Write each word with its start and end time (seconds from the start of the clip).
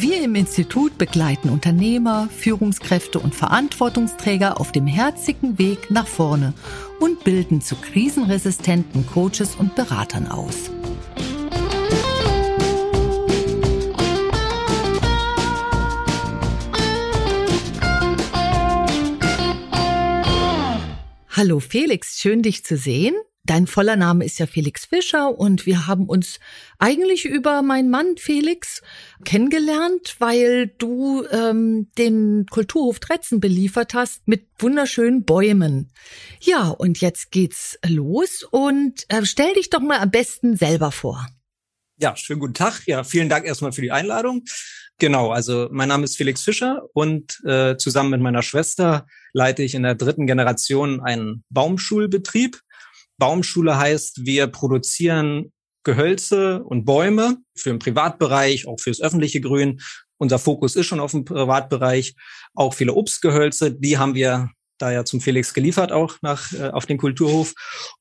Wir 0.00 0.22
im 0.22 0.36
Institut 0.36 0.96
begleiten 0.96 1.50
Unternehmer, 1.50 2.28
Führungskräfte 2.28 3.18
und 3.18 3.34
Verantwortungsträger 3.34 4.60
auf 4.60 4.70
dem 4.70 4.86
herzigen 4.86 5.58
Weg 5.58 5.90
nach 5.90 6.06
vorne 6.06 6.54
und 7.00 7.24
bilden 7.24 7.60
zu 7.60 7.74
krisenresistenten 7.74 9.04
Coaches 9.08 9.56
und 9.56 9.74
Beratern 9.74 10.28
aus. 10.28 10.70
Hallo 21.30 21.58
Felix, 21.58 22.20
schön 22.20 22.42
dich 22.42 22.64
zu 22.64 22.76
sehen. 22.76 23.16
Dein 23.48 23.66
voller 23.66 23.96
Name 23.96 24.26
ist 24.26 24.38
ja 24.38 24.46
Felix 24.46 24.84
Fischer 24.84 25.38
und 25.38 25.64
wir 25.64 25.86
haben 25.86 26.04
uns 26.06 26.38
eigentlich 26.78 27.24
über 27.24 27.62
meinen 27.62 27.88
Mann 27.88 28.18
Felix 28.18 28.82
kennengelernt, 29.24 30.16
weil 30.18 30.66
du 30.76 31.24
ähm, 31.32 31.88
den 31.96 32.44
Kulturhof 32.50 33.00
Tretzen 33.00 33.40
beliefert 33.40 33.94
hast 33.94 34.28
mit 34.28 34.48
wunderschönen 34.58 35.24
Bäumen. 35.24 35.90
Ja, 36.42 36.68
und 36.68 37.00
jetzt 37.00 37.30
geht's 37.30 37.78
los 37.86 38.42
und 38.42 39.06
äh, 39.08 39.24
stell 39.24 39.54
dich 39.54 39.70
doch 39.70 39.80
mal 39.80 40.00
am 40.00 40.10
besten 40.10 40.54
selber 40.54 40.92
vor. 40.92 41.26
Ja, 41.96 42.16
schönen 42.16 42.40
guten 42.40 42.52
Tag. 42.52 42.82
Ja, 42.84 43.02
vielen 43.02 43.30
Dank 43.30 43.46
erstmal 43.46 43.72
für 43.72 43.80
die 43.80 43.92
Einladung. 43.92 44.44
Genau, 44.98 45.30
also 45.30 45.68
mein 45.70 45.88
Name 45.88 46.04
ist 46.04 46.18
Felix 46.18 46.42
Fischer 46.42 46.82
und 46.92 47.40
äh, 47.46 47.78
zusammen 47.78 48.10
mit 48.10 48.20
meiner 48.20 48.42
Schwester 48.42 49.06
leite 49.32 49.62
ich 49.62 49.74
in 49.74 49.84
der 49.84 49.94
dritten 49.94 50.26
Generation 50.26 51.00
einen 51.00 51.44
Baumschulbetrieb 51.48 52.60
Baumschule 53.18 53.76
heißt, 53.76 54.24
wir 54.24 54.46
produzieren 54.46 55.52
Gehölze 55.84 56.62
und 56.62 56.84
Bäume 56.84 57.38
für 57.56 57.70
den 57.70 57.78
Privatbereich, 57.78 58.66
auch 58.66 58.78
fürs 58.80 59.00
öffentliche 59.00 59.40
Grün. 59.40 59.80
Unser 60.18 60.38
Fokus 60.38 60.76
ist 60.76 60.86
schon 60.86 61.00
auf 61.00 61.12
dem 61.12 61.24
Privatbereich. 61.24 62.14
Auch 62.54 62.74
viele 62.74 62.94
Obstgehölze, 62.94 63.72
die 63.72 63.98
haben 63.98 64.14
wir 64.14 64.50
da 64.78 64.92
ja 64.92 65.04
zum 65.04 65.20
Felix 65.20 65.54
geliefert, 65.54 65.92
auch 65.92 66.16
nach, 66.22 66.52
äh, 66.52 66.68
auf 66.68 66.86
den 66.86 66.98
Kulturhof. 66.98 67.52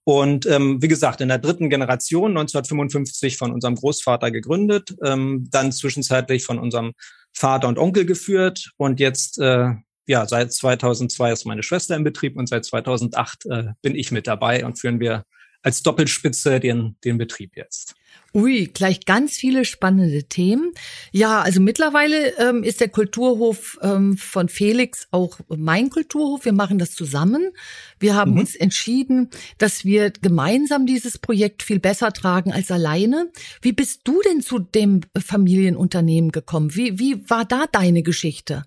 Und 0.03 0.45
ähm, 0.45 0.81
wie 0.81 0.87
gesagt, 0.87 1.21
in 1.21 1.27
der 1.27 1.39
dritten 1.39 1.69
Generation, 1.69 2.31
1955 2.31 3.37
von 3.37 3.51
unserem 3.51 3.75
Großvater 3.75 4.31
gegründet, 4.31 4.95
ähm, 5.03 5.47
dann 5.49 5.71
zwischenzeitlich 5.71 6.43
von 6.45 6.59
unserem 6.59 6.93
Vater 7.33 7.67
und 7.67 7.79
Onkel 7.79 8.05
geführt 8.05 8.71
und 8.77 8.99
jetzt 8.99 9.39
äh, 9.39 9.73
ja, 10.07 10.25
seit 10.25 10.53
2002 10.53 11.33
ist 11.33 11.45
meine 11.45 11.63
Schwester 11.63 11.95
im 11.95 12.03
Betrieb 12.03 12.37
und 12.37 12.47
seit 12.47 12.65
2008 12.65 13.45
äh, 13.45 13.63
bin 13.81 13.95
ich 13.95 14.11
mit 14.11 14.25
dabei 14.25 14.65
und 14.65 14.79
führen 14.79 14.99
wir 14.99 15.25
als 15.61 15.83
Doppelspitze 15.83 16.59
den, 16.59 16.95
den 17.03 17.17
Betrieb 17.17 17.57
jetzt. 17.57 17.95
Ui, 18.33 18.67
gleich 18.67 19.05
ganz 19.05 19.33
viele 19.33 19.65
spannende 19.65 20.23
Themen. 20.25 20.71
Ja, 21.11 21.41
also 21.41 21.59
mittlerweile 21.59 22.37
ähm, 22.37 22.63
ist 22.63 22.79
der 22.79 22.89
Kulturhof 22.89 23.79
ähm, 23.81 24.17
von 24.17 24.47
Felix 24.47 25.07
auch 25.11 25.39
mein 25.49 25.89
Kulturhof. 25.89 26.45
Wir 26.45 26.53
machen 26.53 26.77
das 26.77 26.91
zusammen. 26.91 27.51
Wir 27.99 28.15
haben 28.15 28.31
mhm. 28.31 28.39
uns 28.39 28.55
entschieden, 28.55 29.29
dass 29.57 29.85
wir 29.85 30.11
gemeinsam 30.11 30.85
dieses 30.85 31.17
Projekt 31.17 31.63
viel 31.63 31.79
besser 31.79 32.13
tragen 32.13 32.53
als 32.53 32.71
alleine. 32.71 33.29
Wie 33.61 33.73
bist 33.73 34.01
du 34.03 34.21
denn 34.21 34.41
zu 34.41 34.59
dem 34.59 35.01
Familienunternehmen 35.17 36.31
gekommen? 36.31 36.75
Wie, 36.75 36.99
wie 36.99 37.29
war 37.29 37.43
da 37.43 37.65
deine 37.71 38.03
Geschichte? 38.03 38.63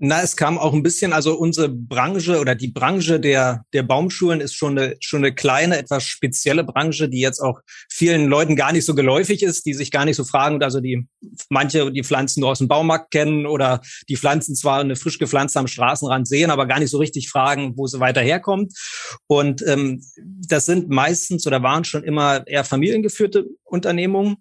Na, 0.00 0.22
es 0.22 0.36
kam 0.36 0.58
auch 0.58 0.72
ein 0.72 0.84
bisschen, 0.84 1.12
also 1.12 1.36
unsere 1.36 1.68
Branche 1.68 2.38
oder 2.38 2.54
die 2.54 2.68
Branche 2.68 3.18
der, 3.18 3.64
der 3.72 3.82
Baumschulen 3.82 4.40
ist 4.40 4.54
schon 4.54 4.78
eine, 4.78 4.96
schon 5.00 5.24
eine 5.24 5.34
kleine, 5.34 5.76
etwas 5.76 6.04
spezielle 6.04 6.62
Branche, 6.62 7.08
die 7.08 7.20
jetzt 7.20 7.40
auch 7.40 7.60
vielen 7.90 8.28
Leuten 8.28 8.54
gar 8.54 8.72
nicht 8.72 8.84
so 8.84 8.94
geläufig 8.94 9.42
ist, 9.42 9.66
die 9.66 9.74
sich 9.74 9.90
gar 9.90 10.04
nicht 10.04 10.14
so 10.14 10.24
fragen, 10.24 10.62
also 10.62 10.80
die, 10.80 11.08
manche 11.50 11.90
die 11.90 12.04
Pflanzen 12.04 12.40
nur 12.40 12.50
aus 12.50 12.58
dem 12.58 12.68
Baumarkt 12.68 13.10
kennen 13.10 13.44
oder 13.44 13.80
die 14.08 14.16
Pflanzen 14.16 14.54
zwar 14.54 14.80
eine 14.80 14.94
frisch 14.94 15.18
gepflanzte 15.18 15.58
am 15.58 15.66
Straßenrand 15.66 16.28
sehen, 16.28 16.52
aber 16.52 16.66
gar 16.66 16.78
nicht 16.78 16.90
so 16.90 16.98
richtig 16.98 17.28
fragen, 17.28 17.72
wo 17.76 17.88
sie 17.88 17.98
weiter 17.98 18.20
herkommt. 18.20 18.72
Und 19.26 19.66
ähm, 19.66 20.00
das 20.46 20.66
sind 20.66 20.88
meistens 20.88 21.44
oder 21.44 21.62
waren 21.64 21.84
schon 21.84 22.04
immer 22.04 22.46
eher 22.46 22.62
familiengeführte 22.62 23.46
Unternehmungen 23.64 24.36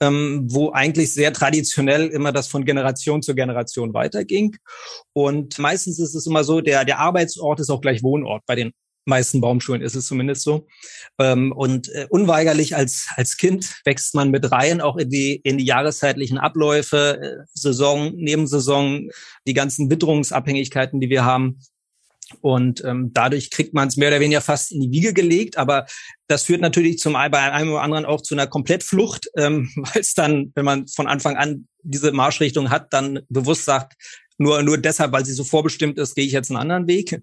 ähm, 0.00 0.46
wo 0.50 0.72
eigentlich 0.72 1.12
sehr 1.12 1.32
traditionell 1.32 2.08
immer 2.08 2.32
das 2.32 2.48
von 2.48 2.64
Generation 2.64 3.22
zu 3.22 3.34
Generation 3.34 3.94
weiterging. 3.94 4.56
Und 5.12 5.58
meistens 5.58 5.98
ist 5.98 6.14
es 6.14 6.26
immer 6.26 6.44
so, 6.44 6.60
der, 6.60 6.84
der 6.84 6.98
Arbeitsort 6.98 7.60
ist 7.60 7.70
auch 7.70 7.80
gleich 7.80 8.02
Wohnort. 8.02 8.42
Bei 8.46 8.54
den 8.54 8.72
meisten 9.06 9.40
Baumschulen 9.40 9.82
ist 9.82 9.94
es 9.94 10.06
zumindest 10.06 10.42
so. 10.42 10.66
Ähm, 11.18 11.52
und 11.52 11.88
äh, 11.94 12.06
unweigerlich 12.10 12.76
als, 12.76 13.06
als 13.16 13.36
Kind 13.36 13.80
wächst 13.84 14.14
man 14.14 14.30
mit 14.30 14.50
rein, 14.50 14.80
auch 14.80 14.96
in 14.96 15.08
die, 15.08 15.36
in 15.36 15.58
die 15.58 15.64
jahreszeitlichen 15.64 16.38
Abläufe, 16.38 17.20
äh, 17.22 17.44
Saison, 17.54 18.12
Nebensaison, 18.16 19.10
die 19.46 19.54
ganzen 19.54 19.90
Witterungsabhängigkeiten, 19.90 21.00
die 21.00 21.08
wir 21.08 21.24
haben. 21.24 21.60
Und 22.40 22.84
ähm, 22.84 23.10
dadurch 23.12 23.50
kriegt 23.50 23.74
man 23.74 23.88
es 23.88 23.96
mehr 23.96 24.08
oder 24.08 24.20
weniger 24.20 24.40
fast 24.40 24.72
in 24.72 24.80
die 24.80 24.90
Wiege 24.90 25.12
gelegt. 25.12 25.58
Aber 25.58 25.86
das 26.28 26.44
führt 26.44 26.60
natürlich 26.60 26.98
zum 26.98 27.14
bei 27.14 27.52
einem 27.52 27.70
oder 27.70 27.82
anderen 27.82 28.04
auch 28.04 28.20
zu 28.20 28.34
einer 28.34 28.46
Komplettflucht, 28.46 29.28
ähm, 29.36 29.70
weil 29.76 30.00
es 30.00 30.14
dann, 30.14 30.52
wenn 30.54 30.64
man 30.64 30.88
von 30.88 31.06
Anfang 31.06 31.36
an 31.36 31.66
diese 31.82 32.12
Marschrichtung 32.12 32.70
hat, 32.70 32.92
dann 32.92 33.20
bewusst 33.28 33.64
sagt, 33.64 33.94
nur, 34.38 34.62
nur 34.62 34.78
deshalb, 34.78 35.12
weil 35.12 35.24
sie 35.24 35.32
so 35.32 35.44
vorbestimmt 35.44 35.98
ist, 35.98 36.14
gehe 36.14 36.26
ich 36.26 36.32
jetzt 36.32 36.50
einen 36.50 36.60
anderen 36.60 36.86
Weg. 36.86 37.22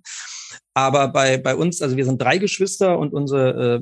Aber 0.74 1.10
bei, 1.10 1.38
bei 1.38 1.56
uns, 1.56 1.82
also 1.82 1.98
wir 1.98 2.06
sind 2.06 2.22
drei 2.22 2.38
Geschwister 2.38 2.98
und 2.98 3.14
unsere, 3.14 3.76
äh, 3.76 3.82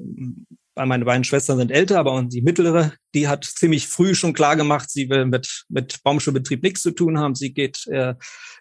meine 0.75 1.05
beiden 1.05 1.23
Schwestern 1.23 1.57
sind 1.57 1.71
älter, 1.71 1.99
aber 1.99 2.23
die 2.23 2.41
mittlere, 2.41 2.93
die 3.13 3.27
hat 3.27 3.43
ziemlich 3.43 3.87
früh 3.87 4.15
schon 4.15 4.33
klar 4.33 4.55
gemacht, 4.55 4.89
sie 4.89 5.09
will 5.09 5.25
mit, 5.25 5.65
mit 5.69 6.01
Baumschulbetrieb 6.03 6.63
nichts 6.63 6.81
zu 6.81 6.91
tun 6.91 7.19
haben. 7.19 7.35
Sie 7.35 7.53
geht 7.53 7.87
äh, 7.87 8.15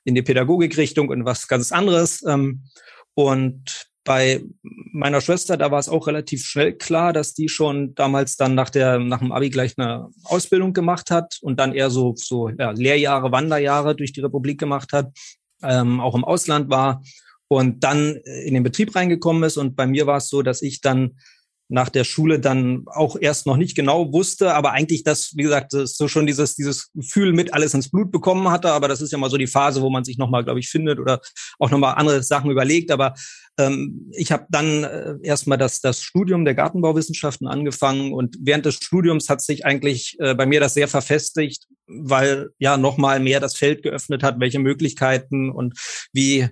in 0.04 0.14
die 0.14 0.22
Pädagogikrichtung 0.22 1.08
und 1.08 1.24
was 1.24 1.46
ganz 1.48 1.72
anderes. 1.72 2.22
Ähm, 2.26 2.64
und 3.14 3.86
bei 4.04 4.42
meiner 4.62 5.20
Schwester, 5.20 5.56
da 5.56 5.70
war 5.70 5.78
es 5.78 5.88
auch 5.88 6.06
relativ 6.06 6.44
schnell 6.44 6.72
klar, 6.72 7.12
dass 7.12 7.34
die 7.34 7.48
schon 7.48 7.94
damals 7.94 8.36
dann 8.36 8.54
nach 8.54 8.70
der 8.70 8.98
nach 8.98 9.18
dem 9.18 9.30
Abi 9.30 9.50
gleich 9.50 9.74
eine 9.76 10.08
Ausbildung 10.24 10.72
gemacht 10.72 11.10
hat 11.10 11.38
und 11.42 11.60
dann 11.60 11.74
eher 11.74 11.90
so 11.90 12.14
so 12.16 12.48
ja, 12.48 12.70
Lehrjahre, 12.70 13.30
Wanderjahre 13.30 13.94
durch 13.94 14.12
die 14.12 14.22
Republik 14.22 14.58
gemacht 14.58 14.92
hat, 14.92 15.12
ähm, 15.62 16.00
auch 16.00 16.14
im 16.14 16.24
Ausland 16.24 16.70
war 16.70 17.02
und 17.48 17.84
dann 17.84 18.16
in 18.16 18.54
den 18.54 18.62
Betrieb 18.62 18.94
reingekommen 18.96 19.42
ist. 19.42 19.58
Und 19.58 19.76
bei 19.76 19.86
mir 19.86 20.06
war 20.06 20.16
es 20.16 20.28
so, 20.28 20.42
dass 20.42 20.62
ich 20.62 20.80
dann 20.80 21.16
nach 21.70 21.88
der 21.88 22.04
Schule 22.04 22.40
dann 22.40 22.84
auch 22.86 23.16
erst 23.18 23.46
noch 23.46 23.56
nicht 23.56 23.76
genau 23.76 24.12
wusste, 24.12 24.54
aber 24.54 24.72
eigentlich 24.72 25.04
das, 25.04 25.32
wie 25.36 25.44
gesagt, 25.44 25.72
das 25.72 25.96
so 25.96 26.08
schon 26.08 26.26
dieses, 26.26 26.56
dieses 26.56 26.90
Gefühl 26.92 27.32
mit 27.32 27.54
alles 27.54 27.74
ins 27.74 27.90
Blut 27.90 28.10
bekommen 28.10 28.50
hatte. 28.50 28.72
Aber 28.72 28.88
das 28.88 29.00
ist 29.00 29.12
ja 29.12 29.18
mal 29.18 29.30
so 29.30 29.36
die 29.36 29.46
Phase, 29.46 29.80
wo 29.80 29.88
man 29.88 30.04
sich 30.04 30.18
nochmal, 30.18 30.42
glaube 30.44 30.58
ich, 30.58 30.68
findet 30.68 30.98
oder 30.98 31.20
auch 31.58 31.70
nochmal 31.70 31.94
andere 31.94 32.22
Sachen 32.24 32.50
überlegt. 32.50 32.90
Aber 32.90 33.14
ähm, 33.56 34.10
ich 34.12 34.32
habe 34.32 34.46
dann 34.50 34.84
äh, 34.84 35.14
erstmal 35.22 35.58
das, 35.58 35.80
das 35.80 36.02
Studium 36.02 36.44
der 36.44 36.54
Gartenbauwissenschaften 36.54 37.46
angefangen 37.46 38.12
und 38.12 38.36
während 38.40 38.66
des 38.66 38.74
Studiums 38.76 39.28
hat 39.28 39.40
sich 39.40 39.64
eigentlich 39.64 40.16
äh, 40.18 40.34
bei 40.34 40.46
mir 40.46 40.58
das 40.58 40.74
sehr 40.74 40.88
verfestigt, 40.88 41.66
weil 41.86 42.50
ja 42.58 42.76
nochmal 42.76 43.20
mehr 43.20 43.38
das 43.38 43.56
Feld 43.56 43.82
geöffnet 43.82 44.22
hat, 44.24 44.40
welche 44.40 44.58
Möglichkeiten 44.58 45.50
und 45.50 45.78
wie 46.12 46.48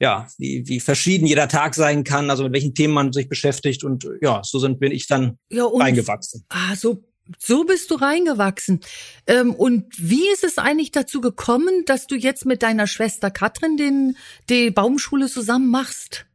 ja, 0.00 0.28
wie, 0.38 0.66
wie 0.66 0.80
verschieden 0.80 1.26
jeder 1.26 1.48
Tag 1.48 1.74
sein 1.74 2.04
kann, 2.04 2.30
also 2.30 2.44
mit 2.44 2.52
welchen 2.52 2.74
Themen 2.74 2.94
man 2.94 3.12
sich 3.12 3.28
beschäftigt 3.28 3.84
und 3.84 4.08
ja, 4.20 4.42
so 4.44 4.58
sind 4.58 4.78
bin 4.78 4.92
ich 4.92 5.06
dann 5.06 5.38
ja, 5.50 5.66
reingewachsen. 5.66 6.44
Ah, 6.48 6.76
so 6.76 7.04
so 7.38 7.64
bist 7.64 7.90
du 7.90 7.96
reingewachsen. 7.96 8.80
Ähm, 9.26 9.54
und 9.54 9.84
wie 9.98 10.30
ist 10.32 10.44
es 10.44 10.58
eigentlich 10.58 10.92
dazu 10.92 11.20
gekommen, 11.20 11.84
dass 11.86 12.06
du 12.06 12.14
jetzt 12.14 12.46
mit 12.46 12.62
deiner 12.62 12.86
Schwester 12.86 13.30
Katrin 13.30 13.76
den, 13.76 14.16
die 14.48 14.70
Baumschule 14.70 15.28
zusammen 15.28 15.68
machst? 15.68 16.26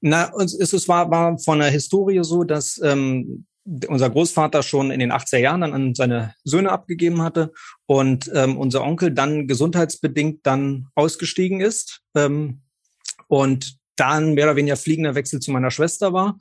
Na, 0.00 0.32
es, 0.40 0.54
es 0.54 0.88
war, 0.88 1.10
war 1.10 1.38
von 1.38 1.58
der 1.58 1.70
Historie 1.70 2.20
so, 2.22 2.44
dass 2.44 2.80
ähm, 2.82 3.46
unser 3.88 4.10
Großvater 4.10 4.62
schon 4.62 4.90
in 4.90 5.00
den 5.00 5.12
80er 5.12 5.38
Jahren 5.38 5.62
dann 5.62 5.72
an 5.72 5.94
seine 5.94 6.34
Söhne 6.44 6.70
abgegeben 6.70 7.22
hatte 7.22 7.52
und 7.86 8.30
ähm, 8.34 8.58
unser 8.58 8.82
Onkel 8.82 9.10
dann 9.10 9.48
gesundheitsbedingt 9.48 10.46
dann 10.46 10.88
ausgestiegen 10.94 11.60
ist. 11.60 12.02
Ähm, 12.14 12.60
und 13.28 13.78
dann 13.96 14.34
mehr 14.34 14.46
oder 14.46 14.56
weniger 14.56 14.76
fliegender 14.76 15.14
Wechsel 15.14 15.40
zu 15.40 15.50
meiner 15.50 15.70
Schwester 15.70 16.12
war. 16.12 16.38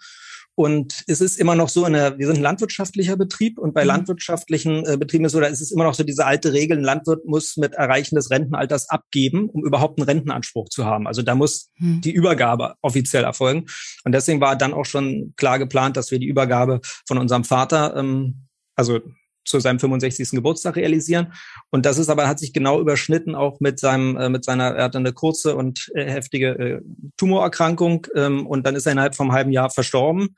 Und 0.56 1.04
es 1.08 1.20
ist 1.20 1.40
immer 1.40 1.56
noch 1.56 1.70
so, 1.70 1.86
in 1.86 1.94
der, 1.94 2.20
wir 2.20 2.28
sind 2.28 2.38
ein 2.38 2.44
landwirtschaftlicher 2.44 3.18
Betrieb 3.18 3.58
und 3.58 3.74
bei 3.74 3.82
mhm. 3.84 3.88
landwirtschaftlichen 3.88 4.86
äh, 4.86 4.98
Betrieben 4.98 5.26
ist 5.26 5.32
so, 5.32 5.40
da 5.40 5.48
ist 5.48 5.62
es 5.62 5.72
immer 5.72 5.84
noch 5.84 5.96
so 5.96 6.04
diese 6.04 6.26
alte 6.26 6.54
Regel, 6.54 6.78
ein 6.78 6.84
Landwirt 6.84 7.26
muss 7.26 7.58
mit 7.58 7.74
Erreichen 7.74 8.16
des 8.16 8.30
Rentenalters 8.30 8.90
abgeben, 8.90 9.50
um 9.50 9.66
überhaupt 9.66 10.00
einen 10.00 10.08
Rentenanspruch 10.08 10.70
zu 10.70 10.86
haben. 10.86 11.08
Also 11.08 11.24
da 11.24 11.34
muss 11.34 11.72
mhm. 11.78 12.02
die 12.02 12.12
Übergabe 12.12 12.76
offiziell 12.82 13.24
erfolgen. 13.24 13.66
Und 14.04 14.14
deswegen 14.14 14.42
war 14.42 14.56
dann 14.56 14.74
auch 14.74 14.86
schon 14.86 15.34
klar 15.38 15.58
geplant, 15.58 15.98
dass 15.98 16.12
wir 16.12 16.20
die 16.20 16.28
Übergabe 16.28 16.82
von 17.08 17.18
unserem 17.18 17.44
Vater, 17.44 17.96
ähm, 17.96 18.48
also 18.76 19.00
zu 19.46 19.60
seinem 19.60 19.80
65. 19.80 20.32
Geburtstag 20.32 20.76
realisieren. 20.76 21.34
Und 21.70 21.86
das 21.86 21.98
ist 21.98 22.10
aber, 22.10 22.28
hat 22.28 22.40
sich 22.40 22.54
genau 22.54 22.80
überschnitten 22.80 23.36
auch 23.36 23.60
mit 23.60 23.80
seinem, 23.80 24.18
äh, 24.18 24.30
mit 24.30 24.46
seiner, 24.46 24.76
er 24.76 24.86
hatte 24.86 24.98
eine 24.98 25.14
kurze 25.14 25.56
und 25.56 25.92
äh, 25.96 26.06
heftige 26.06 26.48
äh, 26.50 26.82
Tumorerkrankung 27.18 28.08
ähm, 28.16 28.48
und 28.48 28.66
dann 28.66 28.76
ist 28.76 28.86
er 28.86 28.94
innerhalb 28.94 29.16
vom 29.16 29.32
halben 29.32 29.52
Jahr 29.52 29.70
verstorben. 29.70 30.36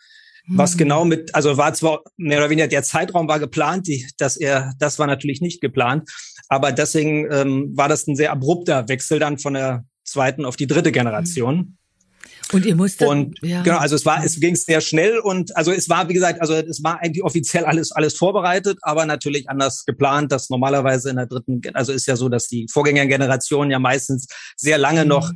Mhm. 0.47 0.57
Was 0.57 0.77
genau 0.77 1.05
mit, 1.05 1.33
also 1.33 1.57
war 1.57 1.73
zwar 1.73 2.01
mehr 2.17 2.39
oder 2.39 2.49
weniger 2.49 2.67
der 2.67 2.83
Zeitraum 2.83 3.27
war 3.27 3.39
geplant, 3.39 3.87
die, 3.87 4.07
dass 4.17 4.37
er, 4.37 4.73
das 4.79 4.99
war 4.99 5.07
natürlich 5.07 5.41
nicht 5.41 5.61
geplant, 5.61 6.09
aber 6.49 6.71
deswegen 6.71 7.31
ähm, 7.31 7.71
war 7.75 7.89
das 7.89 8.07
ein 8.07 8.15
sehr 8.15 8.31
abrupter 8.31 8.87
Wechsel 8.87 9.19
dann 9.19 9.37
von 9.37 9.53
der 9.53 9.85
zweiten 10.03 10.45
auf 10.45 10.55
die 10.55 10.67
dritte 10.67 10.91
Generation. 10.91 11.55
Mhm. 11.55 11.77
Und 12.51 12.65
ihr 12.65 12.75
musstet. 12.75 13.07
Und 13.07 13.39
ja. 13.41 13.63
genau, 13.63 13.77
also 13.77 13.95
es 13.95 14.05
war, 14.05 14.23
es 14.23 14.39
ging 14.39 14.55
sehr 14.55 14.81
schnell 14.81 15.17
und 15.19 15.55
also 15.55 15.71
es 15.71 15.89
war, 15.89 16.07
wie 16.09 16.13
gesagt, 16.13 16.41
also 16.41 16.53
es 16.53 16.83
war 16.83 17.01
eigentlich 17.01 17.23
offiziell 17.23 17.65
alles, 17.65 17.91
alles 17.91 18.15
vorbereitet, 18.15 18.77
aber 18.81 19.05
natürlich 19.05 19.49
anders 19.49 19.83
geplant, 19.85 20.31
dass 20.31 20.49
normalerweise 20.49 21.09
in 21.09 21.15
der 21.15 21.25
dritten, 21.25 21.61
also 21.73 21.91
ist 21.91 22.05
ja 22.05 22.15
so, 22.15 22.29
dass 22.29 22.47
die 22.47 22.67
Vorgängergeneration 22.71 23.71
ja 23.71 23.79
meistens 23.79 24.27
sehr 24.55 24.77
lange 24.77 25.03
mhm. 25.03 25.09
noch 25.09 25.31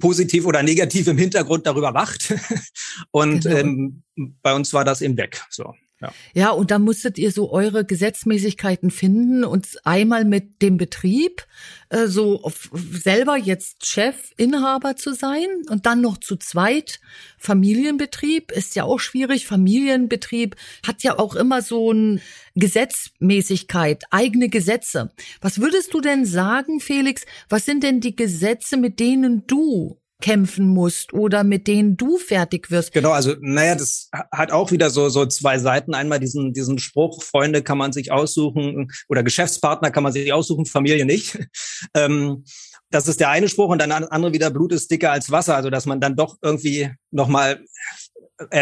positiv 0.00 0.46
oder 0.46 0.62
negativ 0.62 1.06
im 1.06 1.18
Hintergrund 1.18 1.66
darüber 1.66 1.94
wacht. 1.94 2.34
Und 3.10 3.44
genau. 3.44 3.56
ähm, 3.56 4.02
bei 4.42 4.54
uns 4.54 4.72
war 4.72 4.84
das 4.84 5.02
eben 5.02 5.16
weg. 5.16 5.42
So. 5.50 5.74
Ja. 6.00 6.12
ja, 6.34 6.50
und 6.50 6.70
da 6.70 6.78
musstet 6.78 7.18
ihr 7.18 7.30
so 7.30 7.52
eure 7.52 7.84
Gesetzmäßigkeiten 7.84 8.90
finden 8.90 9.44
und 9.44 9.68
einmal 9.84 10.24
mit 10.24 10.60
dem 10.60 10.76
Betrieb 10.76 11.46
äh, 11.88 12.08
so 12.08 12.42
auf, 12.42 12.70
selber 12.72 13.36
jetzt 13.36 13.86
Chef, 13.86 14.32
Inhaber 14.36 14.96
zu 14.96 15.14
sein 15.14 15.46
und 15.70 15.86
dann 15.86 16.00
noch 16.00 16.18
zu 16.18 16.36
zweit 16.36 17.00
Familienbetrieb 17.38 18.50
ist 18.50 18.74
ja 18.74 18.84
auch 18.84 18.98
schwierig. 18.98 19.46
Familienbetrieb 19.46 20.56
hat 20.84 21.04
ja 21.04 21.18
auch 21.18 21.36
immer 21.36 21.62
so 21.62 21.92
ein 21.92 22.20
Gesetzmäßigkeit, 22.56 24.04
eigene 24.10 24.48
Gesetze. 24.48 25.12
Was 25.40 25.60
würdest 25.60 25.94
du 25.94 26.00
denn 26.00 26.24
sagen, 26.26 26.80
Felix? 26.80 27.24
Was 27.48 27.64
sind 27.64 27.84
denn 27.84 28.00
die 28.00 28.16
Gesetze, 28.16 28.76
mit 28.76 28.98
denen 28.98 29.46
du 29.46 30.00
kämpfen 30.22 30.68
musst 30.68 31.12
oder 31.12 31.44
mit 31.44 31.66
denen 31.66 31.96
du 31.96 32.18
fertig 32.18 32.70
wirst. 32.70 32.92
Genau, 32.92 33.10
also 33.10 33.34
naja, 33.40 33.74
das 33.74 34.08
hat 34.32 34.52
auch 34.52 34.70
wieder 34.70 34.90
so 34.90 35.08
so 35.08 35.26
zwei 35.26 35.58
Seiten. 35.58 35.94
Einmal 35.94 36.20
diesen 36.20 36.52
diesen 36.52 36.78
Spruch: 36.78 37.22
Freunde 37.22 37.62
kann 37.62 37.78
man 37.78 37.92
sich 37.92 38.12
aussuchen 38.12 38.90
oder 39.08 39.22
Geschäftspartner 39.22 39.90
kann 39.90 40.02
man 40.02 40.12
sich 40.12 40.32
aussuchen, 40.32 40.66
Familie 40.66 41.04
nicht. 41.04 41.38
Ähm, 41.96 42.44
das 42.90 43.08
ist 43.08 43.20
der 43.20 43.30
eine 43.30 43.48
Spruch 43.48 43.68
und 43.68 43.80
dann 43.80 43.92
andere 43.92 44.32
wieder 44.32 44.50
Blut 44.50 44.72
ist 44.72 44.90
dicker 44.90 45.12
als 45.12 45.30
Wasser, 45.30 45.54
also 45.54 45.70
dass 45.70 45.86
man 45.86 46.00
dann 46.00 46.16
doch 46.16 46.38
irgendwie 46.42 46.90
noch 47.10 47.28
mal 47.28 47.62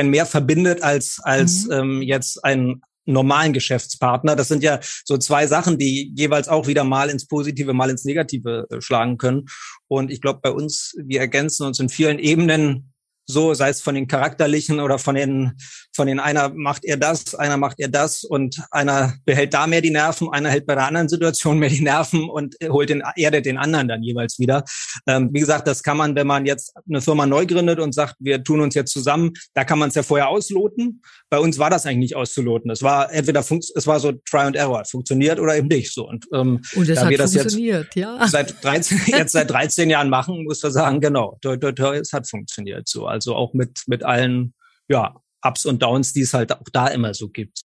mehr 0.02 0.26
verbindet 0.26 0.82
als 0.82 1.18
als 1.22 1.66
mhm. 1.66 1.72
ähm, 1.72 2.02
jetzt 2.02 2.44
ein 2.44 2.82
normalen 3.04 3.52
Geschäftspartner. 3.52 4.36
Das 4.36 4.48
sind 4.48 4.62
ja 4.62 4.78
so 5.04 5.18
zwei 5.18 5.46
Sachen, 5.46 5.78
die 5.78 6.12
jeweils 6.16 6.48
auch 6.48 6.66
wieder 6.66 6.84
mal 6.84 7.10
ins 7.10 7.26
Positive, 7.26 7.72
mal 7.72 7.90
ins 7.90 8.04
Negative 8.04 8.66
äh, 8.70 8.80
schlagen 8.80 9.18
können. 9.18 9.46
Und 9.88 10.10
ich 10.10 10.20
glaube, 10.20 10.40
bei 10.42 10.50
uns, 10.50 10.94
wir 11.04 11.20
ergänzen 11.20 11.66
uns 11.66 11.80
in 11.80 11.88
vielen 11.88 12.18
Ebenen 12.18 12.91
so, 13.32 13.54
sei 13.54 13.70
es 13.70 13.80
von 13.80 13.94
den 13.94 14.06
charakterlichen 14.06 14.80
oder 14.80 14.98
von 14.98 15.14
den, 15.14 15.52
von 15.94 16.06
den 16.06 16.20
einer 16.20 16.50
macht 16.54 16.84
er 16.84 16.96
das, 16.96 17.34
einer 17.34 17.56
macht 17.56 17.80
er 17.80 17.88
das 17.88 18.24
und 18.24 18.62
einer 18.70 19.14
behält 19.24 19.54
da 19.54 19.66
mehr 19.66 19.80
die 19.80 19.90
Nerven, 19.90 20.28
einer 20.32 20.50
hält 20.50 20.66
bei 20.66 20.74
der 20.74 20.86
anderen 20.86 21.08
Situation 21.08 21.58
mehr 21.58 21.68
die 21.68 21.80
Nerven 21.80 22.28
und 22.28 22.54
holt 22.68 22.90
den, 22.90 23.02
erdet 23.16 23.46
den 23.46 23.58
anderen 23.58 23.88
dann 23.88 24.02
jeweils 24.02 24.38
wieder. 24.38 24.64
Ähm, 25.06 25.30
wie 25.32 25.40
gesagt, 25.40 25.66
das 25.66 25.82
kann 25.82 25.96
man, 25.96 26.14
wenn 26.14 26.26
man 26.26 26.46
jetzt 26.46 26.74
eine 26.88 27.00
Firma 27.00 27.26
neu 27.26 27.46
gründet 27.46 27.80
und 27.80 27.94
sagt, 27.94 28.16
wir 28.20 28.42
tun 28.42 28.60
uns 28.60 28.74
jetzt 28.74 28.92
zusammen, 28.92 29.32
da 29.54 29.64
kann 29.64 29.78
man 29.78 29.88
es 29.88 29.94
ja 29.94 30.02
vorher 30.02 30.28
ausloten. 30.28 31.02
Bei 31.30 31.38
uns 31.38 31.58
war 31.58 31.70
das 31.70 31.86
eigentlich 31.86 31.98
nicht 31.98 32.16
auszuloten. 32.16 32.70
Es 32.70 32.82
war 32.82 33.12
entweder 33.12 33.40
es 33.40 33.86
war 33.86 34.00
so 34.00 34.12
Try 34.12 34.40
and 34.40 34.56
Error, 34.56 34.84
funktioniert 34.84 35.40
oder 35.40 35.56
eben 35.56 35.68
nicht 35.68 35.92
so. 35.92 36.08
Und, 36.08 36.26
ähm, 36.32 36.60
und 36.74 36.88
das 36.88 36.96
da 36.96 37.04
hat 37.04 37.10
wir 37.10 37.18
das 37.18 37.32
funktioniert, 37.34 37.86
jetzt 37.94 37.96
ja. 37.96 38.28
Seit 38.28 38.62
13, 38.62 39.00
jetzt 39.06 39.32
seit 39.32 39.50
13 39.50 39.90
Jahren 39.90 40.10
machen, 40.10 40.44
muss 40.44 40.62
man 40.62 40.72
sagen, 40.72 41.00
genau, 41.00 41.38
toi, 41.40 41.56
toi, 41.56 41.72
toi, 41.72 41.96
es 41.96 42.12
hat 42.12 42.28
funktioniert 42.28 42.88
so. 42.88 43.06
Also 43.06 43.21
auch 43.28 43.54
mit, 43.54 43.82
mit 43.86 44.04
allen, 44.04 44.54
ja, 44.88 45.16
Ups 45.44 45.66
und 45.66 45.82
Downs, 45.82 46.12
die 46.12 46.22
es 46.22 46.34
halt 46.34 46.52
auch 46.52 46.68
da 46.72 46.88
immer 46.88 47.14
so 47.14 47.28
gibt. 47.28 47.62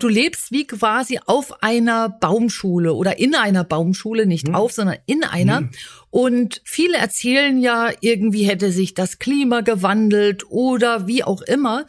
Du 0.00 0.08
lebst 0.08 0.50
wie 0.50 0.66
quasi 0.66 1.20
auf 1.26 1.62
einer 1.62 2.08
Baumschule 2.08 2.94
oder 2.94 3.18
in 3.18 3.34
einer 3.34 3.64
Baumschule, 3.64 4.24
nicht 4.24 4.48
hm. 4.48 4.54
auf, 4.54 4.72
sondern 4.72 4.96
in 5.04 5.24
einer. 5.24 5.58
Hm. 5.58 5.70
Und 6.08 6.62
viele 6.64 6.96
erzählen 6.96 7.60
ja, 7.60 7.90
irgendwie 8.00 8.44
hätte 8.44 8.72
sich 8.72 8.94
das 8.94 9.18
Klima 9.18 9.60
gewandelt 9.60 10.50
oder 10.50 11.06
wie 11.06 11.22
auch 11.22 11.42
immer. 11.42 11.84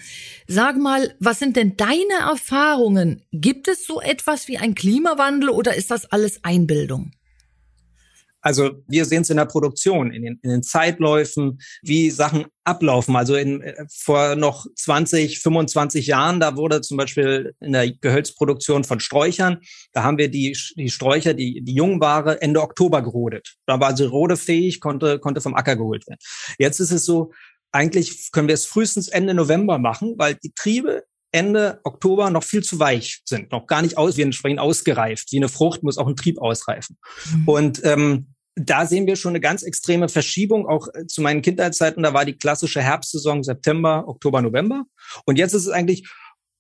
Sag 0.46 0.78
mal, 0.78 1.16
was 1.20 1.40
sind 1.40 1.56
denn 1.56 1.78
deine 1.78 2.30
Erfahrungen? 2.30 3.24
Gibt 3.32 3.70
es 3.70 3.88
so 3.88 4.02
etwas 4.02 4.50
wie 4.50 4.58
ein 4.58 4.76
Klimawandel 4.76 5.50
oder 5.50 5.76
ist 5.76 5.90
das 5.90 6.12
alles 6.12 6.44
Einbildung? 6.44 7.14
Also 8.42 8.72
wir 8.88 9.06
sehen 9.06 9.22
es 9.22 9.30
in 9.30 9.38
der 9.38 9.46
Produktion, 9.46 10.12
in 10.12 10.24
den, 10.24 10.40
in 10.42 10.50
den 10.50 10.64
Zeitläufen, 10.64 11.60
wie 11.82 12.10
Sachen 12.10 12.46
ablaufen. 12.64 13.16
Also 13.16 13.36
in, 13.36 13.62
äh, 13.62 13.86
vor 13.90 14.36
noch 14.36 14.66
20, 14.76 15.40
25 15.40 16.08
Jahren, 16.08 16.40
da 16.40 16.56
wurde 16.56 16.82
zum 16.82 16.98
Beispiel 16.98 17.54
in 17.60 17.74
der 17.74 17.92
Gehölzproduktion 17.92 18.84
von 18.84 19.00
Sträuchern, 19.00 19.60
da 19.94 20.04
haben 20.04 20.18
wir 20.18 20.30
die, 20.30 20.58
die 20.76 20.90
Sträucher, 20.90 21.34
die, 21.34 21.62
die 21.64 21.74
Jungware 21.74 22.42
Ende 22.42 22.62
Oktober 22.62 23.02
gerodet. 23.02 23.56
Da 23.66 23.80
war 23.80 23.96
sie 23.96 24.06
rodefähig, 24.06 24.80
konnte, 24.80 25.20
konnte 25.20 25.42
vom 25.42 25.56
Acker 25.56 25.76
geholt 25.76 26.08
werden. 26.08 26.20
Jetzt 26.58 26.80
ist 26.80 26.92
es 26.92 27.06
so, 27.06 27.32
eigentlich 27.72 28.32
können 28.32 28.48
wir 28.48 28.56
es 28.56 28.66
frühestens 28.66 29.08
Ende 29.08 29.34
November 29.34 29.78
machen, 29.78 30.16
weil 30.18 30.36
die 30.36 30.52
Triebe 30.54 31.04
Ende 31.32 31.80
Oktober 31.84 32.30
noch 32.30 32.44
viel 32.44 32.62
zu 32.62 32.80
weich 32.80 33.22
sind, 33.26 33.52
noch 33.52 33.66
gar 33.66 33.82
nicht 33.82 33.98
aus, 33.98 34.18
wie 34.18 34.22
entsprechend 34.22 34.60
ausgereift. 34.60 35.32
Wie 35.32 35.38
eine 35.38 35.48
Frucht 35.48 35.82
muss 35.82 35.98
auch 35.98 36.08
ein 36.08 36.18
Trieb 36.18 36.42
ausreifen. 36.42 36.98
Mhm. 37.32 37.48
Und 37.48 37.82
ähm, 37.86 38.31
da 38.56 38.86
sehen 38.86 39.08
wir 39.08 39.16
schon 39.16 39.32
eine 39.32 39.40
ganz 39.40 39.64
extreme 39.64 40.10
Verschiebung. 40.10 40.68
Auch 40.68 40.88
äh, 40.94 41.08
zu 41.08 41.22
meinen 41.22 41.42
Kindheitszeiten, 41.42 42.04
da 42.04 42.14
war 42.14 42.26
die 42.26 42.38
klassische 42.38 42.82
Herbstsaison 42.82 43.44
September, 43.44 44.08
Oktober, 44.08 44.42
November. 44.42 44.84
Und 45.26 45.38
jetzt 45.38 45.54
ist 45.54 45.66
es 45.66 45.72
eigentlich 45.72 46.08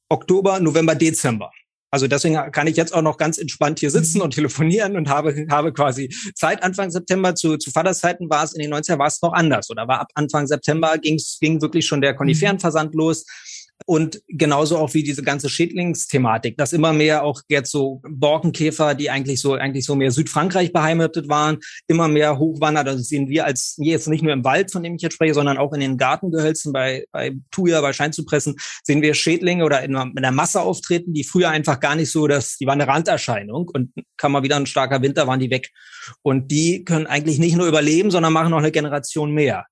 Oktober, 0.09 0.59
November, 0.59 0.95
Dezember. 0.95 1.51
Also 1.93 2.07
deswegen 2.07 2.35
kann 2.53 2.67
ich 2.67 2.77
jetzt 2.77 2.93
auch 2.93 3.01
noch 3.01 3.17
ganz 3.17 3.37
entspannt 3.37 3.79
hier 3.79 3.91
sitzen 3.91 4.19
mhm. 4.19 4.23
und 4.23 4.33
telefonieren 4.33 4.95
und 4.95 5.09
habe, 5.09 5.45
habe 5.49 5.73
quasi 5.73 6.07
Zeit. 6.35 6.63
Anfang 6.63 6.89
September 6.89 7.35
zu, 7.35 7.57
zu 7.57 7.69
Vaterszeiten 7.69 8.29
war 8.29 8.45
es 8.45 8.53
in 8.53 8.61
den 8.61 8.73
90er 8.73 8.97
war 8.97 9.07
es 9.07 9.21
noch 9.21 9.33
anders. 9.33 9.69
Oder 9.69 9.89
war 9.89 9.99
ab 9.99 10.07
Anfang 10.15 10.47
September 10.47 10.97
ging's, 10.97 11.37
ging 11.41 11.61
wirklich 11.61 11.85
schon 11.85 11.99
der 11.99 12.15
Koniferenversand 12.15 12.95
los. 12.95 13.25
Und 13.85 14.21
genauso 14.27 14.77
auch 14.77 14.93
wie 14.93 15.03
diese 15.03 15.23
ganze 15.23 15.49
Schädlingsthematik, 15.49 16.57
dass 16.57 16.73
immer 16.73 16.93
mehr 16.93 17.23
auch 17.23 17.41
jetzt 17.47 17.71
so 17.71 18.01
Borkenkäfer, 18.07 18.95
die 18.95 19.09
eigentlich 19.09 19.41
so, 19.41 19.53
eigentlich 19.53 19.85
so 19.85 19.95
mehr 19.95 20.11
Südfrankreich 20.11 20.73
beheimatet 20.73 21.29
waren, 21.29 21.59
immer 21.87 22.07
mehr 22.07 22.37
hochwandern. 22.37 22.85
Das 22.85 23.07
sehen 23.07 23.29
wir 23.29 23.45
als, 23.45 23.75
jetzt 23.77 24.07
nicht 24.07 24.23
nur 24.23 24.33
im 24.33 24.43
Wald, 24.43 24.71
von 24.71 24.83
dem 24.83 24.95
ich 24.95 25.01
jetzt 25.01 25.13
spreche, 25.13 25.33
sondern 25.33 25.57
auch 25.57 25.73
in 25.73 25.79
den 25.79 25.97
Gartengehölzen 25.97 26.73
bei, 26.73 27.05
bei 27.11 27.35
Thuja, 27.51 27.81
bei 27.81 27.93
Scheinzupressen, 27.93 28.55
sehen 28.83 29.01
wir 29.01 29.13
Schädlinge 29.13 29.65
oder 29.65 29.83
in, 29.83 29.95
in 29.95 30.21
der 30.21 30.31
Masse 30.31 30.61
auftreten, 30.61 31.13
die 31.13 31.23
früher 31.23 31.49
einfach 31.49 31.79
gar 31.79 31.95
nicht 31.95 32.11
so, 32.11 32.27
dass, 32.27 32.57
die 32.57 32.65
waren 32.65 32.81
eine 32.81 32.91
Randerscheinung 32.91 33.69
und 33.73 33.91
kam 34.17 34.33
mal 34.33 34.43
wieder 34.43 34.57
ein 34.57 34.65
starker 34.65 35.01
Winter, 35.01 35.27
waren 35.27 35.39
die 35.39 35.51
weg. 35.51 35.69
Und 36.21 36.51
die 36.51 36.83
können 36.83 37.07
eigentlich 37.07 37.39
nicht 37.39 37.55
nur 37.55 37.67
überleben, 37.67 38.11
sondern 38.11 38.33
machen 38.33 38.51
noch 38.51 38.57
eine 38.59 38.71
Generation 38.71 39.31
mehr 39.31 39.65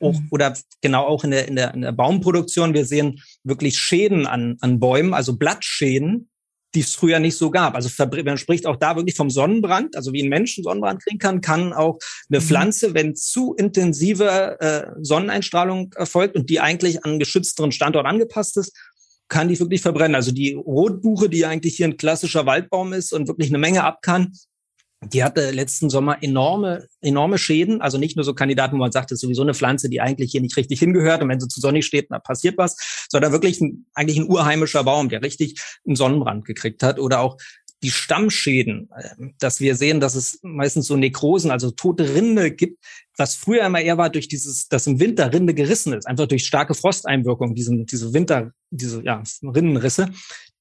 auch, 0.00 0.16
oder 0.30 0.56
genau 0.80 1.04
auch 1.06 1.24
in 1.24 1.30
der, 1.30 1.48
in, 1.48 1.56
der, 1.56 1.74
in 1.74 1.82
der 1.82 1.92
Baumproduktion. 1.92 2.74
Wir 2.74 2.84
sehen 2.84 3.20
wirklich 3.44 3.78
Schäden 3.78 4.26
an, 4.26 4.56
an 4.60 4.80
Bäumen, 4.80 5.14
also 5.14 5.36
Blattschäden, 5.36 6.28
die 6.74 6.80
es 6.80 6.94
früher 6.94 7.18
nicht 7.18 7.36
so 7.36 7.50
gab. 7.50 7.74
Also 7.74 7.90
man 8.24 8.38
spricht 8.38 8.66
auch 8.66 8.76
da 8.76 8.96
wirklich 8.96 9.16
vom 9.16 9.30
Sonnenbrand, 9.30 9.94
also 9.96 10.12
wie 10.12 10.22
ein 10.22 10.28
Mensch 10.28 10.56
einen 10.56 10.64
Sonnenbrand 10.64 11.02
kriegen 11.02 11.18
kann, 11.18 11.40
kann 11.40 11.72
auch 11.72 11.98
eine 12.30 12.40
mhm. 12.40 12.44
Pflanze, 12.44 12.94
wenn 12.94 13.14
zu 13.14 13.54
intensive 13.54 14.58
äh, 14.60 14.86
Sonneneinstrahlung 15.00 15.92
erfolgt 15.96 16.34
und 16.34 16.48
die 16.48 16.60
eigentlich 16.60 17.04
an 17.04 17.12
einen 17.12 17.18
geschützteren 17.18 17.72
Standort 17.72 18.06
angepasst 18.06 18.56
ist, 18.56 18.74
kann 19.28 19.48
die 19.48 19.58
wirklich 19.58 19.80
verbrennen. 19.80 20.14
Also 20.14 20.32
die 20.32 20.54
Rotbuche, 20.54 21.28
die 21.28 21.46
eigentlich 21.46 21.76
hier 21.76 21.86
ein 21.86 21.96
klassischer 21.96 22.46
Waldbaum 22.46 22.92
ist 22.92 23.12
und 23.12 23.28
wirklich 23.28 23.48
eine 23.48 23.58
Menge 23.58 23.84
ab 23.84 24.00
kann, 24.02 24.32
die 25.04 25.24
hatte 25.24 25.50
letzten 25.50 25.90
Sommer 25.90 26.22
enorme, 26.22 26.86
enorme 27.00 27.38
Schäden. 27.38 27.80
Also 27.80 27.98
nicht 27.98 28.16
nur 28.16 28.24
so 28.24 28.34
Kandidaten, 28.34 28.74
wo 28.74 28.78
man 28.78 28.92
sagt, 28.92 29.10
das 29.10 29.16
ist 29.16 29.22
sowieso 29.22 29.42
eine 29.42 29.54
Pflanze, 29.54 29.88
die 29.88 30.00
eigentlich 30.00 30.30
hier 30.30 30.40
nicht 30.40 30.56
richtig 30.56 30.78
hingehört. 30.78 31.22
Und 31.22 31.28
wenn 31.28 31.40
sie 31.40 31.48
zu 31.48 31.60
sonnig 31.60 31.84
steht, 31.84 32.10
dann 32.10 32.22
passiert 32.22 32.56
was, 32.56 32.76
sondern 33.10 33.32
wirklich 33.32 33.60
ein, 33.60 33.86
eigentlich 33.94 34.18
ein 34.18 34.28
urheimischer 34.28 34.84
Baum, 34.84 35.08
der 35.08 35.22
richtig 35.22 35.60
einen 35.86 35.96
Sonnenbrand 35.96 36.44
gekriegt 36.44 36.82
hat. 36.82 37.00
Oder 37.00 37.20
auch 37.20 37.36
die 37.82 37.90
Stammschäden, 37.90 38.90
ähm, 39.18 39.34
dass 39.40 39.60
wir 39.60 39.74
sehen, 39.74 40.00
dass 40.00 40.14
es 40.14 40.38
meistens 40.42 40.86
so 40.86 40.96
Nekrosen, 40.96 41.50
also 41.50 41.70
tote 41.72 42.14
Rinde 42.14 42.52
gibt, 42.52 42.78
was 43.16 43.34
früher 43.34 43.66
immer 43.66 43.80
eher 43.80 43.98
war 43.98 44.10
durch 44.10 44.28
dieses, 44.28 44.68
dass 44.68 44.86
im 44.86 45.00
Winter 45.00 45.32
Rinde 45.32 45.52
gerissen 45.52 45.92
ist, 45.92 46.06
einfach 46.06 46.28
durch 46.28 46.46
starke 46.46 46.74
Frosteinwirkung, 46.74 47.54
diesen, 47.54 47.86
diese 47.86 48.14
Winter, 48.14 48.52
diese 48.70 49.02
ja, 49.04 49.22
Rinnenrisse, 49.42 50.10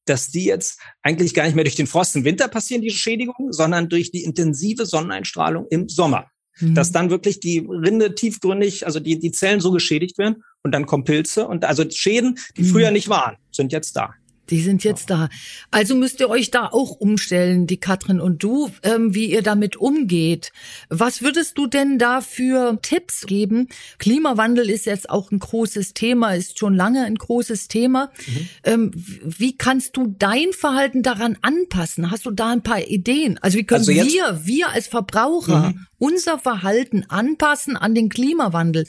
dass 0.05 0.29
die 0.29 0.46
jetzt 0.46 0.79
eigentlich 1.03 1.34
gar 1.34 1.46
nicht 1.46 1.55
mehr 1.55 1.63
durch 1.63 1.75
den 1.75 1.88
Frost 1.88 2.15
im 2.15 2.24
Winter 2.24 2.48
passieren, 2.48 2.81
diese 2.81 2.98
Schädigungen, 2.98 3.53
sondern 3.53 3.89
durch 3.89 4.12
die 4.12 4.24
intensive 4.24 4.86
Sonneneinstrahlung 4.86 5.67
im 5.70 5.89
Sommer. 5.89 6.27
Mhm. 6.60 6.75
Dass 6.75 6.91
dann 6.91 7.10
wirklich 7.10 7.39
die 7.39 7.60
Rinde 7.60 8.15
tiefgründig, 8.15 8.86
also 8.86 9.00
die, 9.00 9.20
die 9.20 9.31
Zellen 9.31 9.62
so 9.62 9.72
geschädigt 9.72 10.17
werden 10.17 10.43
und 10.63 10.74
dann 10.74 10.86
kommen 10.86 11.03
Pilze 11.03 11.48
und 11.48 11.65
also 11.65 11.89
Schäden, 11.89 12.38
die 12.58 12.63
mhm. 12.63 12.67
früher 12.67 12.91
nicht 12.91 13.10
waren, 13.10 13.38
sind 13.51 13.72
jetzt 13.72 13.96
da. 13.96 14.13
Die 14.50 14.62
sind 14.62 14.84
jetzt 14.84 15.10
da. 15.10 15.30
Also 15.70 15.96
müsst 15.96 16.20
ihr 16.20 16.30
euch 16.30 16.52
da 16.52 16.68
auch 16.68 16.92
umstellen, 16.92 17.68
die 17.68 17.78
Katrin 17.78 18.20
und 18.20 18.44
du, 18.44 18.70
ähm, 18.84 19.14
wie 19.14 19.32
ihr 19.32 19.44
damit 19.44 19.78
umgeht. 19.78 20.52
Was 20.90 21.22
würdest 21.22 21.58
du 21.58 21.68
denn 21.68 21.98
da 21.98 22.20
für 22.22 22.78
Tipps 22.82 23.26
geben? 23.26 23.70
Klimawandel 23.98 24.70
ist 24.70 24.86
jetzt 24.86 25.10
auch 25.10 25.32
ein 25.32 25.40
großes 25.40 25.94
Thema, 25.94 26.34
ist 26.34 26.60
schon 26.60 26.76
lange 26.76 27.06
ein 27.06 27.16
großes 27.16 27.70
Thema. 27.70 28.12
Mhm. 28.28 28.50
Ähm, 28.64 28.92
wie 28.96 29.56
kannst 29.56 29.96
du 29.96 30.14
dein 30.20 30.52
Verhalten 30.52 31.02
daran 31.02 31.38
anpassen? 31.42 32.12
Hast 32.12 32.26
du 32.26 32.32
da 32.32 32.52
ein 32.52 32.64
paar 32.64 32.82
Ideen? 32.82 33.38
Also 33.42 33.58
wie 33.58 33.64
können 33.64 33.88
also 33.88 33.94
wir, 33.94 34.42
wir 34.44 34.70
als 34.70 34.88
Verbraucher, 34.88 35.70
mhm. 35.70 35.88
unser 35.98 36.40
Verhalten 36.40 37.06
anpassen 37.08 37.78
an 37.78 37.96
den 37.96 38.10
Klimawandel? 38.10 38.86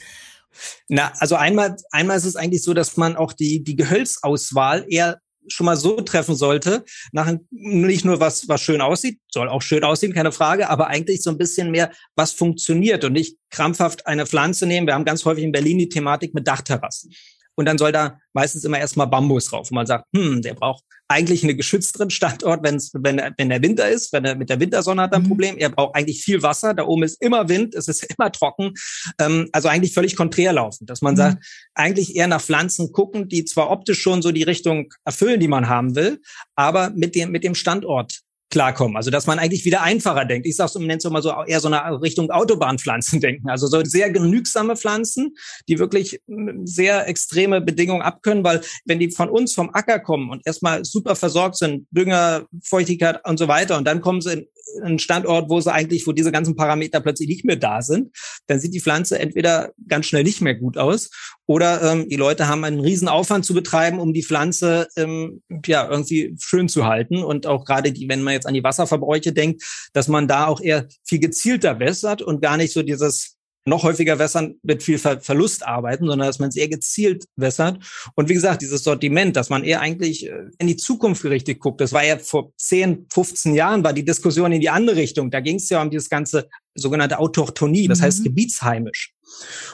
Na, 0.87 1.13
also 1.17 1.35
einmal, 1.35 1.77
einmal 1.91 2.17
ist 2.17 2.25
es 2.25 2.35
eigentlich 2.35 2.63
so, 2.63 2.73
dass 2.73 2.97
man 2.97 3.15
auch 3.15 3.33
die, 3.33 3.63
die 3.63 3.75
Gehölzsauswahl 3.75 4.85
eher 4.87 5.19
schon 5.47 5.65
mal 5.65 5.75
so 5.75 6.01
treffen 6.01 6.35
sollte, 6.35 6.83
nach 7.11 7.31
nicht 7.51 8.05
nur 8.05 8.19
was, 8.19 8.47
was 8.47 8.61
schön 8.61 8.81
aussieht, 8.81 9.19
soll 9.31 9.49
auch 9.49 9.61
schön 9.61 9.83
aussehen, 9.83 10.13
keine 10.13 10.31
Frage, 10.31 10.69
aber 10.69 10.87
eigentlich 10.87 11.21
so 11.21 11.29
ein 11.29 11.37
bisschen 11.37 11.71
mehr, 11.71 11.91
was 12.15 12.31
funktioniert 12.31 13.03
und 13.03 13.13
nicht 13.13 13.37
krampfhaft 13.49 14.07
eine 14.07 14.25
Pflanze 14.25 14.65
nehmen. 14.65 14.87
Wir 14.87 14.93
haben 14.93 15.05
ganz 15.05 15.25
häufig 15.25 15.43
in 15.43 15.51
Berlin 15.51 15.77
die 15.77 15.89
Thematik 15.89 16.33
mit 16.33 16.47
Dachterrassen. 16.47 17.13
Und 17.55 17.65
dann 17.65 17.77
soll 17.77 17.91
da 17.91 18.19
meistens 18.33 18.63
immer 18.63 18.79
erstmal 18.79 19.07
Bambus 19.07 19.45
drauf. 19.45 19.69
Und 19.69 19.75
man 19.75 19.85
sagt, 19.85 20.05
hm, 20.15 20.41
der 20.41 20.55
braucht 20.55 20.83
eigentlich 21.07 21.43
einen 21.43 21.57
geschützteren 21.57 22.09
Standort, 22.09 22.63
wenn's, 22.63 22.91
wenn, 22.93 23.21
wenn 23.37 23.49
der 23.49 23.61
Winter 23.61 23.87
ist, 23.87 24.11
wenn 24.13 24.25
er 24.25 24.35
mit 24.35 24.49
der 24.49 24.59
Wintersonne 24.59 25.03
hat 25.03 25.11
er 25.11 25.19
ein 25.19 25.23
mhm. 25.23 25.27
Problem. 25.27 25.57
Er 25.57 25.69
braucht 25.69 25.95
eigentlich 25.95 26.23
viel 26.23 26.41
Wasser. 26.41 26.73
Da 26.73 26.85
oben 26.85 27.03
ist 27.03 27.21
immer 27.21 27.49
Wind, 27.49 27.75
es 27.75 27.87
ist 27.87 28.03
immer 28.17 28.31
trocken. 28.31 28.73
Ähm, 29.19 29.49
also 29.51 29.67
eigentlich 29.67 29.93
völlig 29.93 30.15
konträr 30.15 30.53
laufen, 30.53 30.85
dass 30.85 31.01
man 31.01 31.13
mhm. 31.13 31.17
sagt, 31.17 31.45
eigentlich 31.75 32.15
eher 32.15 32.27
nach 32.27 32.41
Pflanzen 32.41 32.91
gucken, 32.91 33.29
die 33.29 33.45
zwar 33.45 33.69
optisch 33.69 34.01
schon 34.01 34.21
so 34.21 34.31
die 34.31 34.43
Richtung 34.43 34.91
erfüllen, 35.05 35.39
die 35.39 35.47
man 35.47 35.69
haben 35.69 35.95
will, 35.95 36.21
aber 36.55 36.89
mit 36.91 37.15
dem, 37.15 37.31
mit 37.31 37.43
dem 37.43 37.55
Standort 37.55 38.21
klarkommen. 38.53 38.95
Also 38.95 39.09
dass 39.09 39.25
man 39.25 39.39
eigentlich 39.39 39.65
wieder 39.65 39.81
einfacher 39.81 40.25
denkt. 40.25 40.45
Ich 40.45 40.55
sage 40.55 40.67
es 40.67 40.75
nenne 40.75 40.97
es 40.97 41.05
immer 41.05 41.23
so 41.23 41.33
eher 41.45 41.59
so 41.59 41.67
eine 41.67 42.01
Richtung 42.01 42.29
Autobahnpflanzen 42.29 43.19
denken. 43.19 43.49
Also 43.49 43.67
so 43.67 43.83
sehr 43.83 44.11
genügsame 44.11 44.77
Pflanzen, 44.77 45.33
die 45.67 45.79
wirklich 45.79 46.21
hm, 46.27 46.65
sehr 46.65 47.07
extreme 47.07 47.61
Bedingungen 47.61 48.03
abkönnen, 48.03 48.43
weil 48.43 48.61
wenn 48.85 48.99
die 48.99 49.09
von 49.09 49.29
uns 49.29 49.53
vom 49.53 49.71
Acker 49.73 49.99
kommen 49.99 50.29
und 50.29 50.45
erstmal 50.45 50.85
super 50.85 51.15
versorgt 51.15 51.57
sind, 51.57 51.87
Dünger, 51.89 52.45
Feuchtigkeit 52.63 53.27
und 53.27 53.39
so 53.39 53.47
weiter, 53.47 53.77
und 53.77 53.85
dann 53.85 54.01
kommen 54.01 54.21
sie 54.21 54.33
in 54.33 54.47
einen 54.83 54.99
Standort, 54.99 55.49
wo 55.49 55.59
sie 55.59 55.73
eigentlich, 55.73 56.07
wo 56.07 56.13
diese 56.13 56.31
ganzen 56.31 56.55
Parameter 56.55 57.01
plötzlich 57.01 57.27
nicht 57.27 57.45
mehr 57.45 57.55
da 57.55 57.81
sind, 57.81 58.15
dann 58.47 58.59
sieht 58.59 58.73
die 58.73 58.79
Pflanze 58.79 59.19
entweder 59.19 59.73
ganz 59.87 60.05
schnell 60.05 60.23
nicht 60.23 60.41
mehr 60.41 60.55
gut 60.55 60.77
aus 60.77 61.09
oder 61.45 61.81
ähm, 61.81 62.07
die 62.09 62.15
Leute 62.15 62.47
haben 62.47 62.63
einen 62.63 62.79
riesen 62.79 63.07
Aufwand 63.07 63.45
zu 63.45 63.53
betreiben, 63.53 63.99
um 63.99 64.13
die 64.13 64.23
Pflanze 64.23 64.87
ähm, 64.95 65.41
ja 65.65 65.89
irgendwie 65.89 66.35
schön 66.39 66.69
zu 66.69 66.85
halten 66.85 67.23
und 67.23 67.47
auch 67.47 67.65
gerade 67.65 67.91
die, 67.91 68.07
wenn 68.07 68.23
man 68.23 68.33
jetzt 68.33 68.47
an 68.47 68.53
die 68.53 68.63
Wasserverbräuche 68.63 69.33
denkt, 69.33 69.63
dass 69.93 70.07
man 70.07 70.27
da 70.27 70.47
auch 70.47 70.61
eher 70.61 70.87
viel 71.03 71.19
gezielter 71.19 71.79
wässert 71.79 72.21
und 72.21 72.41
gar 72.41 72.57
nicht 72.57 72.73
so 72.73 72.81
dieses 72.81 73.37
noch 73.65 73.83
häufiger 73.83 74.19
wässern 74.19 74.55
mit 74.61 74.83
viel 74.83 74.97
Ver 74.97 75.21
Verlust 75.21 75.65
arbeiten, 75.65 76.05
sondern 76.05 76.27
dass 76.27 76.39
man 76.39 76.51
sehr 76.51 76.67
gezielt 76.67 77.25
wässert. 77.35 77.79
Und 78.15 78.29
wie 78.29 78.33
gesagt, 78.33 78.61
dieses 78.61 78.83
Sortiment, 78.83 79.35
dass 79.35 79.49
man 79.49 79.63
eher 79.63 79.79
eigentlich 79.79 80.27
äh, 80.27 80.33
in 80.57 80.67
die 80.67 80.75
Zukunft 80.75 81.21
gerichtet 81.21 81.59
guckt. 81.59 81.79
Das 81.79 81.93
war 81.93 82.03
ja 82.03 82.17
vor 82.17 82.51
10, 82.57 83.07
15 83.11 83.53
Jahren, 83.53 83.83
war 83.83 83.93
die 83.93 84.05
Diskussion 84.05 84.51
in 84.51 84.61
die 84.61 84.69
andere 84.69 84.97
Richtung. 84.97 85.31
Da 85.31 85.39
ging 85.39 85.57
es 85.57 85.69
ja 85.69 85.81
um 85.81 85.89
dieses 85.89 86.09
ganze 86.09 86.49
sogenannte 86.75 87.19
Autochtonie, 87.19 87.87
das 87.87 87.99
mhm. 87.99 88.03
heißt 88.03 88.23
gebietsheimisch. 88.23 89.13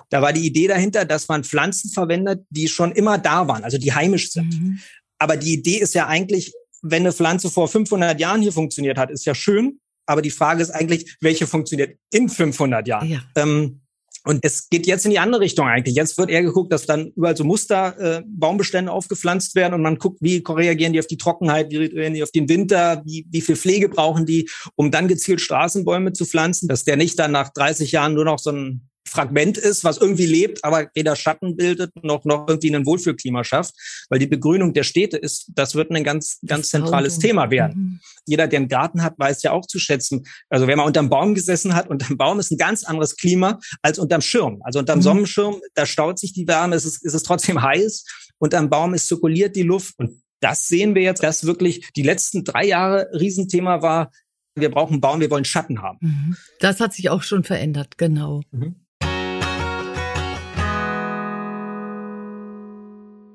Da 0.10 0.22
war 0.22 0.34
die 0.34 0.46
Idee 0.46 0.68
dahinter, 0.68 1.06
dass 1.06 1.28
man 1.28 1.44
Pflanzen 1.44 1.92
verwendet, 1.92 2.46
die 2.50 2.68
schon 2.68 2.92
immer 2.92 3.18
da 3.18 3.48
waren, 3.48 3.64
also 3.64 3.78
die 3.78 3.94
heimisch 3.94 4.32
sind. 4.32 4.54
Mhm. 4.54 4.80
Aber 5.18 5.38
die 5.38 5.54
Idee 5.54 5.78
ist 5.78 5.94
ja 5.94 6.08
eigentlich, 6.08 6.54
wenn 6.82 7.04
eine 7.04 7.12
Pflanze 7.12 7.50
vor 7.50 7.68
500 7.68 8.20
Jahren 8.20 8.42
hier 8.42 8.54
funktioniert 8.54 8.98
hat, 8.98 9.12
ist 9.12 9.26
ja 9.26 9.36
schön. 9.36 9.80
Aber 10.06 10.22
die 10.22 10.32
Frage 10.32 10.62
ist 10.62 10.72
eigentlich, 10.72 11.18
welche 11.22 11.46
funktioniert 11.46 11.98
in 12.12 12.30
500 12.30 12.88
Jahren? 12.88 13.10
Ja. 13.10 13.22
Ähm, 13.36 13.82
und 14.26 14.44
es 14.44 14.70
geht 14.70 14.86
jetzt 14.86 15.06
in 15.06 15.12
die 15.12 15.20
andere 15.20 15.42
Richtung 15.42 15.68
eigentlich. 15.68 15.96
Jetzt 15.96 16.18
wird 16.18 16.30
eher 16.30 16.44
geguckt, 16.44 16.74
dass 16.74 16.86
dann 16.86 17.12
überall 17.16 17.38
so 17.38 17.44
Muster 17.44 17.98
äh, 18.00 18.22
Baumbestände 18.26 18.92
aufgepflanzt 18.92 19.56
werden 19.56 19.74
und 19.74 19.82
man 19.82 19.98
guckt, 19.98 20.20
wie 20.22 20.44
reagieren 20.48 20.94
die 20.94 21.00
auf 21.00 21.08
die 21.08 21.18
Trockenheit, 21.18 21.72
wie 21.72 21.78
reagieren 21.78 22.14
die 22.14 22.24
auf 22.24 22.32
den 22.32 22.50
Winter, 22.50 23.02
wie, 23.06 23.26
wie 23.30 23.42
viel 23.42 23.56
Pflege 23.56 23.90
brauchen 23.90 24.26
die, 24.26 24.50
um 24.76 24.92
dann 24.92 25.08
gezielt 25.08 25.42
Straßenbäume 25.42 26.14
zu 26.14 26.26
pflanzen, 26.26 26.68
dass 26.68 26.84
der 26.84 26.98
nicht 26.98 27.18
dann 27.18 27.32
nach 27.32 27.50
30 27.50 27.92
Jahren 27.92 28.14
nur 28.14 28.26
noch 28.26 28.40
so 28.40 28.52
ein 28.52 28.89
Fragment 29.08 29.58
ist, 29.58 29.84
was 29.84 29.98
irgendwie 29.98 30.26
lebt, 30.26 30.64
aber 30.64 30.90
weder 30.94 31.16
Schatten 31.16 31.56
bildet 31.56 31.92
noch, 32.04 32.26
noch 32.26 32.48
irgendwie 32.48 32.74
ein 32.74 32.86
Wohlfühlklima 32.86 33.44
schafft. 33.44 33.74
Weil 34.10 34.20
die 34.20 34.28
Begrünung 34.28 34.74
der 34.74 34.84
Städte 34.84 35.18
ist, 35.18 35.52
das 35.56 35.76
wird 35.76 35.92
ein 35.92 36.04
ganz, 36.04 36.40
ganz 36.46 36.70
zentrales 36.70 37.20
Thema 37.20 37.50
werden. 37.50 37.76
Mhm. 37.76 38.00
Jeder, 38.26 38.48
der 38.48 38.60
einen 38.60 38.68
Garten 38.68 39.04
hat, 39.04 39.18
weiß 39.18 39.44
ja 39.44 39.52
auch 39.52 39.66
zu 39.66 39.80
schätzen. 39.80 40.26
Also 40.50 40.68
wenn 40.68 40.78
man 40.78 40.88
unterm 40.88 41.10
Baum 41.10 41.34
gesessen 41.34 41.76
hat, 41.76 41.90
unterm 41.90 42.18
Baum 42.18 42.40
ist 42.40 42.52
ein 42.52 42.58
ganz 42.58 42.84
anderes 42.84 43.16
Klima 43.16 43.60
als 43.82 44.00
unterm 44.00 44.22
Schirm. 44.22 44.62
Also 44.64 44.80
unterm 44.80 45.00
mhm. 45.00 45.04
Sonnenschirm, 45.04 45.56
da 45.74 45.86
staut 45.86 46.20
sich 46.20 46.34
die 46.34 46.48
Wärme, 46.48 46.76
es 46.76 46.86
ist, 46.86 47.04
es 47.06 47.14
ist 47.14 47.26
trotzdem 47.26 47.62
heiß. 47.62 48.06
Unterm 48.38 48.70
Baum 48.70 48.94
ist 48.94 49.08
zirkuliert 49.08 49.56
die 49.56 49.64
Luft. 49.64 49.96
Und 49.98 50.22
das 50.40 50.68
sehen 50.68 50.96
wir 50.96 51.02
jetzt, 51.02 51.24
dass 51.24 51.46
wirklich 51.46 51.90
die 51.96 52.04
letzten 52.04 52.44
drei 52.44 52.66
Jahre 52.66 53.10
Riesenthema 53.14 53.82
war, 53.82 54.12
wir 54.56 54.72
brauchen 54.72 55.02
Baum, 55.02 55.20
wir 55.20 55.30
wollen 55.30 55.46
Schatten 55.46 55.82
haben. 55.82 55.98
Mhm. 56.02 56.38
Das 56.60 56.80
hat 56.80 56.94
sich 56.94 57.10
auch 57.10 57.24
schon 57.24 57.44
verändert, 57.44 57.98
genau. 57.98 58.42
Mhm. 58.52 58.76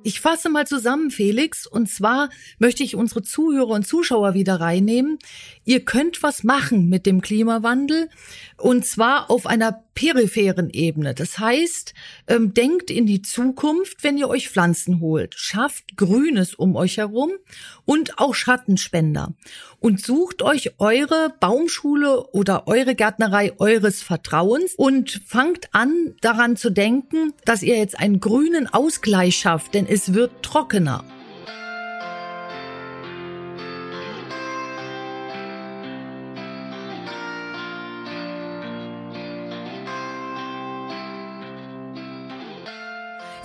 Ich 0.06 0.20
fasse 0.20 0.50
mal 0.50 0.66
zusammen, 0.66 1.11
Felix, 1.11 1.66
und 1.66 1.88
zwar 1.88 2.28
möchte 2.58 2.82
ich 2.82 2.94
unsere 2.94 3.23
Zuhörer 3.23 3.70
und 3.70 3.87
Zuschauer 3.87 4.34
wieder 4.34 4.61
reinnehmen. 4.61 5.18
Ihr 5.64 5.82
könnt 5.82 6.23
was 6.23 6.44
machen 6.44 6.90
mit 6.90 7.06
dem 7.06 7.23
Klimawandel 7.23 8.11
und 8.58 8.84
zwar 8.84 9.30
auf 9.30 9.46
einer 9.46 9.82
peripheren 9.94 10.70
Ebene. 10.70 11.14
Das 11.14 11.38
heißt, 11.38 11.94
ähm, 12.26 12.52
denkt 12.52 12.90
in 12.90 13.06
die 13.06 13.23
Zukunft, 13.23 14.02
wenn 14.02 14.18
ihr 14.18 14.28
euch 14.28 14.50
Pflanzen 14.50 15.00
holt. 15.00 15.34
Schafft 15.37 15.96
Grünes 15.96 16.54
um 16.54 16.76
euch 16.76 16.99
herum 16.99 17.30
und 17.84 18.18
auch 18.18 18.34
Schattenspender. 18.34 19.34
Und 19.78 20.00
sucht 20.00 20.42
euch 20.42 20.73
eure 20.78 21.34
Baumschule 21.40 22.26
oder 22.32 22.66
eure 22.66 22.94
Gärtnerei 22.94 23.52
eures 23.58 24.02
Vertrauens 24.02 24.75
und 24.75 25.20
fangt 25.26 25.68
an 25.73 26.14
daran 26.23 26.56
zu 26.56 26.70
denken, 26.70 27.32
dass 27.44 27.62
ihr 27.62 27.76
jetzt 27.76 27.99
einen 27.99 28.18
grünen 28.18 28.66
Ausgleich 28.66 29.37
schafft, 29.37 29.75
denn 29.75 29.87
es 29.95 30.13
wird 30.13 30.43
trockener. 30.43 31.05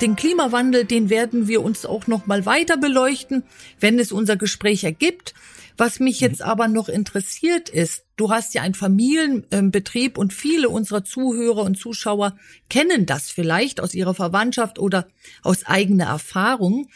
Den 0.01 0.15
Klimawandel, 0.15 0.85
den 0.85 1.11
werden 1.11 1.47
wir 1.47 1.61
uns 1.61 1.85
auch 1.85 2.07
noch 2.07 2.25
mal 2.25 2.47
weiter 2.47 2.77
beleuchten, 2.77 3.43
wenn 3.79 3.99
es 3.99 4.11
unser 4.11 4.35
Gespräch 4.35 4.83
ergibt. 4.83 5.35
Was 5.79 6.01
mich 6.01 6.19
jetzt 6.19 6.41
aber 6.41 6.67
noch 6.67 6.89
interessiert 6.89 7.69
ist, 7.69 8.03
du 8.17 8.29
hast 8.31 8.53
ja 8.53 8.63
einen 8.63 8.73
Familienbetrieb 8.73 10.17
und 10.17 10.33
viele 10.33 10.67
unserer 10.67 11.05
Zuhörer 11.05 11.63
und 11.63 11.77
Zuschauer 11.77 12.35
kennen 12.69 13.05
das 13.05 13.31
vielleicht 13.31 13.79
aus 13.79 13.93
ihrer 13.93 14.13
Verwandtschaft 14.13 14.77
oder 14.77 15.07
aus 15.41 15.65
eigener 15.65 16.07
Erfahrung. 16.07 16.89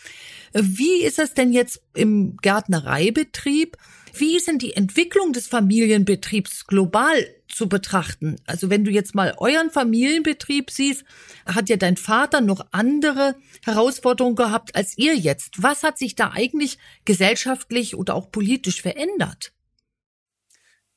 Wie 0.51 1.01
ist 1.01 1.17
es 1.17 1.33
denn 1.33 1.53
jetzt 1.53 1.81
im 1.93 2.35
Gärtnereibetrieb? 2.41 3.77
Wie 4.15 4.37
ist 4.37 4.47
denn 4.47 4.59
die 4.59 4.75
Entwicklung 4.75 5.33
des 5.33 5.47
Familienbetriebs 5.47 6.67
global 6.67 7.27
zu 7.47 7.67
betrachten? 7.67 8.35
Also 8.45 8.69
wenn 8.69 8.85
du 8.85 8.91
jetzt 8.91 9.15
mal 9.15 9.33
euren 9.37 9.71
Familienbetrieb 9.71 10.69
siehst, 10.69 11.03
hat 11.47 11.67
ja 11.67 11.77
dein 11.77 11.97
Vater 11.97 12.39
noch 12.39 12.67
andere 12.71 13.35
Herausforderungen 13.65 14.35
gehabt 14.35 14.75
als 14.75 14.95
ihr 14.99 15.15
jetzt. 15.15 15.63
Was 15.63 15.81
hat 15.81 15.97
sich 15.97 16.13
da 16.13 16.31
eigentlich 16.31 16.77
gesellschaftlich 17.05 17.95
oder 17.95 18.13
auch 18.13 18.29
politisch 18.29 18.83
verändert? 18.83 19.51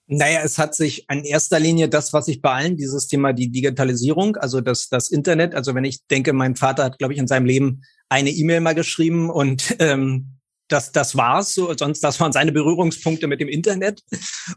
Naja, 0.09 0.43
es 0.45 0.59
hat 0.59 0.75
sich 0.75 1.07
in 1.11 1.25
erster 1.25 1.59
Linie 1.59 1.89
das, 1.89 2.13
was 2.13 2.29
ich 2.29 2.43
bei 2.43 2.53
allen, 2.53 2.77
dieses 2.77 3.09
Thema 3.09 3.33
die 3.33 3.51
Digitalisierung, 3.51 4.37
also 4.37 4.61
das, 4.61 4.89
das 4.89 5.11
Internet. 5.11 5.55
Also 5.55 5.75
wenn 5.75 5.85
ich 5.85 6.07
denke, 6.07 6.35
mein 6.35 6.55
Vater 6.55 6.85
hat, 6.85 6.99
glaube 6.99 7.15
ich, 7.15 7.19
in 7.19 7.27
seinem 7.27 7.47
Leben 7.47 7.83
eine 8.09 8.31
E-Mail 8.31 8.61
mal 8.61 8.75
geschrieben 8.75 9.31
und 9.31 9.75
ähm, 9.79 10.36
das, 10.69 10.93
das 10.93 11.17
war's 11.17 11.55
so, 11.55 11.73
sonst 11.77 12.01
das 12.01 12.19
waren 12.21 12.33
seine 12.33 12.53
Berührungspunkte 12.53 13.27
mit 13.27 13.41
dem 13.41 13.49
Internet. 13.49 14.03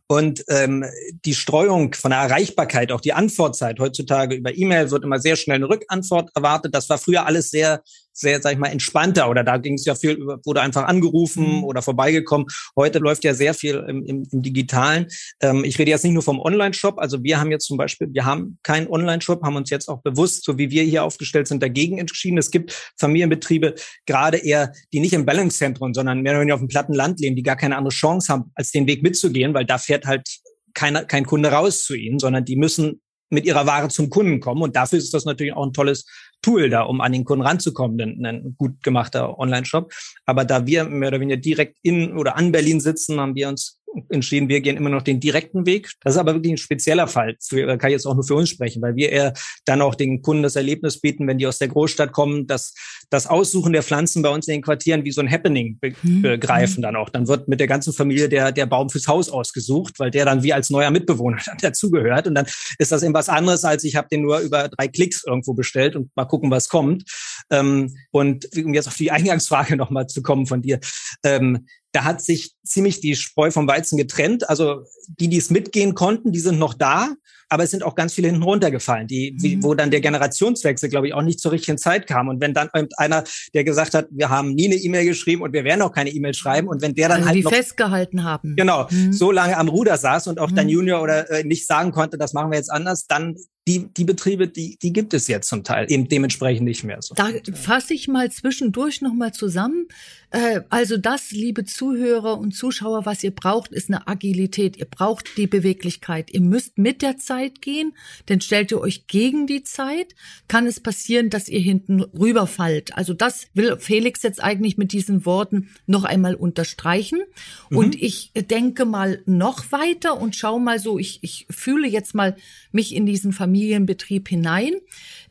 Und 0.07 0.43
ähm, 0.49 0.85
die 1.25 1.35
Streuung 1.35 1.93
von 1.93 2.11
der 2.11 2.21
Erreichbarkeit, 2.21 2.91
auch 2.91 3.01
die 3.01 3.13
Antwortzeit 3.13 3.79
heutzutage 3.79 4.35
über 4.35 4.55
E-Mail 4.55 4.91
wird 4.91 5.03
immer 5.03 5.19
sehr 5.19 5.35
schnell 5.35 5.57
eine 5.57 5.69
Rückantwort 5.69 6.31
erwartet. 6.35 6.73
Das 6.73 6.89
war 6.89 6.97
früher 6.97 7.25
alles 7.25 7.49
sehr 7.49 7.83
sehr, 8.13 8.41
sag 8.41 8.53
ich 8.53 8.57
mal, 8.57 8.67
entspannter 8.67 9.29
oder 9.29 9.43
da 9.43 9.57
ging 9.57 9.75
es 9.75 9.85
ja 9.85 9.95
viel 9.95 10.11
über, 10.11 10.39
wurde 10.45 10.61
einfach 10.61 10.83
angerufen 10.83 11.57
mhm. 11.57 11.63
oder 11.63 11.81
vorbeigekommen. 11.81 12.47
Heute 12.75 12.99
läuft 12.99 13.23
ja 13.23 13.33
sehr 13.33 13.53
viel 13.53 13.83
im, 13.87 14.05
im, 14.05 14.27
im 14.31 14.41
Digitalen. 14.41 15.07
Ähm, 15.41 15.63
ich 15.63 15.79
rede 15.79 15.91
jetzt 15.91 16.03
nicht 16.03 16.13
nur 16.13 16.23
vom 16.23 16.39
Online-Shop. 16.39 16.99
Also 16.99 17.23
wir 17.23 17.39
haben 17.39 17.51
jetzt 17.51 17.65
zum 17.65 17.77
Beispiel, 17.77 18.09
wir 18.11 18.25
haben 18.25 18.57
keinen 18.63 18.87
Online-Shop, 18.87 19.43
haben 19.43 19.55
uns 19.55 19.69
jetzt 19.69 19.87
auch 19.87 20.01
bewusst, 20.01 20.43
so 20.43 20.57
wie 20.57 20.69
wir 20.69 20.83
hier 20.83 21.03
aufgestellt 21.03 21.47
sind, 21.47 21.63
dagegen 21.63 21.97
entschieden. 21.97 22.37
Es 22.37 22.51
gibt 22.51 22.93
Familienbetriebe, 22.99 23.75
gerade 24.05 24.37
eher, 24.37 24.73
die 24.93 24.99
nicht 24.99 25.13
im 25.13 25.25
Ballungszentrum, 25.25 25.93
sondern 25.93 26.21
mehr 26.21 26.33
oder 26.33 26.41
weniger 26.41 26.55
auf 26.55 26.61
dem 26.61 26.67
platten 26.67 26.93
Land 26.93 27.19
leben, 27.19 27.35
die 27.35 27.43
gar 27.43 27.55
keine 27.55 27.77
andere 27.77 27.93
Chance 27.93 28.31
haben, 28.31 28.51
als 28.55 28.71
den 28.71 28.87
Weg 28.87 29.03
mitzugehen, 29.03 29.53
weil 29.53 29.65
da 29.65 29.77
fährt 29.77 30.05
halt 30.05 30.27
keiner, 30.73 31.05
kein 31.05 31.25
Kunde 31.25 31.51
raus 31.51 31.83
zu 31.83 31.95
ihnen, 31.95 32.19
sondern 32.19 32.45
die 32.45 32.55
müssen 32.55 33.01
mit 33.29 33.45
ihrer 33.45 33.65
Ware 33.65 33.89
zum 33.89 34.09
Kunden 34.09 34.39
kommen. 34.39 34.61
Und 34.61 34.75
dafür 34.75 34.99
ist 34.99 35.13
das 35.13 35.25
natürlich 35.25 35.53
auch 35.53 35.65
ein 35.65 35.73
tolles 35.73 36.05
Tool 36.41 36.69
da, 36.69 36.81
um 36.83 37.01
an 37.01 37.11
den 37.11 37.25
Kunden 37.25 37.45
ranzukommen, 37.45 37.99
ein, 37.99 38.25
ein 38.25 38.55
gut 38.57 38.81
gemachter 38.83 39.37
Online-Shop. 39.37 39.91
Aber 40.25 40.45
da 40.45 40.65
wir 40.65 40.85
mehr 40.85 41.09
oder 41.09 41.19
weniger 41.19 41.37
direkt 41.37 41.77
in 41.81 42.13
oder 42.17 42.37
an 42.37 42.51
Berlin 42.51 42.79
sitzen, 42.79 43.19
haben 43.19 43.35
wir 43.35 43.49
uns 43.49 43.79
entschieden, 44.09 44.49
wir 44.49 44.61
gehen 44.61 44.77
immer 44.77 44.89
noch 44.89 45.01
den 45.01 45.19
direkten 45.19 45.65
Weg. 45.65 45.91
Das 46.01 46.13
ist 46.13 46.19
aber 46.19 46.33
wirklich 46.33 46.53
ein 46.53 46.57
spezieller 46.57 47.07
Fall. 47.07 47.35
Für, 47.41 47.77
kann 47.77 47.89
ich 47.89 47.93
jetzt 47.93 48.05
auch 48.05 48.13
nur 48.13 48.23
für 48.23 48.35
uns 48.35 48.49
sprechen, 48.49 48.81
weil 48.81 48.95
wir 48.95 49.09
eher 49.09 49.33
dann 49.65 49.81
auch 49.81 49.95
den 49.95 50.21
Kunden 50.21 50.43
das 50.43 50.55
Erlebnis 50.55 50.99
bieten, 50.99 51.27
wenn 51.27 51.37
die 51.37 51.47
aus 51.47 51.57
der 51.57 51.69
Großstadt 51.69 52.11
kommen, 52.11 52.47
dass 52.47 52.73
das 53.09 53.27
Aussuchen 53.27 53.73
der 53.73 53.83
Pflanzen 53.83 54.21
bei 54.21 54.29
uns 54.29 54.47
in 54.47 54.53
den 54.53 54.61
Quartieren 54.61 55.03
wie 55.03 55.11
so 55.11 55.21
ein 55.21 55.31
Happening 55.31 55.79
mhm. 56.01 56.21
begreifen 56.21 56.81
dann 56.81 56.95
auch. 56.95 57.09
Dann 57.09 57.27
wird 57.27 57.47
mit 57.47 57.59
der 57.59 57.67
ganzen 57.67 57.91
Familie 57.93 58.29
der, 58.29 58.51
der 58.51 58.65
Baum 58.65 58.89
fürs 58.89 59.07
Haus 59.07 59.29
ausgesucht, 59.29 59.99
weil 59.99 60.11
der 60.11 60.25
dann 60.25 60.43
wie 60.43 60.53
als 60.53 60.69
neuer 60.69 60.91
Mitbewohner 60.91 61.39
dazugehört. 61.61 62.27
Und 62.27 62.35
dann 62.35 62.45
ist 62.77 62.91
das 62.91 63.03
eben 63.03 63.13
was 63.13 63.29
anderes, 63.29 63.65
als 63.65 63.83
ich 63.83 63.95
habe 63.95 64.07
den 64.11 64.21
nur 64.21 64.39
über 64.39 64.69
drei 64.69 64.87
Klicks 64.87 65.23
irgendwo 65.25 65.53
bestellt 65.53 65.95
und 65.95 66.15
mal 66.15 66.25
gucken, 66.25 66.51
was 66.51 66.69
kommt. 66.69 67.03
Ähm, 67.49 67.95
und 68.11 68.47
um 68.55 68.73
jetzt 68.73 68.87
auf 68.87 68.97
die 68.97 69.11
Eingangsfrage 69.11 69.75
nochmal 69.77 70.07
zu 70.07 70.21
kommen 70.21 70.45
von 70.45 70.61
dir. 70.61 70.79
Ähm, 71.23 71.65
da 71.91 72.03
hat 72.03 72.21
sich 72.21 72.53
ziemlich 72.63 73.01
die 73.01 73.15
Spreu 73.15 73.49
vom 73.49 73.67
Weizen 73.67 73.97
getrennt. 73.97 74.47
Also 74.47 74.83
die, 75.07 75.27
die 75.27 75.37
es 75.37 75.49
mitgehen 75.49 75.95
konnten, 75.95 76.31
die 76.31 76.39
sind 76.39 76.59
noch 76.59 76.75
da, 76.75 77.15
aber 77.49 77.63
es 77.63 77.71
sind 77.71 77.83
auch 77.83 77.95
ganz 77.95 78.13
viele 78.13 78.27
hinten 78.27 78.43
runtergefallen, 78.43 79.07
die, 79.07 79.35
mhm. 79.37 79.63
wo 79.63 79.73
dann 79.73 79.91
der 79.91 80.01
Generationswechsel, 80.01 80.89
glaube 80.89 81.07
ich, 81.07 81.13
auch 81.13 81.21
nicht 81.21 81.39
zur 81.39 81.51
richtigen 81.51 81.77
Zeit 81.77 82.07
kam. 82.07 82.27
Und 82.27 82.41
wenn 82.41 82.53
dann 82.53 82.69
einer, 82.97 83.23
der 83.53 83.63
gesagt 83.63 83.95
hat, 83.95 84.07
wir 84.11 84.29
haben 84.29 84.53
nie 84.53 84.67
eine 84.67 84.75
E-Mail 84.75 85.05
geschrieben 85.05 85.41
und 85.41 85.53
wir 85.53 85.63
werden 85.63 85.81
auch 85.81 85.91
keine 85.91 86.11
E-Mail 86.11 86.33
schreiben, 86.33 86.67
und 86.67 86.81
wenn 86.81 86.93
der 86.93 87.09
dann 87.09 87.17
also 87.17 87.27
halt 87.27 87.37
die 87.37 87.43
noch, 87.43 87.51
festgehalten 87.51 88.23
haben, 88.23 88.55
genau, 88.55 88.87
mhm. 88.89 89.11
so 89.11 89.31
lange 89.31 89.57
am 89.57 89.67
Ruder 89.67 89.97
saß 89.97 90.27
und 90.27 90.39
auch 90.39 90.51
mhm. 90.51 90.55
dann 90.55 90.69
Junior 90.69 91.01
oder 91.01 91.29
äh, 91.29 91.43
nicht 91.43 91.65
sagen 91.65 91.91
konnte, 91.91 92.17
das 92.17 92.33
machen 92.33 92.51
wir 92.51 92.57
jetzt 92.57 92.71
anders, 92.71 93.07
dann 93.07 93.35
die, 93.69 93.93
die 93.93 94.03
Betriebe, 94.03 94.47
die, 94.47 94.77
die 94.81 94.91
gibt 94.91 95.13
es 95.13 95.27
jetzt 95.27 95.47
zum 95.47 95.63
Teil 95.63 95.85
eben 95.89 96.07
dementsprechend 96.07 96.65
nicht 96.65 96.83
mehr 96.83 97.03
so. 97.03 97.13
Da 97.13 97.29
fasse 97.53 97.93
ich 97.93 98.07
mal 98.07 98.31
zwischendurch 98.31 99.01
nochmal 99.01 99.31
zusammen. 99.31 99.87
Äh, 100.31 100.61
also 100.69 100.97
das, 100.97 101.31
liebe 101.31 101.65
Zuhörer 101.65 102.39
und 102.39 102.55
Zuschauer, 102.55 103.05
was 103.05 103.23
ihr 103.23 103.31
braucht, 103.31 103.71
ist 103.71 103.89
eine 103.89 104.07
Agilität. 104.07 104.77
Ihr 104.77 104.85
braucht 104.85 105.37
die 105.37 105.45
Beweglichkeit. 105.45 106.31
Ihr 106.31 106.41
müsst 106.41 106.79
mit 106.79 107.03
der 107.03 107.17
Zeit 107.17 107.61
gehen, 107.61 107.93
denn 108.27 108.41
stellt 108.41 108.71
ihr 108.71 108.79
euch 108.79 109.05
gegen 109.05 109.45
die 109.45 109.63
Zeit, 109.63 110.15
kann 110.47 110.65
es 110.65 110.79
passieren, 110.79 111.29
dass 111.29 111.47
ihr 111.47 111.59
hinten 111.59 112.01
rüberfallt. 112.01 112.97
Also 112.97 113.13
das 113.13 113.47
will 113.53 113.77
Felix 113.77 114.23
jetzt 114.23 114.41
eigentlich 114.41 114.77
mit 114.77 114.93
diesen 114.93 115.25
Worten 115.25 115.69
noch 115.85 116.05
einmal 116.05 116.33
unterstreichen. 116.33 117.21
Mhm. 117.69 117.77
Und 117.77 118.01
ich 118.01 118.31
denke 118.33 118.85
mal 118.85 119.21
noch 119.27 119.71
weiter 119.71 120.19
und 120.19 120.35
schau 120.35 120.57
mal 120.57 120.79
so, 120.79 120.97
ich, 120.97 121.19
ich 121.21 121.45
fühle 121.51 121.87
jetzt 121.87 122.15
mal 122.15 122.35
mich 122.71 122.95
in 122.95 123.05
diesen 123.05 123.31
Familienbetrieb 123.59 124.29
hinein. 124.29 124.73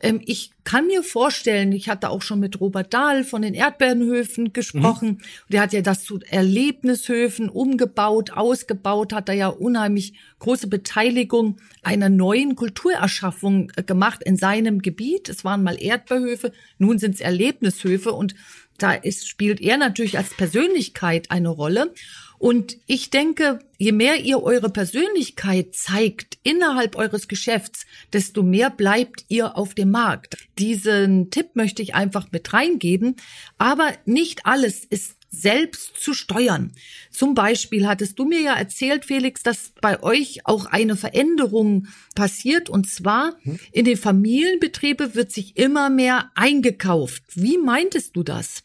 Ähm, 0.01 0.21
ich 0.25 0.51
kann 0.63 0.87
mir 0.87 1.03
vorstellen, 1.03 1.71
ich 1.71 1.89
hatte 1.89 2.09
auch 2.09 2.21
schon 2.21 2.39
mit 2.39 2.59
Robert 2.59 2.93
Dahl 2.93 3.23
von 3.23 3.41
den 3.41 3.53
Erdbeerenhöfen 3.53 4.53
gesprochen. 4.53 5.07
Mhm. 5.07 5.17
Der 5.49 5.61
hat 5.61 5.73
ja 5.73 5.81
das 5.81 6.03
zu 6.03 6.19
Erlebnishöfen 6.29 7.49
umgebaut, 7.49 8.31
ausgebaut, 8.31 9.13
hat 9.13 9.29
da 9.29 9.33
ja 9.33 9.47
unheimlich 9.47 10.13
große 10.37 10.67
Beteiligung 10.67 11.57
einer 11.81 12.09
neuen 12.09 12.55
Kulturerschaffung 12.55 13.71
äh, 13.75 13.83
gemacht 13.83 14.21
in 14.23 14.37
seinem 14.37 14.81
Gebiet. 14.81 15.27
Es 15.27 15.43
waren 15.43 15.63
mal 15.63 15.81
Erdbeerhöfe, 15.81 16.51
nun 16.77 16.99
sind 16.99 17.15
es 17.15 17.21
Erlebnishöfe 17.21 18.13
und 18.13 18.35
da 18.77 18.93
ist, 18.93 19.27
spielt 19.27 19.59
er 19.59 19.77
natürlich 19.77 20.17
als 20.17 20.29
Persönlichkeit 20.29 21.31
eine 21.31 21.49
Rolle. 21.49 21.93
Und 22.39 22.77
ich 22.87 23.09
denke, 23.09 23.59
je 23.77 23.91
mehr 23.91 24.21
ihr 24.21 24.41
eure 24.41 24.69
Persönlichkeit 24.69 25.75
zeigt 25.75 26.37
innerhalb 26.43 26.95
eures 26.95 27.27
Geschäfts, 27.27 27.85
desto 28.13 28.43
mehr 28.43 28.69
bleibt 28.69 29.25
ihr 29.27 29.57
auf 29.57 29.75
dem 29.75 29.91
Markt. 29.91 30.37
Diesen 30.57 31.31
Tipp 31.31 31.55
möchte 31.55 31.81
ich 31.81 31.95
einfach 31.95 32.31
mit 32.31 32.53
reingeben. 32.53 33.17
Aber 33.57 33.91
nicht 34.05 34.45
alles 34.45 34.85
ist 34.85 35.17
selbst 35.29 35.97
zu 35.97 36.13
steuern. 36.13 36.71
Zum 37.11 37.35
Beispiel 37.35 37.87
hattest 37.87 38.17
du 38.17 38.25
mir 38.25 38.41
ja 38.41 38.53
erzählt, 38.53 39.05
Felix, 39.05 39.43
dass 39.43 39.73
bei 39.81 40.01
euch 40.01 40.45
auch 40.45 40.65
eine 40.65 40.95
Veränderung 40.95 41.87
passiert 42.15 42.69
und 42.69 42.89
zwar 42.89 43.35
hm? 43.41 43.59
in 43.71 43.85
den 43.85 43.97
Familienbetriebe 43.97 45.13
wird 45.13 45.31
sich 45.31 45.57
immer 45.57 45.89
mehr 45.89 46.31
eingekauft. 46.35 47.23
Wie 47.35 47.57
meintest 47.57 48.15
du 48.15 48.23
das? 48.23 48.63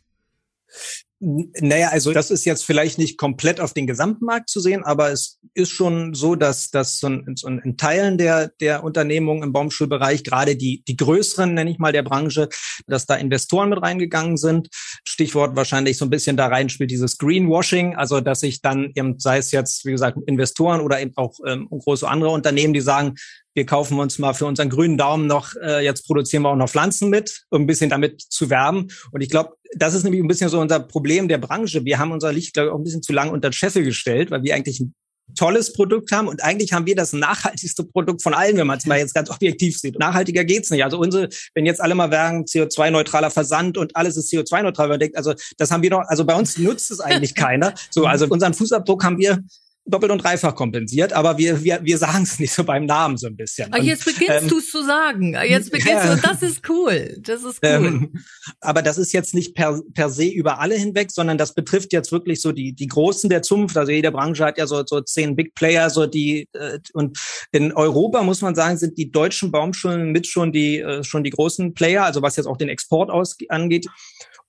Naja, 1.26 1.88
also 1.88 2.12
das 2.12 2.30
ist 2.30 2.44
jetzt 2.44 2.66
vielleicht 2.66 2.98
nicht 2.98 3.16
komplett 3.16 3.58
auf 3.58 3.72
den 3.72 3.86
gesamten 3.86 4.26
Markt 4.26 4.50
zu 4.50 4.60
sehen, 4.60 4.84
aber 4.84 5.10
es 5.10 5.38
ist 5.54 5.70
schon 5.70 6.12
so, 6.12 6.34
dass, 6.34 6.70
dass 6.70 6.98
so, 6.98 7.06
ein, 7.06 7.34
so 7.36 7.48
in 7.48 7.78
Teilen 7.78 8.18
der, 8.18 8.48
der 8.60 8.84
Unternehmungen 8.84 9.42
im 9.42 9.52
Baumschulbereich, 9.54 10.22
gerade 10.22 10.54
die, 10.54 10.84
die 10.86 10.96
größeren, 10.96 11.54
nenne 11.54 11.70
ich 11.70 11.78
mal, 11.78 11.92
der 11.92 12.02
Branche, 12.02 12.50
dass 12.86 13.06
da 13.06 13.14
Investoren 13.14 13.70
mit 13.70 13.80
reingegangen 13.80 14.36
sind. 14.36 14.68
Stichwort 15.08 15.56
wahrscheinlich 15.56 15.96
so 15.96 16.04
ein 16.04 16.10
bisschen 16.10 16.36
da 16.36 16.48
rein 16.48 16.68
spielt 16.68 16.90
dieses 16.90 17.16
Greenwashing, 17.16 17.96
also 17.96 18.20
dass 18.20 18.40
sich 18.40 18.60
dann 18.60 18.92
eben, 18.94 19.18
sei 19.18 19.38
es 19.38 19.50
jetzt, 19.50 19.86
wie 19.86 19.92
gesagt, 19.92 20.18
Investoren 20.26 20.82
oder 20.82 21.00
eben 21.00 21.12
auch 21.16 21.32
ähm, 21.46 21.68
große 21.70 22.06
andere 22.06 22.30
Unternehmen, 22.30 22.74
die 22.74 22.82
sagen, 22.82 23.14
wir 23.54 23.66
kaufen 23.66 23.98
uns 23.98 24.18
mal 24.18 24.34
für 24.34 24.46
unseren 24.46 24.68
grünen 24.68 24.98
Daumen 24.98 25.26
noch, 25.26 25.54
äh, 25.62 25.84
jetzt 25.84 26.06
produzieren 26.06 26.42
wir 26.42 26.50
auch 26.50 26.56
noch 26.56 26.68
Pflanzen 26.68 27.08
mit, 27.08 27.44
um 27.50 27.62
ein 27.62 27.66
bisschen 27.66 27.90
damit 27.90 28.20
zu 28.20 28.50
werben. 28.50 28.88
Und 29.12 29.20
ich 29.20 29.30
glaube, 29.30 29.54
das 29.76 29.94
ist 29.94 30.04
nämlich 30.04 30.22
ein 30.22 30.28
bisschen 30.28 30.50
so 30.50 30.60
unser 30.60 30.80
Problem 30.80 31.28
der 31.28 31.38
Branche. 31.38 31.84
Wir 31.84 31.98
haben 31.98 32.12
unser 32.12 32.32
Licht, 32.32 32.54
glaube 32.54 32.68
ich, 32.68 32.72
auch 32.72 32.78
ein 32.78 32.84
bisschen 32.84 33.02
zu 33.02 33.12
lange 33.12 33.30
unter 33.30 33.48
den 33.48 33.54
Scheffel 33.54 33.84
gestellt, 33.84 34.30
weil 34.30 34.42
wir 34.42 34.54
eigentlich 34.54 34.80
ein 34.80 34.94
tolles 35.36 35.72
Produkt 35.72 36.12
haben 36.12 36.28
und 36.28 36.42
eigentlich 36.44 36.72
haben 36.72 36.86
wir 36.86 36.94
das 36.94 37.12
nachhaltigste 37.12 37.84
Produkt 37.84 38.22
von 38.22 38.34
allen, 38.34 38.56
wenn 38.56 38.66
man 38.66 38.78
es 38.78 38.86
mal 38.86 38.98
jetzt 38.98 39.14
ganz 39.14 39.30
objektiv 39.30 39.78
sieht. 39.78 39.98
Nachhaltiger 39.98 40.44
geht's 40.44 40.70
nicht. 40.70 40.84
Also 40.84 40.98
unsere, 40.98 41.28
wenn 41.54 41.66
jetzt 41.66 41.80
alle 41.80 41.94
mal 41.94 42.10
sagen, 42.10 42.44
CO2-neutraler 42.44 43.30
Versand 43.30 43.78
und 43.78 43.96
alles 43.96 44.16
ist 44.16 44.32
CO2-neutral, 44.32 44.88
man 44.88 45.00
denkt, 45.00 45.16
also 45.16 45.34
das 45.56 45.70
haben 45.70 45.82
wir 45.82 45.90
noch, 45.90 46.02
also 46.06 46.24
bei 46.24 46.34
uns 46.34 46.58
nutzt 46.58 46.90
es 46.90 47.00
eigentlich 47.00 47.34
keiner. 47.34 47.74
So, 47.90 48.06
also 48.06 48.26
unseren 48.26 48.54
Fußabdruck 48.54 49.02
haben 49.02 49.18
wir 49.18 49.42
doppelt 49.86 50.10
und 50.12 50.18
dreifach 50.18 50.54
kompensiert, 50.54 51.12
aber 51.12 51.36
wir, 51.36 51.62
wir, 51.62 51.80
wir 51.82 51.98
sagen 51.98 52.22
es 52.22 52.38
nicht 52.38 52.52
so 52.52 52.64
beim 52.64 52.86
Namen 52.86 53.18
so 53.18 53.26
ein 53.26 53.36
bisschen. 53.36 53.72
Aber 53.72 53.82
ah, 53.82 53.84
jetzt 53.84 54.04
beginnst 54.04 54.44
ähm, 54.44 54.48
du 54.48 54.58
es 54.58 54.70
zu 54.70 54.82
sagen. 54.82 55.36
Ah, 55.36 55.44
jetzt 55.44 55.70
beginnst 55.70 56.04
ja. 56.04 56.14
du, 56.14 56.22
das 56.22 56.42
ist 56.42 56.68
cool. 56.68 57.16
Das 57.20 57.44
ist 57.44 57.58
cool. 57.62 57.70
Ähm, 57.70 58.24
aber 58.60 58.80
das 58.80 58.96
ist 58.96 59.12
jetzt 59.12 59.34
nicht 59.34 59.54
per, 59.54 59.80
per 59.92 60.08
se 60.08 60.26
über 60.26 60.58
alle 60.60 60.74
hinweg, 60.74 61.10
sondern 61.10 61.36
das 61.36 61.54
betrifft 61.54 61.92
jetzt 61.92 62.12
wirklich 62.12 62.40
so 62.40 62.52
die, 62.52 62.72
die 62.72 62.86
Großen 62.86 63.28
der 63.28 63.42
Zunft. 63.42 63.76
Also 63.76 63.92
jede 63.92 64.10
Branche 64.10 64.44
hat 64.44 64.56
ja 64.56 64.66
so, 64.66 64.82
so 64.86 65.02
zehn 65.02 65.36
Big 65.36 65.54
Player, 65.54 65.90
so 65.90 66.06
die, 66.06 66.48
äh, 66.54 66.78
und 66.94 67.18
in 67.52 67.72
Europa 67.72 68.22
muss 68.22 68.40
man 68.40 68.54
sagen, 68.54 68.78
sind 68.78 68.96
die 68.96 69.10
deutschen 69.10 69.52
Baumschulen 69.52 70.12
mit 70.12 70.26
schon 70.26 70.50
die, 70.52 70.78
äh, 70.78 71.04
schon 71.04 71.24
die 71.24 71.30
großen 71.30 71.74
Player, 71.74 72.04
also 72.04 72.22
was 72.22 72.36
jetzt 72.36 72.46
auch 72.46 72.56
den 72.56 72.70
Export 72.70 73.10
aus, 73.10 73.36
angeht. 73.48 73.86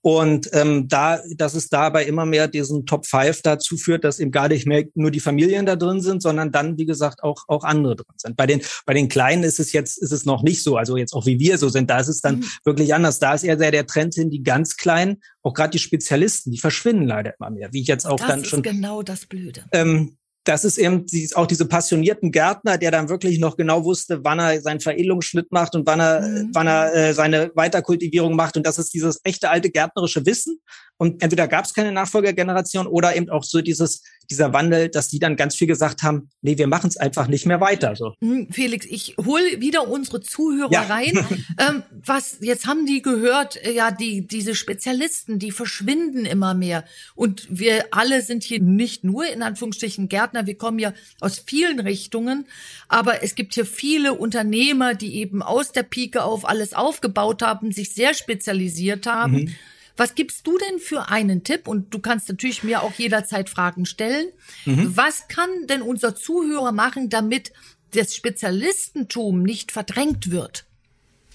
Und 0.06 0.52
ähm, 0.54 0.88
da, 0.88 1.20
dass 1.36 1.56
es 1.56 1.68
dabei 1.70 2.06
immer 2.06 2.28
mehr 2.28 2.48
diesen 2.48 2.86
Top 2.86 3.08
5 3.08 3.42
dazu 3.42 3.76
führt, 3.76 4.04
dass 4.04 4.20
eben 4.20 4.30
gar 4.30 4.50
nicht 4.50 4.68
mehr 4.68 4.84
nur 4.94 5.10
die 5.10 5.20
Familien 5.20 5.66
da 5.66 5.76
drin 5.76 6.00
sind, 6.00 6.22
sondern 6.22 6.52
dann, 6.52 6.78
wie 6.78 6.86
gesagt, 6.86 7.24
auch, 7.24 7.46
auch 7.48 7.64
andere 7.64 7.96
drin 7.96 8.14
sind. 8.18 8.38
Bei 8.38 8.46
den, 8.46 8.62
bei 8.86 8.94
den 8.94 9.10
Kleinen 9.10 9.42
ist 9.42 9.60
es 9.60 9.74
jetzt, 9.74 9.98
ist 9.98 10.12
es 10.12 10.24
noch 10.24 10.44
nicht 10.44 10.62
so. 10.62 10.78
Also 10.78 10.96
jetzt 10.96 11.14
auch 11.14 11.26
wie 11.26 11.40
wir 11.40 11.58
so 11.58 11.70
sind, 11.70 11.90
da 11.90 12.00
ist 12.00 12.08
es 12.08 12.22
dann 12.22 12.36
mhm. 12.36 12.46
wirklich 12.66 12.94
anders. 12.94 13.18
Da 13.18 13.34
ist 13.34 13.44
eher 13.44 13.58
sehr 13.58 13.72
der 13.72 13.88
Trend 13.88 14.14
hin, 14.14 14.30
die 14.30 14.44
ganz 14.44 14.78
Kleinen, 14.78 15.24
auch 15.42 15.56
gerade 15.56 15.72
die 15.72 15.80
Spezialisten, 15.80 16.52
die 16.52 16.60
verschwinden 16.60 17.08
leider 17.08 17.34
immer 17.40 17.50
mehr. 17.50 17.74
Wie 17.74 17.82
ich 17.82 17.88
jetzt 17.88 18.06
auch 18.06 18.18
das 18.18 18.28
dann 18.28 18.46
schon. 18.46 18.62
Das 18.62 18.72
ist 18.72 18.78
genau 18.78 19.02
das 19.02 19.26
Blöde. 19.26 19.66
Ähm, 19.72 20.18
das 20.46 20.64
ist 20.64 20.78
eben 20.78 21.06
auch 21.34 21.48
diese 21.48 21.68
passionierten 21.68 22.32
Gärtner, 22.32 22.78
der 22.78 22.92
dann 22.92 23.10
wirklich 23.10 23.40
noch 23.40 23.58
genau 23.58 23.84
wusste, 23.84 24.24
wann 24.24 24.40
er 24.40 24.62
seinen 24.62 24.80
Veredelungsschnitt 24.80 25.52
macht 25.52 25.76
und 25.76 25.88
wann 25.88 26.00
er, 26.00 26.22
mhm. 26.22 26.52
wann 26.54 26.68
er 26.68 26.94
äh, 26.94 27.14
seine 27.14 27.52
Weiterkultivierung 27.56 28.36
macht. 28.36 28.56
Und 28.56 28.66
das 28.66 28.78
ist 28.78 28.94
dieses 28.94 29.20
echte 29.24 29.50
alte 29.50 29.72
gärtnerische 29.72 30.26
Wissen. 30.26 30.60
Und 30.98 31.22
entweder 31.22 31.48
gab 31.48 31.66
es 31.66 31.74
keine 31.74 31.92
Nachfolgergeneration 31.92 32.88
oder 32.88 33.16
eben 33.16 33.30
auch 33.30 33.44
so 33.44 33.62
dieses, 33.62 34.02
dieser 34.30 34.54
Wandel, 34.54 34.88
dass 34.88 35.10
die 35.10 35.20
dann 35.20 35.36
ganz 35.36 35.56
viel 35.56 35.68
gesagt 35.68 36.04
haben, 36.04 36.30
nee, 36.42 36.58
wir 36.58 36.68
machen 36.68 36.88
es 36.88 36.96
einfach 36.96 37.28
nicht 37.28 37.46
mehr 37.46 37.60
weiter. 37.60 37.96
So. 37.98 38.14
Hm, 38.22 38.48
Felix, 38.50 38.86
ich 38.86 39.16
hole 39.18 39.60
wieder 39.60 39.90
unsere 39.90 40.22
Zuhörer 40.22 40.72
ja. 40.72 40.82
rein. 40.84 41.14
ähm, 41.60 41.84
was, 41.92 42.38
jetzt 42.40 42.66
haben 42.66 42.86
die 42.86 43.02
gehört, 43.02 43.62
äh, 43.64 43.74
ja, 43.74 43.92
die, 43.92 44.26
diese 44.26 44.56
Spezialisten, 44.56 45.38
die 45.38 45.52
verschwinden 45.52 46.26
immer 46.26 46.54
mehr. 46.54 46.86
Und 47.14 47.46
wir 47.50 47.88
alle 47.92 48.22
sind 48.22 48.44
hier 48.44 48.62
nicht 48.62 49.04
nur 49.04 49.28
in 49.28 49.44
Anführungsstrichen 49.44 50.08
Gärtner, 50.08 50.46
wir 50.46 50.58
kommen 50.58 50.80
ja 50.80 50.94
aus 51.20 51.44
vielen 51.46 51.82
Richtungen, 51.82 52.46
aber 52.88 53.22
es 53.22 53.36
gibt 53.36 53.54
hier 53.54 53.66
viele 53.66 54.14
Unternehmer, 54.14 54.94
die 54.94 55.16
eben 55.16 55.42
aus 55.42 55.74
der 55.74 55.84
Pike 55.84 56.24
auf 56.24 56.48
alles 56.48 56.74
aufgebaut 56.74 57.42
haben, 57.42 57.74
sich 57.74 57.94
sehr 57.94 58.14
spezialisiert 58.14 59.08
haben. 59.08 59.34
Mhm 59.34 59.56
was 59.98 60.16
gibst 60.16 60.46
du 60.46 60.58
denn 60.58 60.80
für 60.80 61.10
einen 61.10 61.44
Tipp? 61.44 61.68
Und 61.68 61.94
du 61.94 62.00
kannst 62.00 62.28
natürlich 62.30 62.64
mir 62.64 62.82
auch 62.82 62.94
jederzeit 62.94 63.50
Fragen 63.50 63.86
stellen. 63.86 64.28
Mhm. 64.66 64.96
Was 64.96 65.28
kann 65.28 65.50
denn 65.68 65.82
unser 65.82 66.16
Zuhörer 66.16 66.72
machen, 66.72 67.10
damit 67.10 67.54
das 67.92 68.16
Spezialistentum 68.16 69.44
nicht 69.44 69.72
verdrängt 69.72 70.32
wird? 70.32 70.66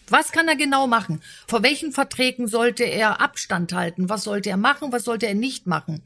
Was 0.08 0.32
kann 0.32 0.48
er 0.48 0.56
genau 0.56 0.88
machen? 0.88 1.22
Vor 1.46 1.62
welchen 1.62 1.92
Verträgen 1.92 2.48
sollte 2.48 2.82
er 2.82 3.20
Abstand 3.20 3.72
halten? 3.72 4.08
Was 4.08 4.24
sollte 4.24 4.50
er 4.50 4.56
machen? 4.56 4.92
Was 4.92 5.04
sollte 5.04 5.26
er 5.26 5.34
nicht 5.34 5.68
machen? 5.68 6.02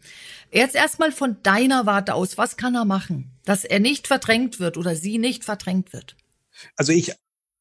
Jetzt 0.52 0.74
erstmal 0.74 1.10
von 1.10 1.38
deiner 1.42 1.86
Warte 1.86 2.14
aus, 2.14 2.36
was 2.36 2.58
kann 2.58 2.74
er 2.74 2.84
machen, 2.84 3.30
dass 3.46 3.64
er 3.64 3.80
nicht 3.80 4.06
verdrängt 4.06 4.60
wird 4.60 4.76
oder 4.76 4.94
sie 4.94 5.16
nicht 5.16 5.42
verdrängt 5.42 5.94
wird? 5.94 6.16
Also 6.76 6.92
ich 6.92 7.12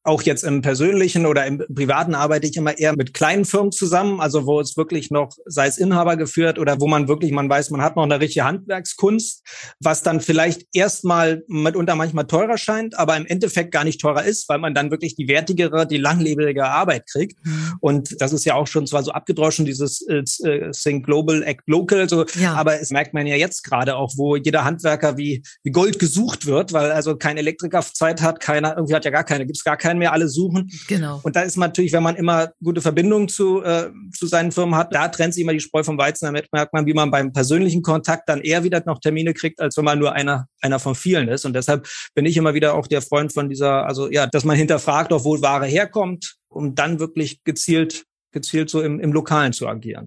auch 0.04 0.22
jetzt 0.22 0.44
im 0.44 0.60
persönlichen 0.60 1.24
oder 1.24 1.46
im 1.46 1.62
privaten 1.74 2.14
arbeite 2.14 2.46
ich 2.46 2.56
immer 2.56 2.78
eher 2.78 2.94
mit 2.94 3.14
kleinen 3.14 3.46
Firmen 3.46 3.72
zusammen, 3.72 4.20
also 4.20 4.46
wo 4.46 4.60
es 4.60 4.76
wirklich 4.76 5.10
noch, 5.10 5.30
sei 5.46 5.66
es 5.66 5.78
Inhaber 5.78 6.16
geführt 6.16 6.58
oder 6.58 6.78
wo 6.78 6.86
man 6.86 7.08
wirklich, 7.08 7.32
man 7.32 7.48
weiß, 7.48 7.70
man 7.70 7.80
hat 7.80 7.96
noch 7.96 8.02
eine 8.02 8.20
richtige 8.20 8.44
Handwerkskunst, 8.44 9.42
was 9.80 10.02
dann 10.02 10.20
vielleicht 10.20 10.66
erstmal 10.74 11.42
mitunter 11.48 11.96
manchmal 11.96 12.26
teurer 12.26 12.58
scheint, 12.58 12.98
aber 12.98 13.16
im 13.16 13.24
Endeffekt 13.24 13.72
gar 13.72 13.84
nicht 13.84 13.98
teurer 13.98 14.24
ist, 14.24 14.46
weil 14.50 14.58
man 14.58 14.74
dann 14.74 14.90
wirklich 14.90 15.16
die 15.16 15.26
wertigere, 15.26 15.86
die 15.86 15.96
langlebige 15.96 16.66
Arbeit 16.66 17.06
kriegt. 17.10 17.42
Mhm. 17.44 17.72
Und 17.80 18.20
das 18.20 18.34
ist 18.34 18.44
ja 18.44 18.56
auch 18.56 18.66
schon 18.66 18.86
zwar 18.86 19.02
so 19.02 19.12
abgedroschen, 19.12 19.64
dieses 19.64 20.06
äh, 20.06 20.22
äh, 20.46 20.70
Think 20.72 21.06
Global, 21.06 21.42
Act 21.42 21.62
Local, 21.66 22.10
so, 22.10 22.26
ja. 22.38 22.52
aber 22.52 22.78
es 22.78 22.90
merkt 22.90 23.14
man 23.14 23.26
ja 23.26 23.36
jetzt 23.36 23.62
gerade 23.64 23.96
auch, 23.96 24.12
wo 24.16 24.36
jeder 24.36 24.64
Handwerker 24.64 25.16
wie, 25.16 25.42
wie 25.62 25.70
Gold 25.70 25.98
gesucht 25.98 26.44
wird, 26.44 26.74
weil 26.74 26.92
also 26.92 27.16
kein 27.16 27.38
Elektriker 27.38 27.80
Zeit 27.80 28.20
hat, 28.20 28.40
keiner, 28.40 28.76
irgendwie 28.76 28.94
hat 28.94 29.06
ja 29.06 29.10
gar 29.10 29.24
keine, 29.24 29.46
gibt's 29.46 29.64
gar 29.64 29.78
keine 29.78 29.93
mehr, 29.98 30.12
alle 30.12 30.28
suchen. 30.28 30.70
Genau. 30.88 31.20
Und 31.22 31.36
da 31.36 31.42
ist 31.42 31.56
man 31.56 31.68
natürlich, 31.68 31.92
wenn 31.92 32.02
man 32.02 32.16
immer 32.16 32.52
gute 32.62 32.80
Verbindungen 32.80 33.28
zu, 33.28 33.62
äh, 33.62 33.90
zu 34.16 34.26
seinen 34.26 34.52
Firmen 34.52 34.74
hat, 34.74 34.94
da 34.94 35.08
trennt 35.08 35.34
sich 35.34 35.42
immer 35.42 35.52
die 35.52 35.60
Spreu 35.60 35.82
vom 35.82 35.98
Weizen. 35.98 36.26
Damit 36.26 36.52
merkt 36.52 36.72
man, 36.72 36.86
wie 36.86 36.94
man 36.94 37.10
beim 37.10 37.32
persönlichen 37.32 37.82
Kontakt 37.82 38.28
dann 38.28 38.40
eher 38.40 38.64
wieder 38.64 38.82
noch 38.86 39.00
Termine 39.00 39.34
kriegt, 39.34 39.60
als 39.60 39.76
wenn 39.76 39.84
man 39.84 39.98
nur 39.98 40.12
einer, 40.12 40.46
einer 40.60 40.78
von 40.78 40.94
vielen 40.94 41.28
ist. 41.28 41.44
Und 41.44 41.54
deshalb 41.54 41.86
bin 42.14 42.26
ich 42.26 42.36
immer 42.36 42.54
wieder 42.54 42.74
auch 42.74 42.86
der 42.86 43.02
Freund 43.02 43.32
von 43.32 43.48
dieser, 43.48 43.86
also 43.86 44.10
ja, 44.10 44.26
dass 44.26 44.44
man 44.44 44.56
hinterfragt, 44.56 45.12
auch 45.12 45.24
wo 45.24 45.40
Ware 45.40 45.66
herkommt, 45.66 46.36
um 46.48 46.74
dann 46.74 46.98
wirklich 46.98 47.42
gezielt, 47.44 48.04
gezielt 48.32 48.70
so 48.70 48.82
im, 48.82 49.00
im 49.00 49.12
Lokalen 49.12 49.52
zu 49.52 49.68
agieren. 49.68 50.06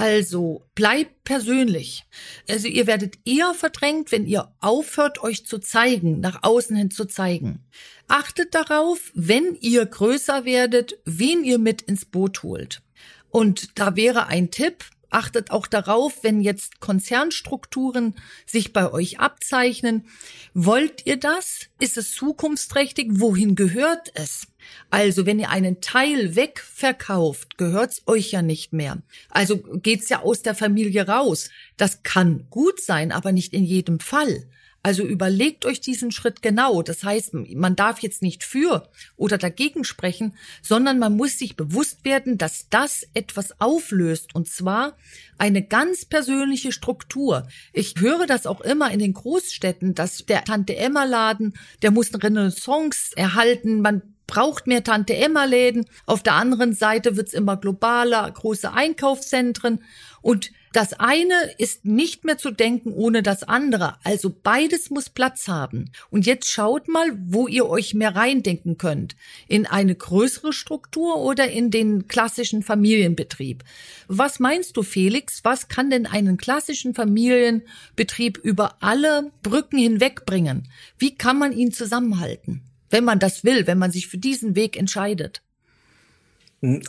Also 0.00 0.66
bleibt 0.74 1.24
persönlich. 1.24 2.06
Also 2.48 2.68
ihr 2.68 2.86
werdet 2.86 3.18
eher 3.26 3.52
verdrängt, 3.52 4.12
wenn 4.12 4.24
ihr 4.24 4.50
aufhört, 4.60 5.22
euch 5.22 5.44
zu 5.44 5.58
zeigen, 5.58 6.20
nach 6.20 6.42
außen 6.42 6.74
hin 6.74 6.90
zu 6.90 7.04
zeigen. 7.04 7.66
Achtet 8.08 8.54
darauf, 8.54 9.12
wenn 9.14 9.56
ihr 9.60 9.84
größer 9.84 10.46
werdet, 10.46 10.98
wen 11.04 11.44
ihr 11.44 11.58
mit 11.58 11.82
ins 11.82 12.06
Boot 12.06 12.42
holt. 12.42 12.80
Und 13.28 13.78
da 13.78 13.94
wäre 13.94 14.28
ein 14.28 14.50
Tipp, 14.50 14.84
achtet 15.10 15.50
auch 15.50 15.66
darauf, 15.66 16.24
wenn 16.24 16.40
jetzt 16.40 16.80
Konzernstrukturen 16.80 18.14
sich 18.46 18.72
bei 18.72 18.90
euch 18.90 19.20
abzeichnen. 19.20 20.06
Wollt 20.54 21.04
ihr 21.04 21.18
das? 21.18 21.66
Ist 21.78 21.98
es 21.98 22.12
zukunftsträchtig? 22.12 23.08
Wohin 23.20 23.54
gehört 23.54 24.10
es? 24.14 24.46
Also 24.90 25.26
wenn 25.26 25.38
ihr 25.38 25.50
einen 25.50 25.80
Teil 25.80 26.36
wegverkauft, 26.36 27.58
gehört's 27.58 28.02
euch 28.06 28.30
ja 28.32 28.42
nicht 28.42 28.72
mehr. 28.72 28.98
Also 29.28 29.58
geht's 29.58 30.08
ja 30.08 30.22
aus 30.22 30.42
der 30.42 30.54
Familie 30.54 31.06
raus. 31.06 31.50
Das 31.76 32.02
kann 32.02 32.46
gut 32.50 32.80
sein, 32.80 33.12
aber 33.12 33.32
nicht 33.32 33.52
in 33.52 33.64
jedem 33.64 34.00
Fall. 34.00 34.46
Also 34.82 35.02
überlegt 35.04 35.66
euch 35.66 35.80
diesen 35.80 36.10
Schritt 36.10 36.40
genau. 36.40 36.80
Das 36.82 37.04
heißt, 37.04 37.34
man 37.34 37.76
darf 37.76 37.98
jetzt 38.00 38.22
nicht 38.22 38.44
für 38.44 38.88
oder 39.16 39.36
dagegen 39.36 39.84
sprechen, 39.84 40.34
sondern 40.62 40.98
man 40.98 41.16
muss 41.16 41.38
sich 41.38 41.56
bewusst 41.56 42.04
werden, 42.06 42.38
dass 42.38 42.68
das 42.70 43.06
etwas 43.12 43.60
auflöst 43.60 44.34
und 44.34 44.48
zwar 44.48 44.96
eine 45.36 45.62
ganz 45.62 46.06
persönliche 46.06 46.72
Struktur. 46.72 47.46
Ich 47.74 47.94
höre 47.98 48.26
das 48.26 48.46
auch 48.46 48.62
immer 48.62 48.90
in 48.90 49.00
den 49.00 49.12
Großstädten, 49.12 49.94
dass 49.94 50.24
der 50.24 50.44
Tante 50.44 50.76
Emma 50.76 51.04
Laden, 51.04 51.54
der 51.82 51.90
muss 51.90 52.14
eine 52.14 52.22
Renaissance 52.22 53.12
erhalten. 53.16 53.82
Man 53.82 54.02
braucht 54.30 54.68
mehr 54.68 54.84
Tante 54.84 55.16
Emma 55.16 55.44
Läden. 55.44 55.86
Auf 56.06 56.22
der 56.22 56.34
anderen 56.34 56.72
Seite 56.72 57.16
wird's 57.16 57.34
immer 57.34 57.56
globaler, 57.56 58.30
große 58.30 58.72
Einkaufszentren 58.72 59.80
und 60.22 60.52
das 60.72 60.92
eine 60.92 61.34
ist 61.58 61.84
nicht 61.84 62.24
mehr 62.24 62.38
zu 62.38 62.52
denken 62.52 62.92
ohne 62.92 63.24
das 63.24 63.42
andere. 63.42 63.96
Also 64.04 64.30
beides 64.30 64.88
muss 64.90 65.10
Platz 65.10 65.48
haben. 65.48 65.90
Und 66.10 66.26
jetzt 66.26 66.48
schaut 66.48 66.86
mal, 66.86 67.10
wo 67.18 67.48
ihr 67.48 67.68
euch 67.68 67.92
mehr 67.92 68.14
reindenken 68.14 68.78
könnt. 68.78 69.16
In 69.48 69.66
eine 69.66 69.96
größere 69.96 70.52
Struktur 70.52 71.16
oder 71.16 71.50
in 71.50 71.72
den 71.72 72.06
klassischen 72.06 72.62
Familienbetrieb. 72.62 73.64
Was 74.06 74.38
meinst 74.38 74.76
du, 74.76 74.84
Felix? 74.84 75.40
Was 75.42 75.66
kann 75.66 75.90
denn 75.90 76.06
einen 76.06 76.36
klassischen 76.36 76.94
Familienbetrieb 76.94 78.38
über 78.38 78.76
alle 78.80 79.32
Brücken 79.42 79.78
hinwegbringen? 79.78 80.68
Wie 80.98 81.16
kann 81.16 81.36
man 81.36 81.52
ihn 81.52 81.72
zusammenhalten? 81.72 82.69
Wenn 82.90 83.04
man 83.04 83.18
das 83.18 83.44
will, 83.44 83.66
wenn 83.66 83.78
man 83.78 83.90
sich 83.90 84.08
für 84.08 84.18
diesen 84.18 84.56
Weg 84.56 84.76
entscheidet? 84.76 85.42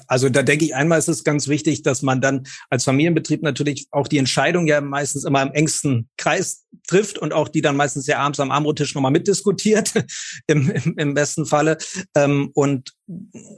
Also 0.08 0.28
da 0.28 0.44
denke 0.44 0.66
ich, 0.66 0.76
einmal 0.76 1.00
ist 1.00 1.08
es 1.08 1.24
ganz 1.24 1.48
wichtig, 1.48 1.82
dass 1.82 2.02
man 2.02 2.20
dann 2.20 2.46
als 2.70 2.84
Familienbetrieb 2.84 3.42
natürlich 3.42 3.88
auch 3.92 4.10
die 4.10 4.18
Entscheidung 4.18 4.68
ja 4.68 4.82
meistens 4.82 5.24
immer 5.24 5.42
im 5.42 5.54
engsten 5.54 6.10
Kreis 6.18 6.66
trifft 6.88 7.18
und 7.18 7.32
auch 7.32 7.48
die 7.48 7.62
dann 7.62 7.78
meistens 7.78 8.06
ja 8.06 8.20
abends 8.20 8.42
am 8.42 8.52
Armbrottisch 8.52 8.94
nochmal 8.96 9.12
mitdiskutiert, 9.12 9.94
im, 10.48 10.70
im, 10.70 10.98
im 10.98 11.14
besten 11.14 11.46
Falle. 11.46 11.78
Ähm, 12.16 12.52
und 12.54 12.92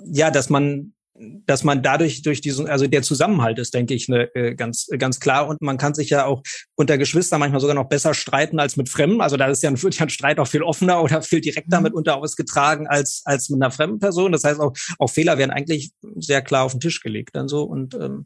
ja, 0.06 0.30
dass 0.30 0.52
man 0.52 0.94
dass 1.46 1.64
man 1.64 1.84
dadurch 1.84 2.22
durch 2.22 2.42
diesen, 2.42 2.68
also 2.68 2.88
der 2.88 3.02
Zusammenhalt 3.02 3.60
ist, 3.60 3.74
denke 3.74 3.94
ich, 3.94 4.08
ne, 4.08 4.34
äh, 4.36 4.56
ganz, 4.56 4.88
ganz 4.98 5.20
klar. 5.20 5.48
Und 5.48 5.62
man 5.62 5.78
kann 5.78 5.94
sich 5.94 6.10
ja 6.10 6.26
auch 6.26 6.42
unter 6.76 6.98
Geschwistern 6.98 7.40
manchmal 7.40 7.62
sogar 7.62 7.76
noch 7.76 7.90
besser 7.90 8.14
streiten 8.14 8.60
als 8.60 8.78
mit 8.78 8.90
Fremden. 8.90 9.22
Also 9.22 9.38
da 9.38 9.48
ist 9.48 9.64
ja, 9.64 9.72
wird 9.82 9.96
ja 9.96 10.06
ein 10.06 10.10
Streit 10.10 10.40
auch 10.40 10.48
viel 10.48 10.64
offener 10.64 11.02
oder 11.02 11.22
viel 11.22 11.42
direkter 11.42 11.78
mhm. 11.78 11.84
mitunter 11.84 12.18
ausgetragen 12.18 12.88
als, 12.88 13.22
als 13.26 13.50
mit 13.50 13.62
einer 13.62 13.72
fremden 13.72 14.00
Person. 14.00 14.32
Das 14.32 14.44
heißt 14.44 14.60
auch, 14.60 14.74
auch 15.00 15.10
Fehler 15.10 15.38
werden 15.38 15.52
eigentlich 15.52 15.92
sehr 16.16 16.42
klar 16.42 16.64
auf 16.64 16.72
den 16.74 16.80
Tisch 16.80 17.02
gelegt 17.02 17.36
dann 17.36 17.48
so. 17.48 17.64
Und 17.64 17.96
ähm, 17.96 18.26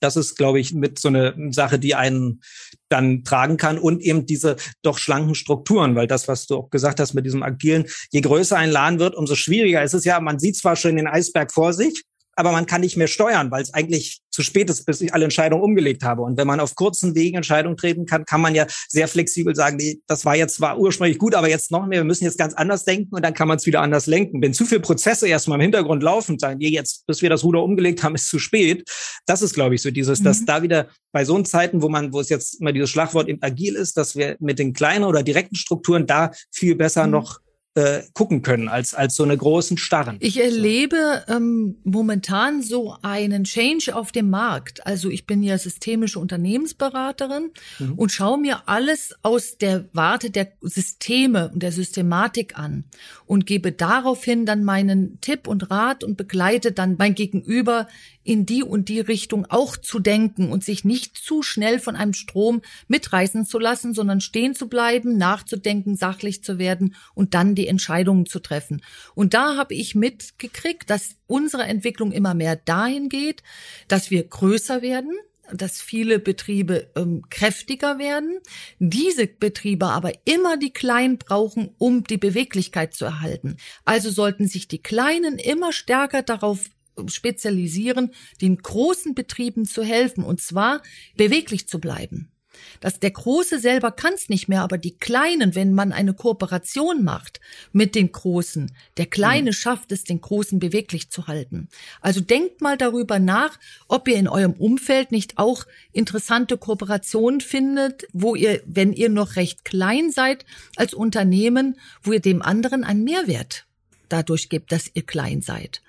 das 0.00 0.16
ist, 0.16 0.36
glaube 0.36 0.60
ich, 0.60 0.72
mit 0.72 0.98
so 0.98 1.08
eine 1.08 1.34
Sache, 1.50 1.78
die 1.78 1.94
einen 1.94 2.40
dann 2.88 3.24
tragen 3.24 3.56
kann 3.56 3.78
und 3.78 4.00
eben 4.00 4.26
diese 4.26 4.56
doch 4.82 4.98
schlanken 4.98 5.34
Strukturen, 5.34 5.94
weil 5.94 6.06
das, 6.06 6.28
was 6.28 6.46
du 6.46 6.56
auch 6.56 6.70
gesagt 6.70 7.00
hast 7.00 7.14
mit 7.14 7.26
diesem 7.26 7.42
agilen, 7.42 7.84
je 8.10 8.20
größer 8.20 8.56
ein 8.56 8.70
Laden 8.70 8.98
wird, 8.98 9.14
umso 9.14 9.34
schwieriger 9.34 9.82
ist 9.82 9.94
es 9.94 10.04
ja. 10.04 10.20
Man 10.20 10.38
sieht 10.38 10.56
zwar 10.56 10.76
schon 10.76 10.96
den 10.96 11.06
Eisberg 11.06 11.52
vor 11.52 11.72
sich, 11.72 12.04
aber 12.38 12.52
man 12.52 12.66
kann 12.66 12.82
nicht 12.82 12.96
mehr 12.96 13.08
steuern, 13.08 13.50
weil 13.50 13.62
es 13.62 13.74
eigentlich 13.74 14.20
zu 14.30 14.44
spät 14.44 14.70
ist, 14.70 14.86
bis 14.86 15.00
ich 15.00 15.12
alle 15.12 15.24
Entscheidungen 15.24 15.64
umgelegt 15.64 16.04
habe. 16.04 16.22
Und 16.22 16.36
wenn 16.36 16.46
man 16.46 16.60
auf 16.60 16.76
kurzen 16.76 17.16
Wegen 17.16 17.36
Entscheidungen 17.36 17.76
treten 17.76 18.06
kann, 18.06 18.24
kann 18.24 18.40
man 18.40 18.54
ja 18.54 18.64
sehr 18.88 19.08
flexibel 19.08 19.56
sagen, 19.56 19.76
nee, 19.76 19.98
das 20.06 20.24
war 20.24 20.36
jetzt 20.36 20.54
zwar 20.54 20.78
ursprünglich 20.78 21.18
gut, 21.18 21.34
aber 21.34 21.48
jetzt 21.48 21.72
noch 21.72 21.84
mehr, 21.86 21.98
wir 21.98 22.04
müssen 22.04 22.22
jetzt 22.22 22.38
ganz 22.38 22.54
anders 22.54 22.84
denken 22.84 23.12
und 23.16 23.24
dann 23.24 23.34
kann 23.34 23.48
man 23.48 23.56
es 23.56 23.66
wieder 23.66 23.80
anders 23.80 24.06
lenken. 24.06 24.40
Wenn 24.40 24.54
zu 24.54 24.66
viele 24.66 24.80
Prozesse 24.80 25.26
erstmal 25.26 25.58
im 25.58 25.62
Hintergrund 25.62 26.00
laufen, 26.04 26.38
sagen, 26.38 26.58
nee, 26.60 26.68
jetzt, 26.68 27.06
bis 27.08 27.22
wir 27.22 27.28
das 27.28 27.42
Ruder 27.42 27.64
umgelegt 27.64 28.04
haben, 28.04 28.14
ist 28.14 28.28
zu 28.28 28.38
spät. 28.38 28.88
Das 29.26 29.42
ist, 29.42 29.54
glaube 29.54 29.74
ich, 29.74 29.82
so 29.82 29.90
dieses, 29.90 30.20
mhm. 30.20 30.24
dass 30.24 30.44
da 30.44 30.62
wieder 30.62 30.86
bei 31.10 31.24
so 31.24 31.42
Zeiten, 31.42 31.82
wo 31.82 31.88
man, 31.88 32.12
wo 32.12 32.20
es 32.20 32.28
jetzt 32.28 32.60
immer 32.60 32.72
dieses 32.72 32.90
Schlagwort 32.90 33.28
eben 33.28 33.42
agil 33.42 33.74
ist, 33.74 33.96
dass 33.96 34.14
wir 34.14 34.36
mit 34.38 34.60
den 34.60 34.74
kleinen 34.74 35.04
oder 35.04 35.24
direkten 35.24 35.56
Strukturen 35.56 36.06
da 36.06 36.30
viel 36.52 36.76
besser 36.76 37.06
mhm. 37.06 37.12
noch 37.12 37.40
äh, 37.74 38.02
gucken 38.12 38.42
können 38.42 38.68
als 38.68 38.94
als 38.94 39.14
so 39.14 39.22
eine 39.22 39.36
großen 39.36 39.76
Starren. 39.76 40.16
Ich 40.20 40.40
erlebe 40.40 41.24
ähm, 41.28 41.76
momentan 41.84 42.62
so 42.62 42.96
einen 43.02 43.44
Change 43.44 43.94
auf 43.94 44.10
dem 44.10 44.30
Markt. 44.30 44.86
Also 44.86 45.10
ich 45.10 45.26
bin 45.26 45.42
ja 45.42 45.58
systemische 45.58 46.18
Unternehmensberaterin 46.18 47.50
mhm. 47.78 47.92
und 47.94 48.10
schaue 48.10 48.38
mir 48.38 48.62
alles 48.66 49.14
aus 49.22 49.58
der 49.58 49.88
Warte 49.92 50.30
der 50.30 50.52
Systeme 50.60 51.50
und 51.52 51.62
der 51.62 51.72
Systematik 51.72 52.58
an 52.58 52.84
und 53.26 53.46
gebe 53.46 53.70
daraufhin 53.70 54.46
dann 54.46 54.64
meinen 54.64 55.20
Tipp 55.20 55.46
und 55.46 55.70
Rat 55.70 56.02
und 56.02 56.16
begleite 56.16 56.72
dann 56.72 56.96
mein 56.98 57.14
Gegenüber 57.14 57.86
in 58.28 58.44
die 58.44 58.62
und 58.62 58.90
die 58.90 59.00
Richtung 59.00 59.46
auch 59.48 59.78
zu 59.78 60.00
denken 60.00 60.52
und 60.52 60.62
sich 60.62 60.84
nicht 60.84 61.16
zu 61.16 61.42
schnell 61.42 61.78
von 61.78 61.96
einem 61.96 62.12
Strom 62.12 62.60
mitreißen 62.86 63.46
zu 63.46 63.58
lassen, 63.58 63.94
sondern 63.94 64.20
stehen 64.20 64.54
zu 64.54 64.68
bleiben, 64.68 65.16
nachzudenken, 65.16 65.96
sachlich 65.96 66.44
zu 66.44 66.58
werden 66.58 66.94
und 67.14 67.32
dann 67.32 67.54
die 67.54 67.66
Entscheidungen 67.66 68.26
zu 68.26 68.40
treffen. 68.40 68.82
Und 69.14 69.32
da 69.32 69.56
habe 69.56 69.74
ich 69.74 69.94
mitgekriegt, 69.94 70.90
dass 70.90 71.16
unsere 71.26 71.62
Entwicklung 71.62 72.12
immer 72.12 72.34
mehr 72.34 72.56
dahin 72.56 73.08
geht, 73.08 73.42
dass 73.88 74.10
wir 74.10 74.24
größer 74.24 74.82
werden, 74.82 75.12
dass 75.50 75.80
viele 75.80 76.18
Betriebe 76.18 76.90
ähm, 76.96 77.22
kräftiger 77.30 77.98
werden, 77.98 78.40
diese 78.78 79.26
Betriebe 79.26 79.86
aber 79.86 80.12
immer 80.26 80.58
die 80.58 80.74
Kleinen 80.74 81.16
brauchen, 81.16 81.70
um 81.78 82.04
die 82.04 82.18
Beweglichkeit 82.18 82.92
zu 82.92 83.06
erhalten. 83.06 83.56
Also 83.86 84.10
sollten 84.10 84.46
sich 84.46 84.68
die 84.68 84.82
Kleinen 84.82 85.38
immer 85.38 85.72
stärker 85.72 86.20
darauf 86.20 86.66
spezialisieren, 87.06 88.12
den 88.40 88.58
großen 88.58 89.14
Betrieben 89.14 89.64
zu 89.64 89.82
helfen, 89.82 90.24
und 90.24 90.40
zwar 90.40 90.82
beweglich 91.16 91.68
zu 91.68 91.78
bleiben. 91.78 92.32
Das, 92.80 93.00
der 93.00 93.10
Große 93.10 93.58
selber 93.58 93.90
kann 93.90 94.14
es 94.14 94.28
nicht 94.28 94.48
mehr, 94.48 94.62
aber 94.62 94.78
die 94.78 94.96
Kleinen, 94.96 95.54
wenn 95.54 95.72
man 95.72 95.92
eine 95.92 96.14
Kooperation 96.14 97.04
macht 97.04 97.40
mit 97.72 97.94
den 97.94 98.12
Großen, 98.12 98.72
der 98.96 99.06
Kleine 99.06 99.50
mhm. 99.50 99.54
schafft 99.54 99.92
es, 99.92 100.04
den 100.04 100.20
Großen 100.20 100.58
beweglich 100.58 101.10
zu 101.10 101.26
halten. 101.26 101.68
Also 102.00 102.20
denkt 102.20 102.60
mal 102.60 102.76
darüber 102.76 103.18
nach, 103.18 103.58
ob 103.88 104.08
ihr 104.08 104.16
in 104.16 104.28
eurem 104.28 104.52
Umfeld 104.52 105.12
nicht 105.12 105.38
auch 105.38 105.64
interessante 105.92 106.56
Kooperationen 106.56 107.40
findet, 107.40 108.06
wo 108.12 108.34
ihr, 108.34 108.62
wenn 108.66 108.92
ihr 108.92 109.08
noch 109.08 109.36
recht 109.36 109.64
klein 109.64 110.10
seid 110.10 110.44
als 110.76 110.94
Unternehmen, 110.94 111.78
wo 112.02 112.12
ihr 112.12 112.20
dem 112.20 112.42
anderen 112.42 112.84
einen 112.84 113.04
Mehrwert 113.04 113.67
dadurch 114.08 114.48
gibt, 114.48 114.72
dass 114.72 114.90
ihr 114.94 115.04
klein 115.04 115.42
seid. 115.42 115.82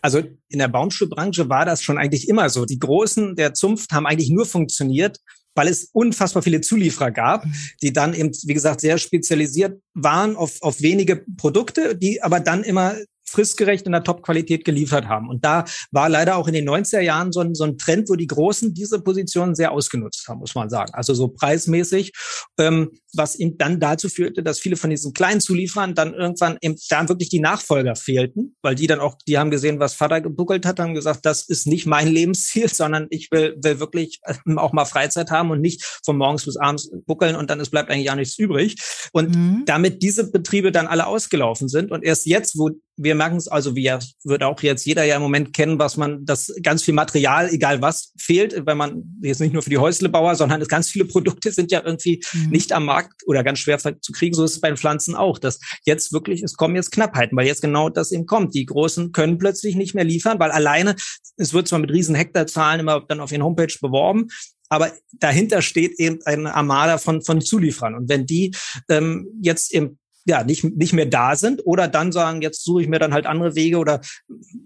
Also 0.00 0.22
in 0.48 0.58
der 0.58 0.68
Baumschulbranche 0.68 1.48
war 1.48 1.64
das 1.64 1.82
schon 1.82 1.98
eigentlich 1.98 2.28
immer 2.28 2.48
so. 2.50 2.64
Die 2.64 2.78
Großen 2.78 3.36
der 3.36 3.54
Zunft 3.54 3.92
haben 3.92 4.06
eigentlich 4.06 4.30
nur 4.30 4.46
funktioniert, 4.46 5.18
weil 5.54 5.68
es 5.68 5.90
unfassbar 5.92 6.42
viele 6.42 6.60
Zulieferer 6.60 7.10
gab, 7.10 7.44
mhm. 7.44 7.54
die 7.82 7.92
dann 7.92 8.14
eben, 8.14 8.30
wie 8.44 8.54
gesagt, 8.54 8.80
sehr 8.80 8.98
spezialisiert 8.98 9.80
waren 9.94 10.36
auf, 10.36 10.62
auf 10.62 10.80
wenige 10.80 11.24
Produkte, 11.36 11.96
die 11.96 12.22
aber 12.22 12.40
dann 12.40 12.64
immer 12.64 12.96
fristgerecht 13.32 13.86
in 13.86 13.92
der 13.92 14.04
Top-Qualität 14.04 14.64
geliefert 14.64 15.06
haben. 15.06 15.28
Und 15.28 15.44
da 15.44 15.64
war 15.90 16.08
leider 16.08 16.36
auch 16.36 16.46
in 16.46 16.54
den 16.54 16.68
90er 16.68 17.00
Jahren 17.00 17.32
so 17.32 17.40
ein, 17.40 17.54
so 17.54 17.64
ein 17.64 17.78
Trend, 17.78 18.08
wo 18.08 18.14
die 18.14 18.26
Großen 18.26 18.74
diese 18.74 19.00
Positionen 19.00 19.54
sehr 19.54 19.72
ausgenutzt 19.72 20.28
haben, 20.28 20.38
muss 20.40 20.54
man 20.54 20.70
sagen. 20.70 20.92
Also 20.94 21.14
so 21.14 21.28
preismäßig, 21.28 22.12
ähm, 22.58 22.90
was 23.14 23.34
eben 23.34 23.58
dann 23.58 23.80
dazu 23.80 24.08
führte, 24.08 24.42
dass 24.42 24.58
viele 24.58 24.76
von 24.76 24.90
diesen 24.90 25.12
kleinen 25.12 25.40
Zulieferern 25.40 25.94
dann 25.94 26.14
irgendwann 26.14 26.58
eben 26.60 26.76
da 26.88 27.08
wirklich 27.08 27.28
die 27.28 27.40
Nachfolger 27.40 27.96
fehlten, 27.96 28.56
weil 28.62 28.74
die 28.74 28.86
dann 28.86 29.00
auch, 29.00 29.16
die 29.26 29.38
haben 29.38 29.50
gesehen, 29.50 29.80
was 29.80 29.94
Vater 29.94 30.20
gebuckelt 30.20 30.64
hat, 30.64 30.78
haben 30.78 30.94
gesagt, 30.94 31.24
das 31.24 31.48
ist 31.48 31.66
nicht 31.66 31.86
mein 31.86 32.08
Lebensziel, 32.12 32.68
sondern 32.68 33.06
ich 33.10 33.30
will, 33.30 33.56
will 33.62 33.80
wirklich 33.80 34.20
ähm, 34.46 34.58
auch 34.58 34.72
mal 34.72 34.84
Freizeit 34.84 35.30
haben 35.30 35.50
und 35.50 35.60
nicht 35.60 35.82
von 36.04 36.16
morgens 36.16 36.44
bis 36.44 36.56
abends 36.56 36.90
buckeln 37.06 37.36
und 37.36 37.50
dann 37.50 37.60
es 37.60 37.70
bleibt 37.70 37.90
eigentlich 37.90 38.10
auch 38.10 38.16
nichts 38.16 38.38
übrig. 38.38 38.76
Und 39.12 39.34
mhm. 39.34 39.62
damit 39.66 40.02
diese 40.02 40.30
Betriebe 40.30 40.72
dann 40.72 40.86
alle 40.86 41.06
ausgelaufen 41.06 41.68
sind 41.68 41.90
und 41.90 42.04
erst 42.04 42.26
jetzt, 42.26 42.58
wo 42.58 42.70
wir 42.96 43.14
merken 43.14 43.36
es, 43.36 43.48
also 43.48 43.74
wir 43.74 43.98
wird 44.24 44.42
auch 44.42 44.60
jetzt 44.62 44.84
jeder 44.84 45.04
ja 45.04 45.16
im 45.16 45.22
Moment 45.22 45.52
kennen, 45.52 45.78
was 45.78 45.96
man, 45.96 46.24
dass 46.24 46.52
ganz 46.62 46.82
viel 46.82 46.94
Material, 46.94 47.48
egal 47.48 47.80
was, 47.80 48.12
fehlt, 48.18 48.66
wenn 48.66 48.76
man 48.76 49.02
jetzt 49.22 49.40
nicht 49.40 49.52
nur 49.52 49.62
für 49.62 49.70
die 49.70 49.78
Häuslebauer, 49.78 50.34
sondern 50.34 50.62
ganz 50.64 50.90
viele 50.90 51.06
Produkte 51.06 51.52
sind 51.52 51.70
ja 51.70 51.82
irgendwie 51.84 52.22
mhm. 52.32 52.50
nicht 52.50 52.72
am 52.72 52.84
Markt 52.84 53.22
oder 53.26 53.42
ganz 53.42 53.60
schwer 53.60 53.78
zu 53.78 54.12
kriegen. 54.12 54.34
So 54.34 54.44
ist 54.44 54.52
es 54.52 54.60
bei 54.60 54.68
den 54.68 54.76
Pflanzen 54.76 55.14
auch, 55.14 55.38
dass 55.38 55.58
jetzt 55.84 56.12
wirklich, 56.12 56.42
es 56.42 56.56
kommen 56.56 56.76
jetzt 56.76 56.92
Knappheiten, 56.92 57.36
weil 57.36 57.46
jetzt 57.46 57.62
genau 57.62 57.88
das 57.88 58.12
eben 58.12 58.26
kommt. 58.26 58.54
Die 58.54 58.66
Großen 58.66 59.12
können 59.12 59.38
plötzlich 59.38 59.74
nicht 59.74 59.94
mehr 59.94 60.04
liefern, 60.04 60.38
weil 60.38 60.50
alleine, 60.50 60.94
es 61.36 61.52
wird 61.52 61.68
zwar 61.68 61.78
mit 61.78 61.90
riesen 61.90 62.14
Hektarzahlen 62.14 62.80
immer 62.80 63.04
dann 63.08 63.20
auf 63.20 63.32
ihren 63.32 63.42
Homepage 63.42 63.74
beworben, 63.80 64.28
aber 64.68 64.90
dahinter 65.12 65.60
steht 65.60 66.00
eben 66.00 66.20
eine 66.24 66.54
Armada 66.54 66.96
von, 66.96 67.20
von 67.20 67.42
Zulieferern. 67.42 67.94
Und 67.94 68.08
wenn 68.08 68.24
die 68.24 68.54
ähm, 68.88 69.28
jetzt 69.42 69.74
eben 69.74 69.98
ja 70.26 70.44
nicht 70.44 70.64
nicht 70.64 70.92
mehr 70.92 71.06
da 71.06 71.36
sind 71.36 71.62
oder 71.64 71.88
dann 71.88 72.12
sagen, 72.12 72.42
jetzt 72.42 72.64
suche 72.64 72.82
ich 72.82 72.88
mir 72.88 72.98
dann 72.98 73.12
halt 73.12 73.26
andere 73.26 73.54
Wege 73.54 73.78
oder 73.78 74.00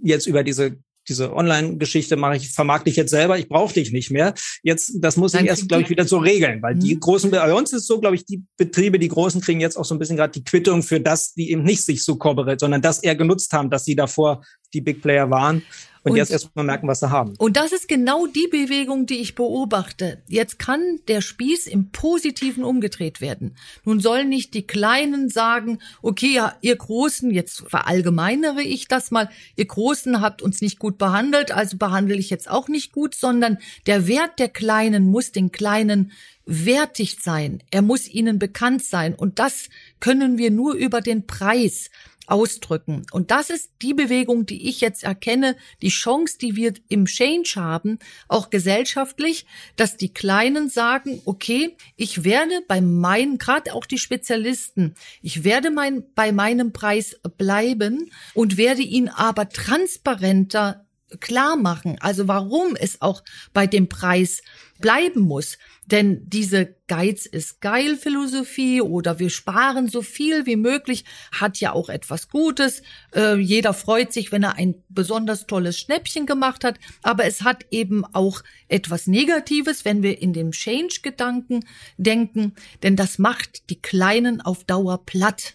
jetzt 0.02 0.26
über 0.26 0.42
diese 0.42 0.78
diese 1.08 1.32
Online-Geschichte 1.34 2.16
mache 2.16 2.36
ich, 2.36 2.50
vermarkte 2.50 2.90
ich 2.90 2.96
jetzt 2.96 3.10
selber, 3.10 3.38
ich 3.38 3.48
brauche 3.48 3.74
dich 3.74 3.92
nicht 3.92 4.10
mehr. 4.10 4.34
Jetzt, 4.62 4.92
das 5.00 5.16
muss 5.16 5.34
ich 5.34 5.44
erst, 5.44 5.68
glaube 5.68 5.84
ich, 5.84 5.90
wieder 5.90 6.04
so 6.04 6.18
regeln, 6.18 6.62
weil 6.62 6.74
mhm. 6.74 6.80
die 6.80 6.98
großen, 6.98 7.30
bei 7.30 7.54
uns 7.54 7.72
ist 7.72 7.86
so, 7.86 8.00
glaube 8.00 8.16
ich, 8.16 8.24
die 8.24 8.42
Betriebe, 8.56 8.98
die 8.98 9.08
großen 9.08 9.40
kriegen 9.40 9.60
jetzt 9.60 9.76
auch 9.76 9.84
so 9.84 9.94
ein 9.94 9.98
bisschen 9.98 10.16
gerade 10.16 10.32
die 10.32 10.44
Quittung 10.44 10.82
für 10.82 11.00
das, 11.00 11.34
die 11.34 11.50
eben 11.50 11.62
nicht 11.62 11.84
sich 11.84 12.04
so 12.04 12.16
kooperiert, 12.16 12.60
sondern 12.60 12.82
das 12.82 13.02
eher 13.02 13.14
genutzt 13.14 13.52
haben, 13.52 13.70
dass 13.70 13.84
sie 13.84 13.96
davor 13.96 14.42
die 14.74 14.81
Big 14.81 15.02
Player 15.02 15.31
waren 15.31 15.62
und, 16.07 16.12
und 16.12 16.18
jetzt 16.18 16.31
erstmal 16.31 16.64
merken, 16.64 16.87
was 16.87 17.00
sie 17.00 17.11
haben. 17.11 17.35
Und 17.37 17.57
das 17.57 17.72
ist 17.72 17.88
genau 17.88 18.29
die 18.29 18.46
Bewegung, 18.46 19.07
die 19.07 19.18
ich 19.18 19.35
beobachte. 19.35 20.22
Jetzt 20.29 20.57
kann 20.61 21.00
der 21.09 21.20
Spieß 21.20 21.66
im 21.66 21.90
Positiven 21.90 22.62
umgedreht 22.62 23.20
werden. 23.20 23.57
Nun 23.85 23.98
sollen 23.98 24.29
nicht 24.29 24.55
die 24.55 24.64
Kleinen 24.64 25.29
sagen, 25.29 25.81
okay, 26.02 26.33
ja, 26.33 26.55
ihr 26.61 26.76
Großen, 26.76 27.33
jetzt 27.33 27.64
verallgemeinere 27.68 28.62
ich 28.62 28.87
das 28.87 29.11
mal, 29.11 29.29
ihr 29.57 29.66
Großen 29.66 30.20
habt 30.20 30.42
uns 30.42 30.61
nicht 30.61 30.79
gut 30.79 30.96
behandelt, 30.96 31.50
also 31.50 31.76
behandle 31.76 32.14
ich 32.14 32.31
jetzt 32.31 32.48
auch 32.48 32.68
nicht 32.68 32.92
gut, 32.92 33.16
sondern 33.16 33.59
der 33.87 34.07
Wert 34.07 34.38
der 34.38 34.48
Kleinen 34.48 35.11
muss 35.11 35.33
den 35.33 35.50
Kleinen 35.50 36.12
wertig 36.44 37.18
sein. 37.20 37.64
Er 37.72 37.83
muss 37.83 38.07
ihnen 38.09 38.38
bekannt 38.38 38.85
sein. 38.85 39.16
Und 39.16 39.40
das 39.40 39.68
können 39.98 40.38
wir 40.38 40.52
nur 40.52 40.74
über 40.74 41.00
den 41.00 41.26
Preis 41.26 41.90
ausdrücken. 42.26 43.06
Und 43.12 43.30
das 43.30 43.50
ist 43.50 43.70
die 43.82 43.94
Bewegung, 43.94 44.46
die 44.46 44.68
ich 44.68 44.80
jetzt 44.80 45.04
erkenne, 45.04 45.56
die 45.82 45.88
Chance, 45.88 46.38
die 46.38 46.56
wir 46.56 46.74
im 46.88 47.06
Change 47.06 47.54
haben, 47.56 47.98
auch 48.28 48.50
gesellschaftlich, 48.50 49.46
dass 49.76 49.96
die 49.96 50.12
Kleinen 50.12 50.68
sagen, 50.68 51.22
okay, 51.24 51.76
ich 51.96 52.24
werde 52.24 52.60
bei 52.66 52.80
meinen, 52.80 53.38
gerade 53.38 53.74
auch 53.74 53.86
die 53.86 53.98
Spezialisten, 53.98 54.94
ich 55.22 55.44
werde 55.44 55.70
mein, 55.70 56.04
bei 56.14 56.32
meinem 56.32 56.72
Preis 56.72 57.16
bleiben 57.38 58.10
und 58.34 58.56
werde 58.56 58.82
ihn 58.82 59.08
aber 59.08 59.48
transparenter 59.48 60.86
klar 61.20 61.56
machen, 61.56 61.96
also 62.00 62.28
warum 62.28 62.74
es 62.76 63.00
auch 63.00 63.22
bei 63.52 63.66
dem 63.66 63.88
Preis 63.88 64.42
bleiben 64.80 65.20
muss. 65.20 65.58
Denn 65.87 66.29
diese 66.29 66.75
Geiz 66.88 67.27
ist 67.27 67.61
geil 67.61 67.96
Philosophie 67.96 68.81
oder 68.81 69.20
wir 69.20 69.31
sparen 69.31 69.88
so 69.88 70.03
viel 70.03 70.44
wie 70.44 70.57
möglich 70.57 71.05
hat 71.33 71.59
ja 71.59 71.72
auch 71.72 71.88
etwas 71.88 72.29
Gutes. 72.29 72.83
Äh, 73.14 73.37
jeder 73.37 73.72
freut 73.72 74.12
sich, 74.12 74.33
wenn 74.33 74.42
er 74.42 74.57
ein 74.57 74.75
besonders 74.88 75.46
tolles 75.46 75.79
Schnäppchen 75.79 76.27
gemacht 76.27 76.64
hat. 76.64 76.79
Aber 77.03 77.25
es 77.25 77.42
hat 77.42 77.66
eben 77.70 78.05
auch 78.05 78.42
etwas 78.68 79.07
Negatives, 79.07 79.85
wenn 79.85 80.03
wir 80.03 80.20
in 80.20 80.33
dem 80.33 80.51
Change-Gedanken 80.51 81.64
denken. 81.96 82.55
Denn 82.83 82.96
das 82.96 83.18
macht 83.18 83.70
die 83.70 83.81
Kleinen 83.81 84.40
auf 84.40 84.64
Dauer 84.64 85.05
platt. 85.07 85.55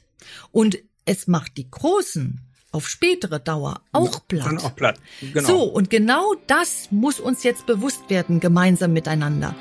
Und 0.51 0.77
es 1.03 1.27
macht 1.27 1.57
die 1.57 1.69
Großen 1.69 2.39
auf 2.71 2.87
spätere 2.87 3.39
Dauer 3.39 3.81
auch 3.91 4.25
platt. 4.29 4.45
Dann 4.45 4.59
auch 4.59 4.75
platt. 4.75 4.97
Genau. 5.33 5.47
So, 5.47 5.63
und 5.63 5.89
genau 5.89 6.35
das 6.47 6.89
muss 6.89 7.19
uns 7.19 7.43
jetzt 7.43 7.65
bewusst 7.65 8.09
werden, 8.09 8.39
gemeinsam 8.39 8.93
miteinander. 8.93 9.55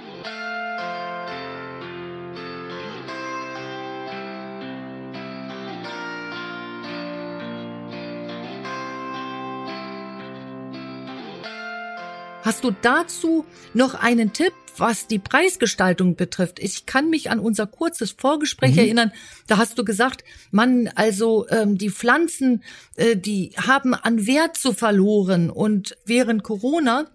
Hast 12.50 12.64
du 12.64 12.72
dazu 12.72 13.44
noch 13.74 13.94
einen 13.94 14.32
Tipp, 14.32 14.52
was 14.76 15.06
die 15.06 15.20
Preisgestaltung 15.20 16.16
betrifft? 16.16 16.58
Ich 16.58 16.84
kann 16.84 17.08
mich 17.08 17.30
an 17.30 17.38
unser 17.38 17.68
kurzes 17.68 18.10
Vorgespräch 18.10 18.72
mhm. 18.72 18.78
erinnern. 18.78 19.12
Da 19.46 19.56
hast 19.56 19.78
du 19.78 19.84
gesagt, 19.84 20.24
man, 20.50 20.88
also 20.96 21.46
ähm, 21.50 21.78
die 21.78 21.90
Pflanzen, 21.90 22.64
äh, 22.96 23.16
die 23.16 23.52
haben 23.56 23.94
an 23.94 24.26
Wert 24.26 24.56
zu 24.56 24.72
verloren 24.72 25.48
und 25.48 25.96
während 26.06 26.42
Corona 26.42 27.06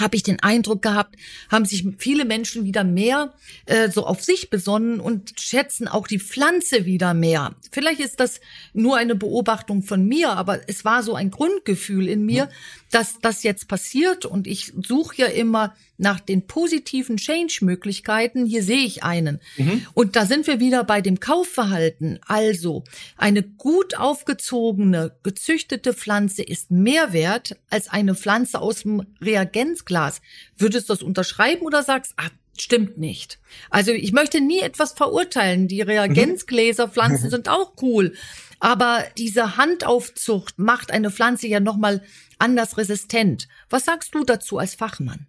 habe 0.00 0.16
ich 0.16 0.22
den 0.22 0.40
Eindruck 0.40 0.82
gehabt, 0.82 1.16
haben 1.50 1.64
sich 1.64 1.86
viele 1.98 2.24
Menschen 2.24 2.64
wieder 2.64 2.84
mehr 2.84 3.34
äh, 3.66 3.90
so 3.90 4.06
auf 4.06 4.22
sich 4.22 4.50
besonnen 4.50 5.00
und 5.00 5.38
schätzen 5.38 5.88
auch 5.88 6.06
die 6.06 6.18
Pflanze 6.18 6.84
wieder 6.84 7.14
mehr. 7.14 7.54
Vielleicht 7.70 8.00
ist 8.00 8.20
das 8.20 8.40
nur 8.72 8.96
eine 8.96 9.14
Beobachtung 9.14 9.82
von 9.82 10.04
mir, 10.06 10.30
aber 10.30 10.68
es 10.68 10.84
war 10.84 11.02
so 11.02 11.14
ein 11.14 11.30
Grundgefühl 11.30 12.08
in 12.08 12.24
mir, 12.26 12.48
dass 12.94 13.18
das 13.20 13.42
jetzt 13.42 13.66
passiert 13.66 14.24
und 14.24 14.46
ich 14.46 14.72
suche 14.80 15.22
ja 15.22 15.26
immer 15.26 15.74
nach 15.96 16.20
den 16.20 16.46
positiven 16.46 17.16
Change-Möglichkeiten. 17.16 18.46
Hier 18.46 18.62
sehe 18.62 18.84
ich 18.84 19.02
einen. 19.02 19.40
Mhm. 19.56 19.84
Und 19.94 20.14
da 20.14 20.26
sind 20.26 20.46
wir 20.46 20.60
wieder 20.60 20.84
bei 20.84 21.00
dem 21.00 21.18
Kaufverhalten. 21.18 22.20
Also 22.24 22.84
eine 23.16 23.42
gut 23.42 23.96
aufgezogene, 23.96 25.16
gezüchtete 25.24 25.92
Pflanze 25.92 26.44
ist 26.44 26.70
mehr 26.70 27.12
wert 27.12 27.56
als 27.68 27.88
eine 27.88 28.14
Pflanze 28.14 28.60
aus 28.60 28.82
dem 28.82 29.04
Reagenzglas. 29.20 30.20
Würdest 30.56 30.88
du 30.88 30.92
das 30.92 31.02
unterschreiben 31.02 31.62
oder 31.62 31.82
sagst, 31.82 32.14
ah, 32.16 32.30
Stimmt 32.56 32.98
nicht. 32.98 33.40
Also 33.68 33.90
ich 33.90 34.12
möchte 34.12 34.40
nie 34.40 34.60
etwas 34.60 34.92
verurteilen. 34.92 35.66
Die 35.66 35.80
Reagenzgläserpflanzen 35.80 37.26
mhm. 37.26 37.30
sind 37.32 37.48
auch 37.48 37.72
cool. 37.82 38.14
Aber 38.60 39.04
diese 39.18 39.56
Handaufzucht 39.56 40.58
macht 40.58 40.90
eine 40.90 41.10
Pflanze 41.10 41.48
ja 41.48 41.60
nochmal 41.60 42.02
anders 42.38 42.76
resistent. 42.76 43.48
Was 43.70 43.84
sagst 43.84 44.14
du 44.14 44.24
dazu 44.24 44.58
als 44.58 44.74
Fachmann? 44.74 45.26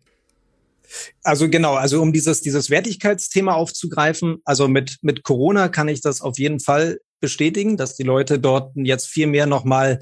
Also 1.23 1.49
genau, 1.49 1.75
also 1.75 2.01
um 2.01 2.13
dieses, 2.13 2.41
dieses 2.41 2.69
Wertigkeitsthema 2.69 3.53
aufzugreifen, 3.53 4.37
also 4.45 4.67
mit, 4.67 4.97
mit 5.01 5.23
Corona 5.23 5.67
kann 5.67 5.87
ich 5.87 6.01
das 6.01 6.21
auf 6.21 6.37
jeden 6.37 6.59
Fall 6.59 6.99
bestätigen, 7.19 7.77
dass 7.77 7.95
die 7.95 8.03
Leute 8.03 8.39
dort 8.39 8.71
jetzt 8.75 9.07
viel 9.07 9.27
mehr 9.27 9.47
nochmal 9.47 9.99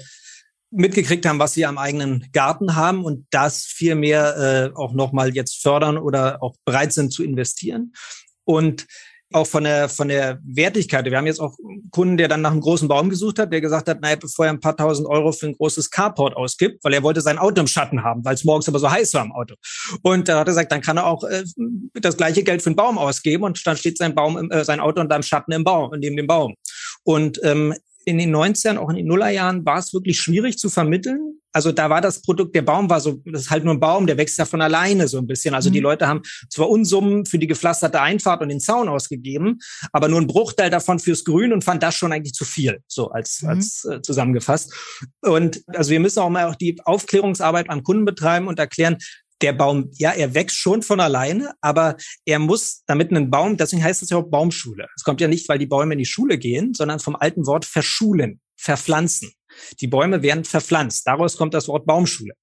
mitgekriegt 0.70 1.24
haben, 1.24 1.38
was 1.38 1.54
sie 1.54 1.66
am 1.66 1.78
eigenen 1.78 2.28
Garten 2.32 2.74
haben 2.74 3.04
und 3.04 3.26
das 3.30 3.64
viel 3.64 3.94
mehr 3.94 4.72
äh, 4.74 4.76
auch 4.76 4.92
nochmal 4.92 5.34
jetzt 5.34 5.62
fördern 5.62 5.96
oder 5.96 6.42
auch 6.42 6.56
bereit 6.64 6.92
sind 6.92 7.12
zu 7.12 7.22
investieren. 7.22 7.92
Und 8.44 8.86
auch 9.32 9.46
von 9.46 9.64
der, 9.64 9.88
von 9.88 10.08
der 10.08 10.38
Wertigkeit. 10.44 11.04
Wir 11.04 11.16
haben 11.16 11.26
jetzt 11.26 11.40
auch 11.40 11.56
einen 11.58 11.90
Kunden, 11.90 12.16
der 12.16 12.28
dann 12.28 12.42
nach 12.42 12.52
einem 12.52 12.60
großen 12.60 12.86
Baum 12.88 13.10
gesucht 13.10 13.38
hat, 13.38 13.52
der 13.52 13.60
gesagt 13.60 13.88
hat, 13.88 14.00
naja, 14.00 14.16
bevor 14.16 14.46
er 14.46 14.52
ein 14.52 14.60
paar 14.60 14.76
tausend 14.76 15.08
Euro 15.08 15.32
für 15.32 15.46
ein 15.46 15.56
großes 15.56 15.90
Carport 15.90 16.36
ausgibt, 16.36 16.84
weil 16.84 16.92
er 16.92 17.02
wollte 17.02 17.20
sein 17.20 17.38
Auto 17.38 17.60
im 17.60 17.66
Schatten 17.66 18.04
haben, 18.04 18.24
weil 18.24 18.34
es 18.34 18.44
morgens 18.44 18.68
aber 18.68 18.78
so 18.78 18.90
heiß 18.90 19.14
war 19.14 19.24
im 19.24 19.32
Auto. 19.32 19.54
Und 20.02 20.28
da 20.28 20.38
hat 20.38 20.46
er 20.46 20.52
gesagt, 20.52 20.72
dann 20.72 20.82
kann 20.82 20.98
er 20.98 21.06
auch 21.06 21.24
äh, 21.24 21.44
das 21.94 22.16
gleiche 22.16 22.44
Geld 22.44 22.62
für 22.62 22.68
einen 22.68 22.76
Baum 22.76 22.98
ausgeben 22.98 23.44
und 23.44 23.66
dann 23.66 23.76
steht 23.76 23.98
sein 23.98 24.14
Baum, 24.14 24.50
äh, 24.50 24.64
sein 24.64 24.80
Auto 24.80 25.00
unter 25.00 25.16
dem 25.16 25.22
Schatten 25.22 25.52
im 25.52 25.64
Baum, 25.64 25.90
neben 25.98 26.16
dem 26.16 26.26
Baum. 26.26 26.54
Und 27.02 27.40
ähm, 27.42 27.74
in 28.06 28.18
den 28.18 28.34
90ern, 28.34 28.76
auch 28.76 28.90
in 28.90 28.96
den 28.96 29.06
Nullerjahren, 29.06 29.64
war 29.64 29.78
es 29.78 29.92
wirklich 29.92 30.18
schwierig 30.20 30.58
zu 30.58 30.68
vermitteln. 30.68 31.40
Also 31.52 31.70
da 31.70 31.88
war 31.88 32.00
das 32.00 32.20
Produkt, 32.20 32.56
der 32.56 32.62
Baum 32.62 32.90
war 32.90 32.98
so, 33.00 33.22
das 33.26 33.42
ist 33.42 33.50
halt 33.50 33.64
nur 33.64 33.74
ein 33.74 33.80
Baum, 33.80 34.08
der 34.08 34.18
wächst 34.18 34.36
ja 34.38 34.44
von 34.44 34.60
alleine 34.60 35.06
so 35.06 35.18
ein 35.18 35.26
bisschen. 35.28 35.54
Also 35.54 35.70
mhm. 35.70 35.74
die 35.74 35.80
Leute 35.80 36.08
haben 36.08 36.22
zwar 36.50 36.68
Unsummen 36.68 37.26
für 37.26 37.38
die 37.38 37.46
gepflasterte 37.46 38.00
Einfahrt 38.00 38.42
und 38.42 38.48
den 38.48 38.58
Zaun 38.58 38.88
ausgegeben, 38.88 39.60
aber 39.92 40.08
nur 40.08 40.20
ein 40.20 40.26
Bruchteil 40.26 40.68
davon 40.68 40.98
fürs 40.98 41.22
Grün 41.22 41.52
und 41.52 41.62
fand 41.62 41.80
das 41.84 41.94
schon 41.94 42.12
eigentlich 42.12 42.34
zu 42.34 42.44
viel, 42.44 42.80
so 42.88 43.10
als, 43.10 43.42
mhm. 43.42 43.48
als 43.50 43.84
äh, 43.84 44.02
zusammengefasst. 44.02 44.74
Und 45.20 45.62
also 45.68 45.92
wir 45.92 46.00
müssen 46.00 46.18
auch 46.18 46.28
mal 46.28 46.46
auch 46.46 46.56
die 46.56 46.76
Aufklärungsarbeit 46.84 47.70
am 47.70 47.84
Kunden 47.84 48.04
betreiben 48.04 48.48
und 48.48 48.58
erklären, 48.58 48.96
der 49.42 49.52
Baum, 49.52 49.90
ja, 49.94 50.10
er 50.12 50.34
wächst 50.34 50.56
schon 50.56 50.82
von 50.82 51.00
alleine, 51.00 51.52
aber 51.60 51.96
er 52.24 52.38
muss, 52.38 52.82
damit 52.86 53.10
ein 53.10 53.30
Baum, 53.30 53.56
deswegen 53.56 53.82
heißt 53.82 54.02
es 54.02 54.10
ja 54.10 54.18
auch 54.18 54.30
Baumschule. 54.30 54.86
Es 54.96 55.04
kommt 55.04 55.20
ja 55.20 55.28
nicht, 55.28 55.48
weil 55.48 55.58
die 55.58 55.66
Bäume 55.66 55.94
in 55.94 55.98
die 55.98 56.06
Schule 56.06 56.38
gehen, 56.38 56.74
sondern 56.74 57.00
vom 57.00 57.16
alten 57.16 57.46
Wort 57.46 57.64
verschulen, 57.64 58.40
verpflanzen. 58.56 59.32
Die 59.80 59.86
Bäume 59.86 60.22
werden 60.22 60.44
verpflanzt. 60.44 61.06
Daraus 61.06 61.36
kommt 61.36 61.54
das 61.54 61.68
Wort 61.68 61.86
Baumschule. 61.86 62.34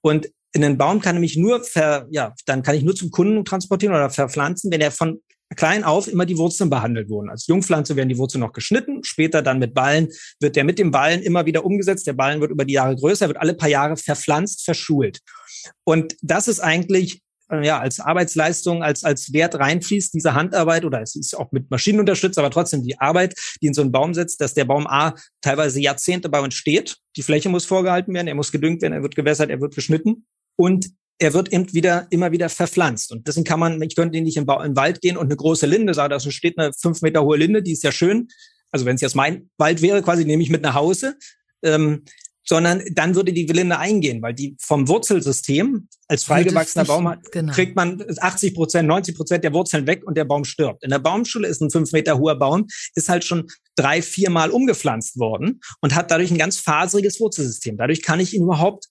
Und 0.00 0.28
in 0.54 0.64
einen 0.64 0.78
Baum 0.78 1.00
kann 1.00 1.14
nämlich 1.14 1.36
nur 1.36 1.64
ver, 1.64 2.06
ja, 2.10 2.34
dann 2.44 2.62
kann 2.62 2.74
ich 2.74 2.82
nur 2.82 2.94
zum 2.94 3.10
Kunden 3.10 3.44
transportieren 3.44 3.94
oder 3.94 4.10
verpflanzen, 4.10 4.70
wenn 4.70 4.82
er 4.82 4.90
von 4.90 5.20
klein 5.54 5.84
auf 5.84 6.08
immer 6.08 6.26
die 6.26 6.38
Wurzeln 6.38 6.70
behandelt 6.70 7.08
wurden. 7.08 7.30
Als 7.30 7.46
Jungpflanze 7.46 7.96
werden 7.96 8.08
die 8.08 8.18
Wurzeln 8.18 8.40
noch 8.40 8.52
geschnitten, 8.52 9.04
später 9.04 9.42
dann 9.42 9.58
mit 9.58 9.74
Ballen 9.74 10.08
wird 10.40 10.56
der 10.56 10.64
mit 10.64 10.78
dem 10.78 10.90
Ballen 10.90 11.22
immer 11.22 11.46
wieder 11.46 11.64
umgesetzt. 11.64 12.06
Der 12.06 12.14
Ballen 12.14 12.40
wird 12.40 12.50
über 12.50 12.64
die 12.64 12.74
Jahre 12.74 12.96
größer, 12.96 13.28
wird 13.28 13.38
alle 13.38 13.54
paar 13.54 13.68
Jahre 13.68 13.96
verpflanzt, 13.96 14.64
verschult. 14.64 15.20
Und 15.84 16.16
das 16.22 16.48
ist 16.48 16.60
eigentlich 16.60 17.20
äh, 17.50 17.64
ja, 17.64 17.78
als 17.80 18.00
Arbeitsleistung, 18.00 18.82
als, 18.82 19.04
als 19.04 19.32
Wert 19.32 19.54
reinfließt, 19.54 20.14
diese 20.14 20.34
Handarbeit, 20.34 20.84
oder 20.84 21.02
es 21.02 21.14
ist 21.14 21.36
auch 21.36 21.52
mit 21.52 21.70
Maschinen 21.70 22.00
unterstützt, 22.00 22.38
aber 22.38 22.50
trotzdem 22.50 22.82
die 22.82 22.98
Arbeit, 22.98 23.34
die 23.60 23.66
in 23.66 23.74
so 23.74 23.82
einen 23.82 23.92
Baum 23.92 24.14
setzt, 24.14 24.40
dass 24.40 24.54
der 24.54 24.64
Baum 24.64 24.86
A 24.86 25.14
teilweise 25.40 25.80
Jahrzehnte 25.80 26.28
bei 26.28 26.40
uns 26.40 26.54
steht. 26.54 26.96
Die 27.16 27.22
Fläche 27.22 27.48
muss 27.48 27.64
vorgehalten 27.64 28.14
werden, 28.14 28.28
er 28.28 28.34
muss 28.34 28.52
gedüngt 28.52 28.82
werden, 28.82 28.94
er 28.94 29.02
wird 29.02 29.16
gewässert, 29.16 29.50
er 29.50 29.60
wird 29.60 29.74
geschnitten. 29.74 30.26
Und 30.56 30.90
er 31.18 31.34
wird 31.34 31.52
eben 31.52 31.72
wieder, 31.72 32.06
immer 32.10 32.32
wieder 32.32 32.48
verpflanzt. 32.48 33.12
Und 33.12 33.28
deswegen 33.28 33.44
kann 33.44 33.60
man, 33.60 33.80
ich 33.82 33.94
könnte 33.94 34.20
nicht 34.20 34.36
im, 34.36 34.48
im 34.48 34.76
Wald 34.76 35.00
gehen 35.00 35.16
und 35.16 35.26
eine 35.26 35.36
große 35.36 35.66
Linde 35.66 35.94
sagen, 35.94 36.10
da 36.10 36.18
steht 36.18 36.58
eine 36.58 36.72
fünf 36.72 37.00
Meter 37.02 37.22
hohe 37.22 37.36
Linde, 37.36 37.62
die 37.62 37.72
ist 37.72 37.84
ja 37.84 37.92
schön. 37.92 38.28
Also 38.70 38.86
wenn 38.86 38.96
es 38.96 39.02
jetzt 39.02 39.14
mein 39.14 39.50
Wald 39.58 39.82
wäre, 39.82 40.02
quasi 40.02 40.24
nehme 40.24 40.42
ich 40.42 40.50
mit 40.50 40.62
nach 40.62 40.74
Hause. 40.74 41.16
Ähm, 41.62 42.04
sondern 42.52 42.82
dann 42.92 43.14
würde 43.14 43.32
die 43.32 43.46
Linde 43.46 43.78
eingehen, 43.78 44.20
weil 44.20 44.34
die 44.34 44.56
vom 44.60 44.86
Wurzelsystem 44.86 45.88
als 46.06 46.24
freigewachsener 46.24 46.84
Baum 46.84 47.08
hat, 47.08 47.32
genau. 47.32 47.50
kriegt 47.50 47.76
man 47.76 48.04
80 48.18 48.54
Prozent, 48.54 48.86
90 48.88 49.16
Prozent 49.16 49.42
der 49.42 49.54
Wurzeln 49.54 49.86
weg 49.86 50.02
und 50.04 50.18
der 50.18 50.26
Baum 50.26 50.44
stirbt. 50.44 50.84
In 50.84 50.90
der 50.90 50.98
Baumschule 50.98 51.48
ist 51.48 51.62
ein 51.62 51.70
fünf 51.70 51.92
Meter 51.92 52.18
hoher 52.18 52.38
Baum, 52.38 52.66
ist 52.94 53.08
halt 53.08 53.24
schon 53.24 53.48
drei, 53.74 54.02
viermal 54.02 54.50
umgepflanzt 54.50 55.18
worden 55.18 55.62
und 55.80 55.94
hat 55.94 56.10
dadurch 56.10 56.30
ein 56.30 56.36
ganz 56.36 56.58
faseriges 56.58 57.20
Wurzelsystem. 57.20 57.78
Dadurch 57.78 58.02
kann 58.02 58.20
ich 58.20 58.34
ihn 58.34 58.42
überhaupt 58.42 58.88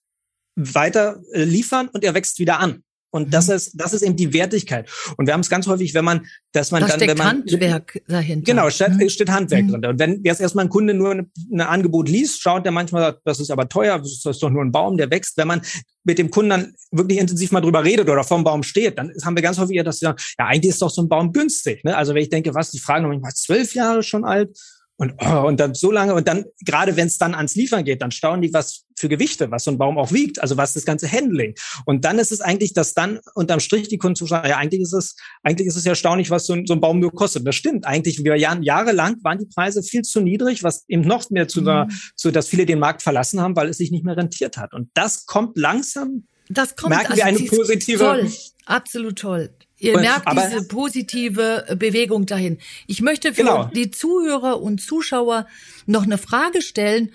weiter 0.55 1.21
äh, 1.31 1.43
liefern 1.43 1.87
und 1.89 2.03
er 2.03 2.15
wächst 2.15 2.39
wieder 2.39 2.59
an. 2.59 2.83
Und 3.11 3.33
das 3.33 3.47
mhm. 3.47 3.55
ist, 3.55 3.79
das 3.79 3.93
ist 3.93 4.01
eben 4.01 4.15
die 4.15 4.33
Wertigkeit. 4.33 4.89
Und 5.17 5.27
wir 5.27 5.33
haben 5.33 5.41
es 5.41 5.49
ganz 5.49 5.67
häufig, 5.67 5.93
wenn 5.93 6.05
man, 6.05 6.25
dass 6.53 6.71
man 6.71 6.81
da 6.81 6.87
dann, 6.87 6.97
steckt 6.97 7.11
wenn 7.11 7.17
man. 7.17 7.27
Handwerk 7.27 8.01
dahinter. 8.07 8.51
Genau, 8.51 8.69
steht, 8.69 8.93
mhm. 8.93 9.09
steht 9.09 9.29
Handwerk 9.29 9.65
mhm. 9.65 9.71
drin. 9.71 9.85
Und 9.85 9.99
wenn 9.99 10.23
jetzt 10.23 10.41
erstmal 10.41 10.65
ein 10.65 10.69
Kunde 10.69 10.93
nur 10.93 11.11
ein 11.11 11.31
eine 11.51 11.67
Angebot 11.67 12.09
liest, 12.09 12.41
schaut 12.41 12.65
der 12.65 12.71
manchmal, 12.71 13.17
das 13.25 13.39
ist 13.39 13.51
aber 13.51 13.67
teuer, 13.69 13.97
das 13.99 14.25
ist 14.25 14.43
doch 14.43 14.49
nur 14.49 14.63
ein 14.63 14.71
Baum, 14.71 14.97
der 14.97 15.11
wächst. 15.11 15.37
Wenn 15.37 15.47
man 15.47 15.61
mit 16.03 16.17
dem 16.17 16.31
Kunden 16.31 16.49
dann 16.49 16.73
wirklich 16.91 17.19
intensiv 17.19 17.51
mal 17.51 17.61
drüber 17.61 17.83
redet 17.83 18.09
oder 18.09 18.23
vom 18.23 18.43
Baum 18.43 18.63
steht, 18.63 18.97
dann 18.97 19.11
haben 19.23 19.35
wir 19.35 19.43
ganz 19.43 19.59
häufig, 19.59 19.81
dass 19.83 19.99
sie 19.99 20.05
sagen, 20.05 20.17
ja, 20.39 20.45
eigentlich 20.45 20.71
ist 20.71 20.81
doch 20.81 20.89
so 20.89 21.01
ein 21.01 21.09
Baum 21.09 21.31
günstig. 21.31 21.83
Ne? 21.83 21.95
Also 21.95 22.13
wenn 22.13 22.23
ich 22.23 22.29
denke, 22.29 22.55
was, 22.55 22.71
die 22.71 22.79
fragen 22.79 23.07
manchmal 23.07 23.33
zwölf 23.33 23.75
Jahre 23.75 24.03
schon 24.03 24.25
alt 24.25 24.57
und, 25.01 25.15
oh, 25.17 25.47
und 25.47 25.59
dann 25.59 25.73
so 25.73 25.91
lange, 25.91 26.13
und 26.13 26.27
dann, 26.27 26.45
gerade 26.63 26.95
wenn 26.95 27.07
es 27.07 27.17
dann 27.17 27.33
ans 27.33 27.55
Liefern 27.55 27.83
geht, 27.83 28.03
dann 28.03 28.11
staunen 28.11 28.43
die, 28.43 28.53
was 28.53 28.85
für 28.99 29.09
Gewichte, 29.09 29.49
was 29.49 29.63
so 29.63 29.71
ein 29.71 29.79
Baum 29.79 29.97
auch 29.97 30.11
wiegt, 30.11 30.39
also 30.39 30.57
was 30.57 30.73
das 30.73 30.85
ganze 30.85 31.11
Handling. 31.11 31.55
Und 31.87 32.05
dann 32.05 32.19
ist 32.19 32.31
es 32.31 32.39
eigentlich, 32.39 32.73
dass 32.73 32.93
dann 32.93 33.19
unterm 33.33 33.59
Strich 33.59 33.87
die 33.87 33.97
Kunden 33.97 34.15
zuschauen, 34.15 34.47
ja, 34.47 34.57
eigentlich 34.57 34.81
ist 34.83 34.93
es, 34.93 35.15
eigentlich 35.41 35.67
ist 35.67 35.75
es 35.75 35.85
ja 35.85 35.93
erstaunlich, 35.93 36.29
was 36.29 36.45
so 36.45 36.53
ein, 36.53 36.67
so 36.67 36.75
ein 36.75 36.81
Baum 36.81 36.99
nur 36.99 37.11
kostet. 37.11 37.47
Das 37.47 37.55
stimmt. 37.55 37.87
Eigentlich, 37.87 38.23
wir 38.23 38.35
Jahren, 38.35 38.61
jahrelang 38.61 39.15
waren 39.23 39.39
die 39.39 39.47
Preise 39.47 39.81
viel 39.81 40.03
zu 40.03 40.21
niedrig, 40.21 40.61
was 40.61 40.85
eben 40.87 41.01
noch 41.01 41.31
mehr 41.31 41.47
zu, 41.47 41.63
mhm. 41.63 41.89
zu, 42.15 42.29
dass 42.29 42.47
viele 42.47 42.67
den 42.67 42.77
Markt 42.77 43.01
verlassen 43.01 43.41
haben, 43.41 43.55
weil 43.55 43.69
es 43.69 43.77
sich 43.77 43.89
nicht 43.89 44.05
mehr 44.05 44.17
rentiert 44.17 44.57
hat. 44.57 44.71
Und 44.71 44.91
das 44.93 45.25
kommt 45.25 45.57
langsam. 45.57 46.27
Das 46.47 46.75
kommt, 46.75 46.91
merken 46.91 47.13
also 47.13 47.17
wir 47.17 47.25
eine 47.25 47.39
positive. 47.39 47.97
Toll, 47.97 48.31
absolut 48.67 49.17
toll. 49.17 49.49
Ihr 49.81 49.95
und, 49.95 50.01
merkt 50.01 50.31
diese 50.31 50.67
positive 50.67 51.75
Bewegung 51.77 52.27
dahin. 52.27 52.59
Ich 52.85 53.01
möchte 53.01 53.33
für 53.33 53.41
genau. 53.41 53.65
die 53.65 53.89
Zuhörer 53.89 54.61
und 54.61 54.79
Zuschauer 54.79 55.47
noch 55.87 56.03
eine 56.03 56.19
Frage 56.19 56.61
stellen. 56.61 57.11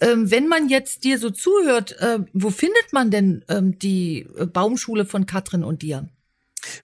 Ähm, 0.00 0.30
wenn 0.30 0.46
man 0.46 0.68
jetzt 0.68 1.04
dir 1.04 1.18
so 1.18 1.30
zuhört, 1.30 1.96
äh, 1.98 2.18
wo 2.34 2.50
findet 2.50 2.92
man 2.92 3.10
denn 3.10 3.42
ähm, 3.48 3.78
die 3.78 4.28
Baumschule 4.52 5.06
von 5.06 5.24
Katrin 5.24 5.64
und 5.64 5.80
dir? 5.80 6.08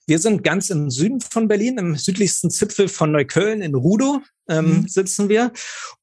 Wir 0.07 0.19
sind 0.19 0.43
ganz 0.43 0.71
im 0.71 0.91
Süden 0.91 1.21
von 1.21 1.49
Berlin, 1.49 1.77
im 1.77 1.97
südlichsten 1.97 2.51
Zipfel 2.51 2.89
von 2.89 3.13
Neukölln 3.13 3.61
in 3.61 3.75
Rudow 3.75 4.23
ähm, 4.49 4.67
mhm. 4.67 4.89
sitzen 4.89 5.29
wir. 5.29 5.53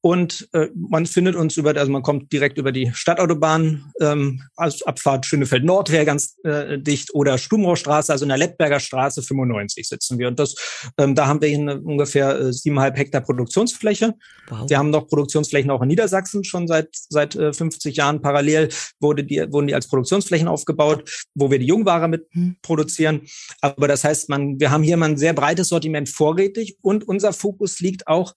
Und 0.01 0.49
äh, 0.53 0.67
man 0.75 1.05
findet 1.05 1.35
uns 1.35 1.55
über, 1.57 1.75
also 1.77 1.91
man 1.91 2.03
kommt 2.03 2.31
direkt 2.33 2.57
über 2.57 2.71
die 2.71 2.91
Stadtautobahn, 2.93 3.91
ähm, 4.01 4.41
also 4.57 4.85
Abfahrt 4.85 5.25
Schönefeld 5.25 5.63
Nord 5.63 5.91
wäre 5.91 6.05
ganz 6.05 6.35
äh, 6.43 6.77
dicht 6.77 7.13
oder 7.13 7.37
Stumrohrstraße, 7.37 8.11
also 8.11 8.25
in 8.25 8.29
der 8.29 8.37
Lettberger 8.37 8.79
Straße 8.79 9.21
95 9.21 9.87
sitzen 9.87 10.19
wir. 10.19 10.27
Und 10.27 10.39
das, 10.39 10.55
ähm, 10.97 11.15
da 11.15 11.27
haben 11.27 11.41
wir 11.41 11.47
hier 11.47 11.81
ungefähr 11.83 12.37
äh, 12.37 12.53
siebeneinhalb 12.53 12.97
Hektar 12.97 13.21
Produktionsfläche. 13.21 14.13
Wow. 14.49 14.69
Wir 14.69 14.77
haben 14.77 14.89
noch 14.89 15.07
Produktionsflächen 15.07 15.71
auch 15.71 15.81
in 15.81 15.87
Niedersachsen 15.87 16.43
schon 16.43 16.67
seit 16.67 16.89
seit 16.91 17.35
äh, 17.35 17.53
50 17.53 17.95
Jahren 17.95 18.21
parallel 18.21 18.69
wurde 18.99 19.23
die 19.23 19.45
wurden 19.51 19.67
die 19.67 19.75
als 19.75 19.87
Produktionsflächen 19.87 20.47
aufgebaut, 20.47 21.09
wo 21.33 21.49
wir 21.49 21.59
die 21.59 21.67
Jungware 21.67 22.07
mit 22.07 22.27
mhm. 22.35 22.57
produzieren. 22.61 23.21
Aber 23.61 23.87
das 23.87 24.03
heißt, 24.03 24.29
man 24.29 24.59
wir 24.59 24.71
haben 24.71 24.83
hier 24.83 24.97
mal 24.97 25.09
ein 25.09 25.17
sehr 25.17 25.33
breites 25.33 25.69
Sortiment 25.69 26.09
vorrätig 26.09 26.77
und 26.81 27.07
unser 27.07 27.31
Fokus 27.31 27.79
liegt 27.79 28.07
auch 28.07 28.32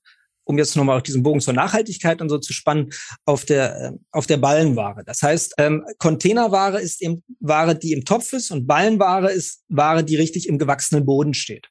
um 0.46 0.56
jetzt 0.58 0.76
nochmal 0.76 0.96
auf 0.96 1.02
diesen 1.02 1.22
Bogen 1.22 1.40
zur 1.40 1.54
Nachhaltigkeit 1.54 2.22
und 2.22 2.28
so 2.28 2.38
zu 2.38 2.52
spannen, 2.52 2.90
auf 3.24 3.44
der, 3.44 3.76
äh, 3.76 3.92
auf 4.12 4.26
der 4.26 4.36
Ballenware. 4.38 5.02
Das 5.04 5.20
heißt, 5.22 5.54
ähm, 5.58 5.84
Containerware 5.98 6.80
ist 6.80 7.02
eben 7.02 7.22
Ware, 7.40 7.76
die 7.76 7.92
im 7.92 8.04
Topf 8.04 8.32
ist 8.32 8.50
und 8.50 8.66
Ballenware 8.66 9.30
ist 9.30 9.64
Ware, 9.68 10.04
die 10.04 10.16
richtig 10.16 10.48
im 10.48 10.58
gewachsenen 10.58 11.04
Boden 11.04 11.34
steht. 11.34 11.68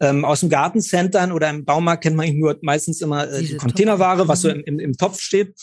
Ähm, 0.00 0.24
aus 0.24 0.40
dem 0.40 0.48
Gartencentern 0.48 1.30
oder 1.30 1.50
im 1.50 1.64
Baumarkt 1.64 2.02
kennt 2.02 2.16
man 2.16 2.34
nur 2.36 2.58
meistens 2.62 3.00
immer 3.00 3.30
äh, 3.30 3.42
die 3.42 3.56
Containerware, 3.56 4.26
was 4.26 4.40
so 4.40 4.48
mhm. 4.48 4.54
im, 4.54 4.64
im, 4.64 4.78
im 4.80 4.96
Topf 4.96 5.20
steht. 5.20 5.54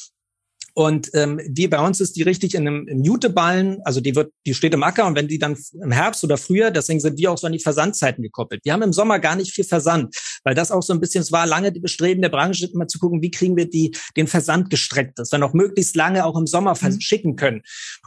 Und 0.78 1.10
ähm, 1.14 1.40
die 1.48 1.70
bei 1.70 1.80
uns 1.80 2.02
ist 2.02 2.18
die 2.18 2.24
richtig 2.24 2.54
in 2.54 2.68
einem 2.68 2.86
im 2.90 3.02
Juteballen, 3.02 3.80
also 3.86 4.02
die 4.02 4.14
wird, 4.14 4.34
die 4.46 4.54
steht 4.54 4.74
im 4.74 4.84
Acker 4.84 5.08
und 5.08 5.16
wenn 5.16 5.30
die 5.30 5.40
dann 5.40 5.58
im 5.82 5.92
Herbst 5.94 6.22
oder 6.26 6.36
früher, 6.36 6.70
deswegen 6.70 7.00
sind 7.00 7.18
die 7.18 7.30
auch 7.30 7.38
so 7.38 7.48
an 7.48 7.54
die 7.54 7.60
Versandzeiten 7.60 8.22
gekoppelt. 8.22 8.60
Wir 8.66 8.74
haben 8.74 8.82
im 8.82 8.92
Sommer 8.92 9.20
gar 9.20 9.38
nicht 9.38 9.54
viel 9.54 9.64
Versand, 9.64 10.14
weil 10.44 10.54
das 10.54 10.72
auch 10.72 10.84
so 10.84 10.92
ein 10.92 11.00
bisschen, 11.00 11.22
es 11.22 11.32
war 11.32 11.48
lange 11.48 11.72
die 11.72 11.80
Bestreben 11.80 12.22
der 12.22 12.28
Branche, 12.28 12.70
immer 12.74 12.90
zu 12.90 13.00
gucken, 13.00 13.22
wie 13.22 13.32
kriegen 13.32 13.56
wir 13.56 13.70
die 13.70 13.96
den 14.18 14.28
Versand 14.28 14.70
gestreckt, 14.70 15.18
dass 15.18 15.32
wir 15.32 15.40
noch 15.40 15.54
möglichst 15.54 15.96
lange 15.96 16.26
auch 16.26 16.38
im 16.38 16.46
Sommer 16.46 16.72
mhm. 16.72 16.92
verschicken 16.92 17.38
können. 17.38 17.62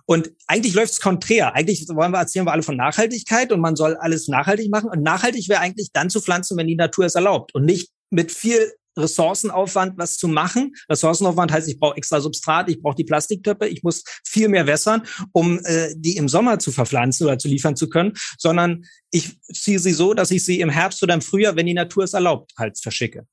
Und 0.04 0.31
eigentlich 0.46 0.74
läuft 0.74 0.92
es 0.92 1.00
konträr. 1.00 1.54
Eigentlich 1.54 1.87
wollen 1.88 2.12
wir 2.12 2.18
erzählen 2.18 2.44
wir 2.44 2.52
alle 2.52 2.62
von 2.62 2.76
Nachhaltigkeit 2.76 3.50
und 3.50 3.61
man 3.61 3.76
soll 3.76 3.96
alles 3.96 4.28
nachhaltig 4.28 4.70
machen. 4.70 4.90
Und 4.90 5.02
nachhaltig 5.02 5.48
wäre 5.48 5.61
eigentlich 5.61 5.88
dann 5.94 6.11
zu 6.11 6.20
pflanzen, 6.20 6.59
wenn 6.59 6.66
die 6.66 6.76
Natur 6.76 7.07
es 7.07 7.14
erlaubt 7.14 7.54
und 7.54 7.64
nicht 7.64 7.92
mit 8.11 8.31
viel 8.31 8.72
Ressourcenaufwand, 8.98 9.96
was 9.96 10.16
zu 10.16 10.28
machen. 10.28 10.74
Ressourcenaufwand 10.88 11.52
heißt, 11.52 11.68
ich 11.68 11.78
brauche 11.78 11.96
extra 11.96 12.20
Substrat, 12.20 12.68
ich 12.68 12.80
brauche 12.80 12.96
die 12.96 13.04
Plastiktöpfe, 13.04 13.68
ich 13.68 13.82
muss 13.82 14.04
viel 14.24 14.48
mehr 14.48 14.66
wässern, 14.66 15.02
um 15.32 15.58
äh, 15.64 15.94
die 15.96 16.16
im 16.16 16.28
Sommer 16.28 16.58
zu 16.58 16.72
verpflanzen 16.72 17.26
oder 17.26 17.38
zu 17.38 17.48
liefern 17.48 17.76
zu 17.76 17.88
können, 17.88 18.12
sondern 18.38 18.84
ich 19.11 19.38
ziehe 19.42 19.78
sie 19.78 19.92
so, 19.92 20.14
dass 20.14 20.30
ich 20.30 20.44
sie 20.44 20.61
im 20.61 20.70
Herbst 20.70 21.02
oder 21.02 21.14
im 21.14 21.22
Frühjahr, 21.22 21.56
wenn 21.56 21.66
die 21.66 21.74
Natur 21.74 22.04
es 22.04 22.12
erlaubt, 22.12 22.52
halt 22.58 22.78
verschicke. 22.78 23.26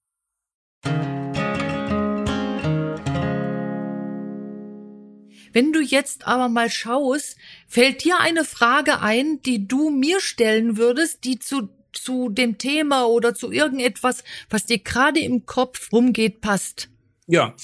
Wenn 5.56 5.72
du 5.72 5.80
jetzt 5.80 6.28
aber 6.28 6.50
mal 6.50 6.70
schaust, 6.70 7.38
fällt 7.66 8.04
dir 8.04 8.20
eine 8.20 8.44
Frage 8.44 9.00
ein, 9.00 9.42
die 9.42 9.70
du 9.70 9.90
mir 9.90 10.20
stellen 10.20 10.76
würdest, 10.76 11.24
die 11.24 11.40
zu 11.40 11.70
zu 11.98 12.30
dem 12.30 12.58
Thema 12.58 13.06
oder 13.06 13.34
zu 13.34 13.52
irgendetwas, 13.52 14.24
was 14.50 14.66
dir 14.66 14.80
gerade 14.80 15.20
im 15.20 15.46
Kopf 15.46 15.92
rumgeht, 15.92 16.42
passt? 16.42 16.90
Ja, 17.28 17.56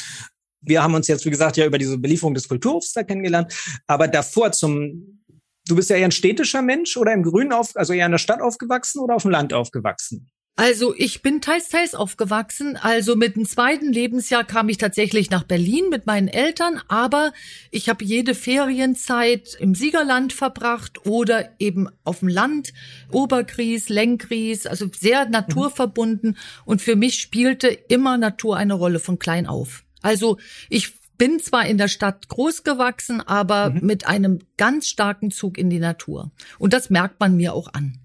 wir 0.61 0.83
haben 0.83 0.93
uns 0.93 1.07
jetzt, 1.07 1.25
wie 1.25 1.29
gesagt, 1.29 1.57
ja 1.57 1.65
über 1.65 1.77
diese 1.77 1.97
Belieferung 1.97 2.33
des 2.33 2.47
Kulturhofs 2.47 2.93
da 2.93 3.03
kennengelernt, 3.03 3.53
aber 3.87 4.07
davor 4.07 4.51
zum, 4.51 5.23
du 5.67 5.75
bist 5.75 5.89
ja 5.89 5.97
eher 5.97 6.05
ein 6.05 6.11
städtischer 6.11 6.61
Mensch 6.61 6.97
oder 6.97 7.13
im 7.13 7.23
Grünen 7.23 7.51
auf, 7.51 7.75
also 7.75 7.93
eher 7.93 8.05
in 8.05 8.11
der 8.11 8.19
Stadt 8.19 8.41
aufgewachsen 8.41 8.99
oder 8.99 9.15
auf 9.15 9.23
dem 9.23 9.31
Land 9.31 9.53
aufgewachsen? 9.53 10.29
Also 10.61 10.93
ich 10.95 11.23
bin 11.23 11.41
teils, 11.41 11.69
teils 11.69 11.95
aufgewachsen. 11.95 12.77
Also 12.77 13.15
mit 13.15 13.35
dem 13.35 13.47
zweiten 13.47 13.91
Lebensjahr 13.91 14.43
kam 14.43 14.69
ich 14.69 14.77
tatsächlich 14.77 15.31
nach 15.31 15.41
Berlin 15.41 15.89
mit 15.89 16.05
meinen 16.05 16.27
Eltern, 16.27 16.79
aber 16.87 17.33
ich 17.71 17.89
habe 17.89 18.05
jede 18.05 18.35
Ferienzeit 18.35 19.57
im 19.59 19.73
Siegerland 19.73 20.33
verbracht 20.33 21.07
oder 21.07 21.49
eben 21.57 21.89
auf 22.03 22.19
dem 22.19 22.27
Land, 22.27 22.73
Obergries, 23.11 23.89
Lenkries, 23.89 24.67
also 24.67 24.85
sehr 24.95 25.27
naturverbunden. 25.27 26.37
Und 26.63 26.79
für 26.79 26.95
mich 26.95 27.19
spielte 27.19 27.67
immer 27.67 28.19
Natur 28.19 28.55
eine 28.55 28.75
Rolle 28.75 28.99
von 28.99 29.17
klein 29.17 29.47
auf. 29.47 29.83
Also 30.03 30.37
ich 30.69 30.93
bin 31.17 31.39
zwar 31.39 31.65
in 31.65 31.79
der 31.79 31.87
Stadt 31.87 32.27
groß 32.27 32.61
gewachsen, 32.61 33.19
aber 33.19 33.71
mhm. 33.71 33.79
mit 33.81 34.05
einem 34.05 34.41
ganz 34.57 34.85
starken 34.85 35.31
Zug 35.31 35.57
in 35.57 35.71
die 35.71 35.79
Natur. 35.79 36.29
Und 36.59 36.73
das 36.73 36.91
merkt 36.91 37.19
man 37.19 37.35
mir 37.35 37.55
auch 37.55 37.73
an. 37.73 37.97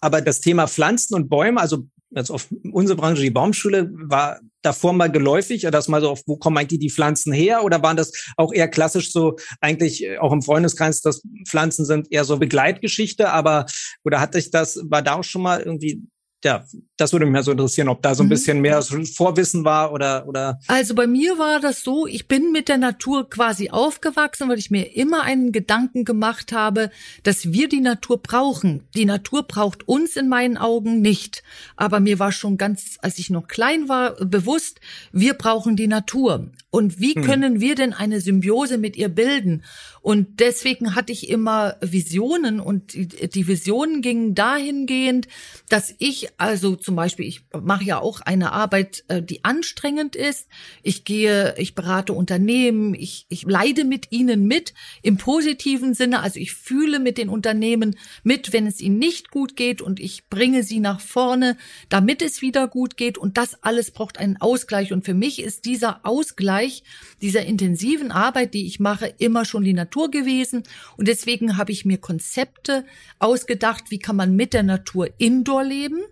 Aber 0.00 0.20
das 0.20 0.40
Thema 0.40 0.66
Pflanzen 0.66 1.14
und 1.14 1.28
Bäume, 1.28 1.60
also 1.60 1.88
jetzt 2.14 2.30
auf 2.30 2.48
unsere 2.72 2.96
Branche, 2.96 3.22
die 3.22 3.30
Baumschule, 3.30 3.90
war 3.92 4.40
davor 4.62 4.92
mal 4.92 5.10
geläufig, 5.10 5.62
dass 5.62 5.88
mal 5.88 6.00
so 6.00 6.10
auf, 6.10 6.22
wo 6.26 6.36
kommen 6.36 6.58
eigentlich 6.58 6.80
die 6.80 6.90
Pflanzen 6.90 7.32
her? 7.32 7.64
Oder 7.64 7.82
waren 7.82 7.96
das 7.96 8.12
auch 8.36 8.52
eher 8.52 8.68
klassisch 8.68 9.12
so 9.12 9.36
eigentlich 9.60 10.18
auch 10.20 10.32
im 10.32 10.42
Freundeskreis, 10.42 11.00
dass 11.00 11.22
Pflanzen 11.46 11.84
sind 11.84 12.10
eher 12.10 12.24
so 12.24 12.38
Begleitgeschichte, 12.38 13.30
aber 13.30 13.66
oder 14.04 14.20
hatte 14.20 14.38
ich 14.38 14.50
das, 14.50 14.80
war 14.88 15.02
da 15.02 15.14
auch 15.14 15.24
schon 15.24 15.42
mal 15.42 15.60
irgendwie 15.60 16.02
ja, 16.44 16.64
das 16.96 17.12
würde 17.12 17.26
mich 17.26 17.32
mal 17.32 17.42
so 17.42 17.50
interessieren, 17.50 17.88
ob 17.88 18.02
da 18.02 18.14
so 18.14 18.22
ein 18.22 18.26
mhm. 18.26 18.30
bisschen 18.30 18.60
mehr 18.60 18.80
Vorwissen 18.82 19.64
war 19.64 19.92
oder, 19.92 20.28
oder. 20.28 20.60
Also 20.68 20.94
bei 20.94 21.06
mir 21.06 21.38
war 21.38 21.58
das 21.58 21.82
so, 21.82 22.06
ich 22.06 22.28
bin 22.28 22.52
mit 22.52 22.68
der 22.68 22.78
Natur 22.78 23.28
quasi 23.28 23.70
aufgewachsen, 23.70 24.48
weil 24.48 24.58
ich 24.58 24.70
mir 24.70 24.94
immer 24.96 25.22
einen 25.22 25.50
Gedanken 25.50 26.04
gemacht 26.04 26.52
habe, 26.52 26.90
dass 27.24 27.52
wir 27.52 27.68
die 27.68 27.80
Natur 27.80 28.22
brauchen. 28.22 28.84
Die 28.94 29.06
Natur 29.06 29.42
braucht 29.42 29.88
uns 29.88 30.14
in 30.14 30.28
meinen 30.28 30.56
Augen 30.56 31.00
nicht. 31.00 31.42
Aber 31.76 31.98
mir 31.98 32.20
war 32.20 32.30
schon 32.30 32.58
ganz, 32.58 32.98
als 33.02 33.18
ich 33.18 33.28
noch 33.28 33.48
klein 33.48 33.88
war, 33.88 34.12
bewusst, 34.24 34.80
wir 35.10 35.34
brauchen 35.34 35.74
die 35.74 35.88
Natur. 35.88 36.48
Und 36.70 37.00
wie 37.00 37.14
hm. 37.14 37.22
können 37.22 37.60
wir 37.60 37.74
denn 37.76 37.92
eine 37.92 38.20
Symbiose 38.20 38.78
mit 38.78 38.96
ihr 38.96 39.08
bilden? 39.08 39.62
Und 40.00 40.40
deswegen 40.40 40.94
hatte 40.94 41.12
ich 41.12 41.28
immer 41.28 41.76
Visionen 41.80 42.60
und 42.60 42.92
die, 42.94 43.06
die 43.06 43.46
Visionen 43.46 44.02
gingen 44.02 44.34
dahingehend, 44.34 45.28
dass 45.68 45.94
ich 45.98 46.28
also 46.36 46.76
zum 46.84 46.96
Beispiel, 46.96 47.26
ich 47.26 47.46
mache 47.62 47.84
ja 47.84 47.98
auch 47.98 48.20
eine 48.20 48.52
Arbeit, 48.52 49.04
äh, 49.08 49.22
die 49.22 49.44
anstrengend 49.44 50.14
ist. 50.16 50.48
Ich 50.82 51.04
gehe, 51.04 51.54
ich 51.56 51.74
berate 51.74 52.12
Unternehmen, 52.12 52.94
ich, 52.94 53.26
ich 53.28 53.44
leide 53.44 53.84
mit 53.84 54.12
ihnen 54.12 54.46
mit 54.46 54.74
im 55.02 55.16
positiven 55.16 55.94
Sinne. 55.94 56.20
Also 56.20 56.38
ich 56.38 56.52
fühle 56.52 57.00
mit 57.00 57.16
den 57.16 57.28
Unternehmen 57.28 57.96
mit, 58.22 58.52
wenn 58.52 58.66
es 58.66 58.80
ihnen 58.80 58.98
nicht 58.98 59.30
gut 59.30 59.56
geht 59.56 59.80
und 59.80 59.98
ich 59.98 60.28
bringe 60.28 60.62
sie 60.62 60.80
nach 60.80 61.00
vorne, 61.00 61.56
damit 61.88 62.20
es 62.20 62.42
wieder 62.42 62.68
gut 62.68 62.96
geht. 62.96 63.16
Und 63.16 63.38
das 63.38 63.62
alles 63.62 63.90
braucht 63.90 64.18
einen 64.18 64.36
Ausgleich. 64.36 64.92
Und 64.92 65.04
für 65.04 65.14
mich 65.14 65.40
ist 65.40 65.64
dieser 65.64 66.04
Ausgleich 66.04 66.84
dieser 67.22 67.46
intensiven 67.46 68.12
Arbeit, 68.12 68.52
die 68.52 68.66
ich 68.66 68.78
mache, 68.78 69.06
immer 69.18 69.44
schon 69.44 69.64
die 69.64 69.72
Natur 69.72 70.10
gewesen. 70.10 70.64
Und 70.98 71.08
deswegen 71.08 71.56
habe 71.56 71.72
ich 71.72 71.84
mir 71.84 71.98
Konzepte 71.98 72.84
ausgedacht, 73.18 73.84
wie 73.88 73.98
kann 73.98 74.16
man 74.16 74.36
mit 74.36 74.52
der 74.52 74.62
Natur 74.62 75.08
indoor 75.16 75.64
leben. 75.64 76.02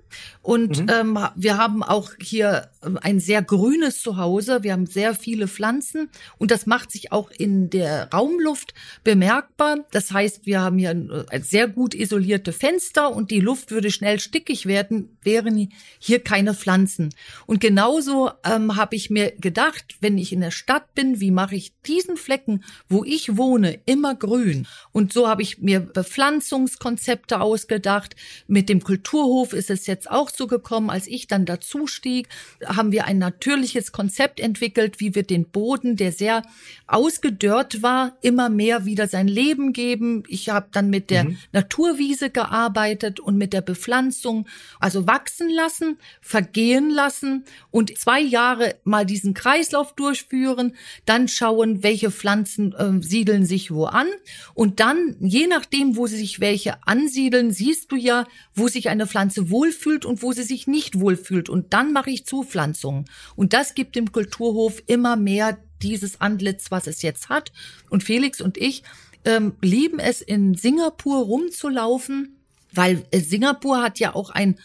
Und 0.40 0.61
mhm. 0.68 0.86
ähm, 0.88 1.18
wir 1.34 1.56
haben 1.58 1.82
auch 1.82 2.10
hier 2.20 2.68
ähm, 2.84 2.98
ein 3.00 3.20
sehr 3.20 3.42
grünes 3.42 4.02
Zuhause. 4.02 4.62
Wir 4.62 4.72
haben 4.72 4.86
sehr 4.86 5.14
viele 5.14 5.48
Pflanzen 5.48 6.08
und 6.38 6.50
das 6.50 6.66
macht 6.66 6.90
sich 6.90 7.12
auch 7.12 7.30
in 7.30 7.70
der 7.70 8.10
Raumluft 8.12 8.74
bemerkbar. 9.04 9.78
Das 9.90 10.12
heißt, 10.12 10.46
wir 10.46 10.60
haben 10.60 10.78
hier 10.78 10.90
ein 10.90 11.42
sehr 11.42 11.68
gut 11.68 11.94
isolierte 11.94 12.52
Fenster 12.52 13.14
und 13.14 13.30
die 13.30 13.40
Luft 13.40 13.70
würde 13.70 13.90
schnell 13.90 14.20
stickig 14.20 14.66
werden, 14.66 15.16
wären 15.22 15.72
hier 15.98 16.20
keine 16.20 16.54
Pflanzen. 16.54 17.10
Und 17.46 17.60
genauso 17.60 18.30
ähm, 18.44 18.76
habe 18.76 18.96
ich 18.96 19.10
mir 19.10 19.32
gedacht, 19.32 19.96
wenn 20.00 20.18
ich 20.18 20.32
in 20.32 20.40
der 20.40 20.50
Stadt 20.50 20.94
bin, 20.94 21.20
wie 21.20 21.30
mache 21.30 21.56
ich 21.56 21.72
diesen 21.86 22.16
Flecken, 22.16 22.64
wo 22.88 23.04
ich 23.04 23.36
wohne, 23.36 23.80
immer 23.86 24.14
grün? 24.14 24.66
Und 24.92 25.12
so 25.12 25.28
habe 25.28 25.42
ich 25.42 25.58
mir 25.58 25.80
Bepflanzungskonzepte 25.80 27.40
ausgedacht. 27.40 28.16
Mit 28.46 28.68
dem 28.68 28.82
Kulturhof 28.82 29.52
ist 29.52 29.70
es 29.70 29.86
jetzt 29.86 30.10
auch 30.10 30.30
so 30.30 30.46
gekommen, 30.52 30.90
als 30.90 31.06
ich 31.06 31.26
dann 31.26 31.46
dazu 31.46 31.86
stieg, 31.86 32.28
haben 32.64 32.92
wir 32.92 33.06
ein 33.06 33.18
natürliches 33.18 33.90
Konzept 33.90 34.38
entwickelt, 34.38 35.00
wie 35.00 35.14
wir 35.14 35.22
den 35.22 35.46
Boden, 35.46 35.96
der 35.96 36.12
sehr 36.12 36.42
ausgedörrt 36.86 37.82
war, 37.82 38.18
immer 38.20 38.50
mehr 38.50 38.84
wieder 38.84 39.08
sein 39.08 39.26
Leben 39.26 39.72
geben. 39.72 40.24
Ich 40.28 40.50
habe 40.50 40.68
dann 40.70 40.90
mit 40.90 41.10
der 41.10 41.24
mhm. 41.24 41.38
Naturwiese 41.52 42.28
gearbeitet 42.28 43.18
und 43.18 43.38
mit 43.38 43.52
der 43.54 43.62
Bepflanzung, 43.62 44.46
also 44.78 45.06
wachsen 45.06 45.48
lassen, 45.48 45.98
vergehen 46.20 46.90
lassen 46.90 47.44
und 47.70 47.96
zwei 47.96 48.20
Jahre 48.20 48.76
mal 48.84 49.06
diesen 49.06 49.32
Kreislauf 49.32 49.94
durchführen, 49.94 50.76
dann 51.06 51.28
schauen, 51.28 51.82
welche 51.82 52.10
Pflanzen 52.10 52.74
äh, 52.74 53.02
siedeln 53.02 53.46
sich 53.46 53.70
wo 53.70 53.86
an 53.86 54.08
und 54.52 54.80
dann, 54.80 55.16
je 55.20 55.46
nachdem, 55.46 55.96
wo 55.96 56.06
sie 56.06 56.18
sich 56.18 56.40
welche 56.40 56.86
ansiedeln, 56.86 57.52
siehst 57.52 57.90
du 57.90 57.96
ja, 57.96 58.26
wo 58.54 58.68
sich 58.68 58.88
eine 58.88 59.06
Pflanze 59.06 59.50
wohlfühlt 59.50 60.04
und 60.04 60.22
wo 60.22 60.32
sie 60.32 60.42
sich 60.42 60.66
nicht 60.66 61.00
wohlfühlt. 61.00 61.48
Und 61.48 61.72
dann 61.72 61.92
mache 61.92 62.10
ich 62.10 62.26
Zupflanzungen. 62.26 63.06
Und 63.36 63.52
das 63.52 63.74
gibt 63.74 63.96
dem 63.96 64.12
Kulturhof 64.12 64.82
immer 64.86 65.16
mehr 65.16 65.58
dieses 65.82 66.20
Antlitz, 66.20 66.70
was 66.70 66.86
es 66.86 67.02
jetzt 67.02 67.28
hat. 67.28 67.52
Und 67.90 68.02
Felix 68.02 68.40
und 68.40 68.56
ich 68.56 68.82
ähm, 69.24 69.54
lieben 69.62 69.98
es, 69.98 70.20
in 70.20 70.54
Singapur 70.54 71.24
rumzulaufen, 71.24 72.36
weil 72.72 73.04
äh, 73.10 73.20
Singapur 73.20 73.82
hat 73.82 73.98
ja 73.98 74.14
auch 74.14 74.30
ein 74.30 74.58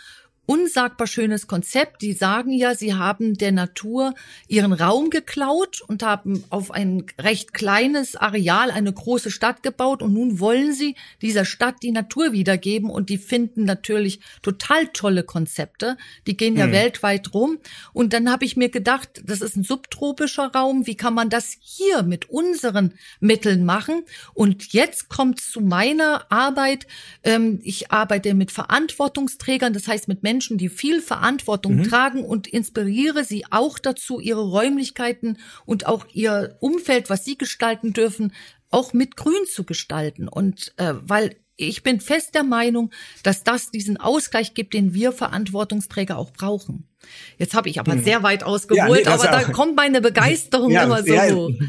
unsagbar 0.48 1.06
schönes 1.06 1.45
Konzept. 1.45 2.02
Die 2.02 2.14
sagen 2.14 2.52
ja, 2.52 2.74
sie 2.74 2.95
haben 2.95 3.36
der 3.36 3.52
Natur 3.52 4.16
ihren 4.48 4.74
Raum 4.74 5.12
geklaut 5.12 5.82
und 5.82 6.02
haben 6.02 6.43
auf 6.50 6.72
ein 6.72 7.06
recht 7.20 7.54
kleines 7.54 8.16
Areal 8.16 8.72
eine 8.72 8.91
große 8.91 9.30
Stadt 9.30 9.62
gebaut 9.62 10.02
und 10.02 10.14
nun 10.14 10.39
wollen 10.39 10.74
sie 10.74 10.95
dieser 11.22 11.45
Stadt 11.45 11.76
die 11.84 11.91
Natur 11.91 12.32
wiedergeben 12.32 12.89
und 12.89 13.10
die 13.10 13.18
finden 13.18 13.66
natürlich 13.66 14.22
total 14.41 14.88
tolle 14.88 15.24
Konzepte. 15.24 15.98
Die 16.26 16.38
gehen 16.38 16.56
ja 16.56 16.68
mhm. 16.68 16.72
weltweit 16.72 17.34
rum 17.34 17.60
und 17.91 18.14
dann 18.14 18.32
habe 18.32 18.45
ich 18.45 18.56
mir 18.56 18.70
gedacht, 18.70 19.22
das 19.26 19.41
ist 19.41 19.58
ein 19.58 19.64
subtropischer 19.64 20.54
Raum, 20.56 20.88
wie 20.88 20.95
kann 20.95 21.14
man 21.14 21.30
das 21.30 21.58
hier 21.60 22.04
mit 22.04 22.30
unseren 22.30 22.93
Mitteln 23.20 23.66
machen? 23.66 24.04
Und 24.34 24.72
jetzt 24.72 25.10
kommt 25.10 25.41
zu 25.41 25.60
meiner 25.60 26.32
Arbeit. 26.32 26.88
Ähm, 27.24 27.60
ich 27.64 27.91
arbeite 27.91 28.34
mit 28.34 28.52
Verantwortungsträgern, 28.52 29.74
das 29.74 29.89
heißt 29.89 30.08
mit 30.08 30.24
Menschen, 30.24 30.37
Menschen, 30.38 30.60
die 30.60 30.70
viel 30.70 31.02
Verantwortung 31.02 31.78
mhm. 31.78 31.84
tragen 31.86 32.24
und 32.24 32.46
inspiriere 32.46 33.24
sie 33.24 33.46
auch 33.50 33.80
dazu, 33.80 34.20
ihre 34.20 34.44
Räumlichkeiten 34.44 35.40
und 35.66 35.88
auch 35.88 36.06
ihr 36.14 36.58
Umfeld, 36.60 37.10
was 37.10 37.26
sie 37.26 37.40
gestalten 37.40 37.92
dürfen, 37.92 38.34
auch 38.70 38.94
mit 38.94 39.18
Grün 39.18 39.48
zu 39.52 39.64
gestalten. 39.64 40.28
Und 40.28 40.74
äh, 40.78 40.94
weil 41.02 41.38
ich 41.56 41.82
bin 41.82 42.00
fest 42.00 42.36
der 42.36 42.44
Meinung, 42.44 42.92
dass 43.24 43.44
das 43.44 43.72
diesen 43.72 43.98
Ausgleich 43.98 44.54
gibt, 44.54 44.76
den 44.76 44.94
wir 44.94 45.12
Verantwortungsträger 45.12 46.16
auch 46.20 46.30
brauchen. 46.30 46.88
Jetzt 47.40 47.56
habe 47.56 47.70
ich 47.70 47.80
aber 47.80 47.96
mhm. 47.96 48.04
sehr 48.04 48.22
weit 48.22 48.44
ausgeholt, 48.44 49.06
ja, 49.06 49.16
nee, 49.16 49.22
aber 49.22 49.24
da 49.24 49.44
kommt 49.46 49.76
meine 49.76 50.02
Begeisterung 50.02 50.70
ja, 50.70 50.84
immer 50.84 51.02
so. 51.02 51.14
Ja, 51.14 51.66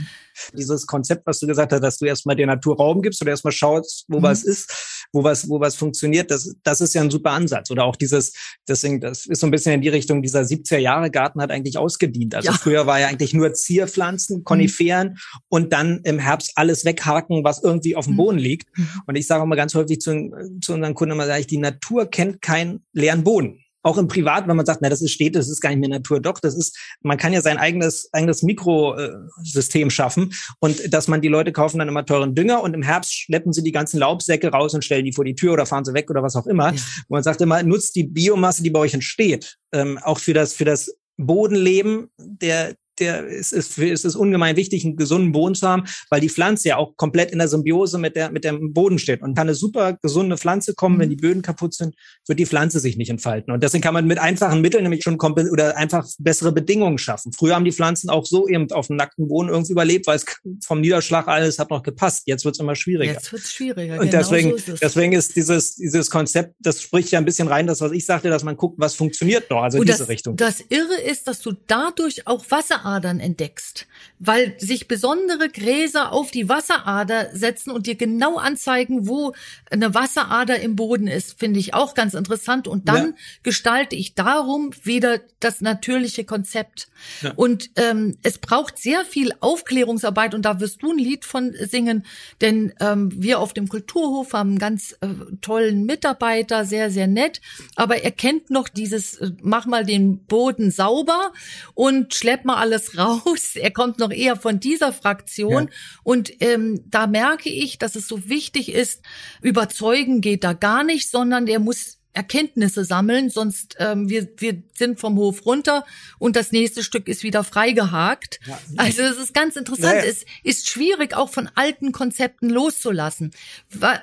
dieses 0.57 0.87
Konzept, 0.87 1.27
was 1.27 1.39
du 1.41 1.47
gesagt 1.47 1.73
hast, 1.73 1.83
dass 1.83 1.99
du 1.99 2.05
erstmal 2.05 2.37
der 2.37 2.47
Natur 2.47 2.77
Raum 2.77 3.03
gibst 3.03 3.21
oder 3.23 3.31
erstmal 3.31 3.53
schaust, 3.53 4.05
wo 4.09 4.19
mhm. 4.19 4.23
was 4.23 4.45
ist, 4.45 5.07
wo 5.13 5.25
was, 5.25 5.49
wo 5.49 5.61
was 5.61 5.77
funktioniert, 5.77 6.31
das, 6.31 6.55
das 6.63 6.81
ist 6.81 6.95
ja 6.95 7.03
ein 7.03 7.11
super 7.11 7.31
Ansatz. 7.31 7.71
Oder 7.71 7.85
auch 7.85 7.97
dieses, 7.97 8.33
deswegen, 8.69 9.01
das 9.01 9.27
ist 9.27 9.41
so 9.41 9.47
ein 9.47 9.51
bisschen 9.51 9.73
in 9.73 9.81
die 9.81 9.89
Richtung, 9.89 10.23
dieser 10.23 10.41
70er 10.41 10.79
Jahre 10.79 11.11
Garten 11.11 11.41
hat 11.41 11.51
eigentlich 11.51 11.79
ausgedient. 11.79 12.35
Also 12.35 12.51
ja. 12.51 12.57
früher 12.57 12.87
war 12.87 13.01
ja 13.01 13.09
eigentlich 13.09 13.35
nur 13.35 13.53
Zierpflanzen, 13.55 14.45
Koniferen 14.45 15.09
mhm. 15.09 15.41
und 15.49 15.73
dann 15.73 16.01
im 16.05 16.19
Herbst 16.19 16.53
alles 16.57 16.85
weghaken, 16.85 17.45
was 17.45 17.63
irgendwie 17.63 17.97
auf 17.97 18.05
dem 18.05 18.15
mhm. 18.15 18.19
Boden 18.19 18.39
liegt. 18.39 18.77
Mhm. 18.77 18.89
Und 19.07 19.17
ich 19.17 19.27
sage 19.27 19.43
auch 19.43 19.47
mal 19.47 19.57
ganz 19.57 19.75
häufig 19.75 20.01
zu, 20.01 20.31
zu 20.61 20.75
unseren 20.75 20.95
Kunden 20.95 21.13
immer, 21.13 21.27
sage 21.27 21.41
ich, 21.41 21.47
die 21.47 21.59
Natur 21.59 22.07
kennt 22.07 22.43
keinen 22.43 22.85
leeren 22.93 23.25
Boden 23.25 23.65
auch 23.89 23.99
im 23.99 24.07
Privat, 24.07 24.47
wenn 24.47 24.57
man 24.57 24.67
sagt, 24.67 24.83
na, 24.83 24.89
das 24.89 25.01
ist 25.01 25.13
steht, 25.13 25.35
das 25.35 25.49
ist 25.49 25.61
gar 25.61 25.71
nicht 25.71 25.79
mehr 25.79 25.89
Natur. 25.89 26.21
Doch, 26.21 26.39
das 26.41 26.55
ist, 26.55 26.79
man 27.01 27.17
kann 27.17 27.33
ja 27.33 27.41
sein 27.41 27.57
eigenes, 27.57 28.09
eigenes 28.13 28.43
Mikrosystem 28.43 29.91
schaffen 29.91 30.33
und 30.61 30.93
dass 30.93 31.09
man 31.09 31.23
die 31.23 31.29
Leute 31.29 31.53
kaufen 31.53 31.79
dann 31.79 31.89
immer 31.89 32.05
teuren 32.05 32.35
Dünger 32.35 32.63
und 32.63 32.75
im 32.75 32.83
Herbst 32.83 33.15
schleppen 33.15 33.53
sie 33.53 33.63
die 33.63 33.73
ganzen 33.73 33.99
Laubsäcke 33.99 34.49
raus 34.49 34.75
und 34.75 34.85
stellen 34.85 35.07
die 35.07 35.13
vor 35.13 35.25
die 35.25 35.35
Tür 35.35 35.55
oder 35.55 35.65
fahren 35.67 35.85
sie 35.85 35.95
weg 35.95 36.11
oder 36.11 36.23
was 36.23 36.37
auch 36.37 36.47
immer. 36.47 36.67
Ja. 36.67 36.71
Und 36.73 37.11
man 37.11 37.23
sagt 37.23 37.41
immer, 37.41 37.63
nutzt 37.63 37.97
die 37.97 38.05
Biomasse, 38.05 38.63
die 38.63 38.71
bei 38.71 38.81
euch 38.81 38.95
entsteht, 38.95 39.57
ähm, 39.73 39.99
auch 39.99 40.19
für 40.19 40.35
das, 40.35 40.53
für 40.53 40.65
das 40.67 40.95
Bodenleben 41.17 42.11
der, 42.19 42.75
der 42.99 43.27
es 43.29 43.53
ist, 43.53 43.79
es 43.79 44.05
ist 44.05 44.17
ungemein 44.17 44.57
wichtig, 44.57 44.85
einen 44.85 44.97
gesunden 44.97 45.33
Boden 45.33 45.55
zu 45.55 45.69
haben, 45.69 45.85
weil 46.11 46.21
die 46.21 46.29
Pflanze 46.29 46.69
ja 46.69 46.77
auch 46.77 46.97
komplett 46.97 47.31
in 47.31 47.39
der 47.39 47.49
Symbiose 47.49 47.99
mit 47.99 48.17
der 48.17 48.31
mit 48.31 48.45
dem 48.45 48.73
Boden 48.73 48.99
steht 48.99 49.23
und 49.23 49.35
kann 49.35 49.49
eine 49.49 49.55
super 49.55 49.95
gesunde 49.95 50.37
Pflanze 50.37 50.75
kommen, 50.75 50.99
wenn 50.99 51.09
mhm. 51.09 51.17
die 51.17 51.17
Böden 51.17 51.43
kaputt 51.43 51.75
sind, 51.75 51.95
wird 52.27 52.39
die 52.39 52.47
Pflanze 52.47 52.81
sich 52.81 52.97
nicht 52.97 53.11
entfalten 53.11 53.53
und 53.53 53.63
deswegen 53.63 53.83
kann 53.83 53.95
man 53.95 54.07
mit 54.07 54.19
einfachen 54.19 54.61
Mitteln 54.61 54.83
nämlich 54.83 55.03
schon 55.03 55.19
oder 55.19 55.77
einfach 55.77 56.07
bessere 56.19 56.53
Bedingungen 56.53 56.99
schaffen. 56.99 57.33
Früher 57.33 57.55
haben 57.55 57.65
die 57.65 57.73
Pflanzen 57.73 58.11
auch 58.11 58.27
so 58.27 58.49
eben 58.49 58.71
auf 58.73 58.89
dem 58.89 58.97
nackten 58.97 59.29
Boden 59.29 59.49
irgendwie 59.49 59.73
überlebt, 59.73 60.07
weil 60.07 60.17
es 60.17 60.25
vom 60.65 60.81
Niederschlag 60.81 61.29
alles 61.29 61.59
hat 61.59 61.71
noch 61.71 61.83
gepasst. 61.83 62.23
Jetzt 62.27 62.45
wird 62.45 62.55
es 62.55 62.61
immer 62.61 62.75
schwieriger. 62.75 63.13
Jetzt 63.13 63.33
wird 63.33 63.43
es 63.43 63.53
schwieriger. 63.53 63.95
Und 63.95 64.11
genau 64.11 64.19
deswegen, 64.19 64.51
so 64.51 64.73
ist 64.73 64.83
deswegen 64.83 65.13
ist 65.13 65.37
dieses 65.37 65.77
dieses 65.77 66.11
Konzept, 66.11 66.55
das 66.61 66.83
spricht 66.83 67.11
ja 67.11 67.19
ein 67.19 67.25
bisschen 67.25 67.49
rein, 67.49 67.67
das 67.67 67.81
was 67.81 67.93
ich 67.93 68.05
sagte, 68.07 68.29
dass 68.29 68.45
man 68.45 68.57
guckt, 68.57 68.77
was 68.79 68.95
funktioniert 68.95 69.51
noch, 69.51 69.63
also 69.63 69.79
in 69.79 69.85
diese 69.85 70.09
Richtung. 70.09 70.37
Das 70.37 70.61
Irre 70.69 71.01
ist, 71.01 71.27
dass 71.29 71.41
du 71.41 71.53
dadurch 71.67 72.27
auch 72.27 72.45
Wasseradern 72.89 73.21
entdeckst, 73.21 73.87
weil 74.19 74.55
sich 74.59 74.89
besondere 74.89 75.49
Gräser 75.49 76.13
auf 76.13 76.31
die 76.31 76.49
Wasserader 76.49 77.31
setzen 77.33 77.71
und 77.71 77.87
dir 77.87 77.95
genau 77.95 78.37
anzeigen, 78.37 79.07
wo 79.07 79.33
eine 79.71 79.95
Wasserader 79.95 80.61
im 80.61 80.77
Boden 80.77 81.07
ist, 81.07 81.39
finde 81.39 81.61
ich 81.61 81.75
auch 81.75 81.95
ganz 81.95 82.15
interessant. 82.15 82.69
Und 82.69 82.89
dann 82.89 83.07
ja. 83.07 83.13
gestalte 83.43 83.97
ich 83.97 84.15
darum 84.15 84.71
wieder 84.83 85.21
das 85.41 85.61
natürliche 85.61 86.25
Konzept. 86.25 86.89
Ja. 87.23 87.33
Und 87.37 87.71
ähm, 87.77 88.17
es 88.23 88.39
braucht 88.39 88.79
sehr 88.79 89.05
viel 89.05 89.33
Aufklärungsarbeit 89.41 90.35
und 90.35 90.43
da 90.45 90.61
wirst 90.61 90.83
du 90.83 90.93
ein 90.93 90.99
Lied 90.99 91.25
von 91.25 91.55
singen, 91.59 92.05
denn 92.41 92.73
ähm, 92.81 93.11
wir 93.15 93.39
auf 93.39 93.53
dem 93.53 93.69
Kulturhof 93.69 94.33
haben 94.33 94.51
einen 94.51 94.59
ganz 94.59 94.97
äh, 95.01 95.09
tollen 95.41 95.85
Mitarbeiter, 95.87 96.65
sehr, 96.65 96.91
sehr 96.91 97.07
nett, 97.07 97.41
aber 97.77 98.03
er 98.03 98.11
kennt 98.11 98.51
noch 98.51 98.69
dieses, 98.69 99.17
äh, 99.17 99.31
mach 99.43 99.67
mal 99.67 99.85
den 99.85 100.25
Boden 100.25 100.71
sauber 100.71 101.33
und 101.75 102.15
schlepp 102.15 102.45
mal 102.45 102.57
alles 102.57 102.99
raus. 102.99 103.55
Er 103.55 103.71
kommt 103.71 103.99
noch 103.99 104.08
eher 104.13 104.37
von 104.37 104.61
dieser 104.61 104.93
Fraktion. 104.93 105.65
Ja. 105.65 105.71
Und 106.03 106.33
ähm, 106.41 106.85
da 106.87 107.07
merke 107.07 107.49
ich, 107.49 107.79
dass 107.79 107.97
es 107.97 108.09
so 108.09 108.29
wichtig 108.29 108.73
ist, 108.73 109.03
überzeugen 109.43 110.21
geht 110.21 110.45
da 110.45 110.53
gar 110.53 110.85
nicht, 110.85 111.11
sondern 111.11 111.47
der 111.47 111.59
muss 111.59 111.98
Erkenntnisse 112.13 112.85
sammeln, 112.85 113.31
sonst 113.31 113.77
ähm, 113.79 114.09
wir, 114.09 114.29
wir 114.39 114.63
sind 114.75 114.99
vom 114.99 115.17
Hof 115.17 115.47
runter 115.47 115.85
und 116.19 116.37
das 116.37 116.51
nächste 116.53 116.83
Stück 116.83 117.07
ist 117.07 117.23
wieder 117.23 117.45
freigehakt. 117.45 118.41
Ja. 118.47 118.59
Also 118.77 119.03
es 119.03 119.19
ist 119.19 119.35
ganz 119.35 119.57
interessant. 119.57 119.99
Naja. 119.99 120.05
Es 120.05 120.25
ist 120.43 120.69
schwierig, 120.69 121.15
auch 121.15 121.29
von 121.29 121.49
alten 121.55 121.93
Konzepten 121.93 122.51
loszulassen. 122.51 123.31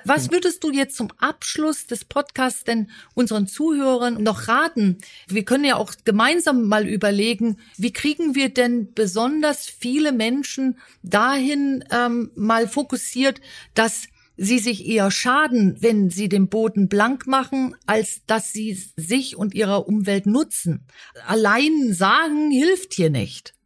Was 0.04 0.30
würdest 0.30 0.64
du 0.64 0.70
jetzt 0.70 0.96
zum 0.96 1.08
Abschluss 1.18 1.86
des 1.86 2.04
Podcasts 2.04 2.64
denn 2.64 2.90
unseren 3.14 3.46
Zuhörern 3.46 4.22
noch 4.22 4.48
raten? 4.48 4.98
Wir 5.26 5.44
können 5.44 5.64
ja 5.64 5.76
auch 5.76 5.92
gemeinsam 6.04 6.68
mal 6.68 6.88
überlegen, 6.88 7.58
wie 7.76 7.92
kriegen 7.92 8.34
wir 8.34 8.48
denn 8.48 8.94
besonders 8.94 9.66
viele 9.66 10.12
Menschen 10.12 10.78
dahin 11.02 11.84
ähm, 11.90 12.30
mal 12.34 12.68
fokussiert, 12.68 13.40
dass 13.74 14.08
sie 14.36 14.58
sich 14.58 14.86
eher 14.86 15.10
schaden, 15.10 15.76
wenn 15.80 16.10
sie 16.10 16.28
den 16.28 16.48
Boden 16.48 16.88
blank 16.88 17.26
machen, 17.26 17.74
als 17.86 18.22
dass 18.26 18.52
sie 18.52 18.78
sich 18.96 19.36
und 19.36 19.54
ihrer 19.54 19.88
Umwelt 19.88 20.26
nutzen. 20.26 20.86
Allein 21.26 21.92
sagen 21.92 22.50
hilft 22.50 22.94
hier 22.94 23.10
nicht. 23.10 23.56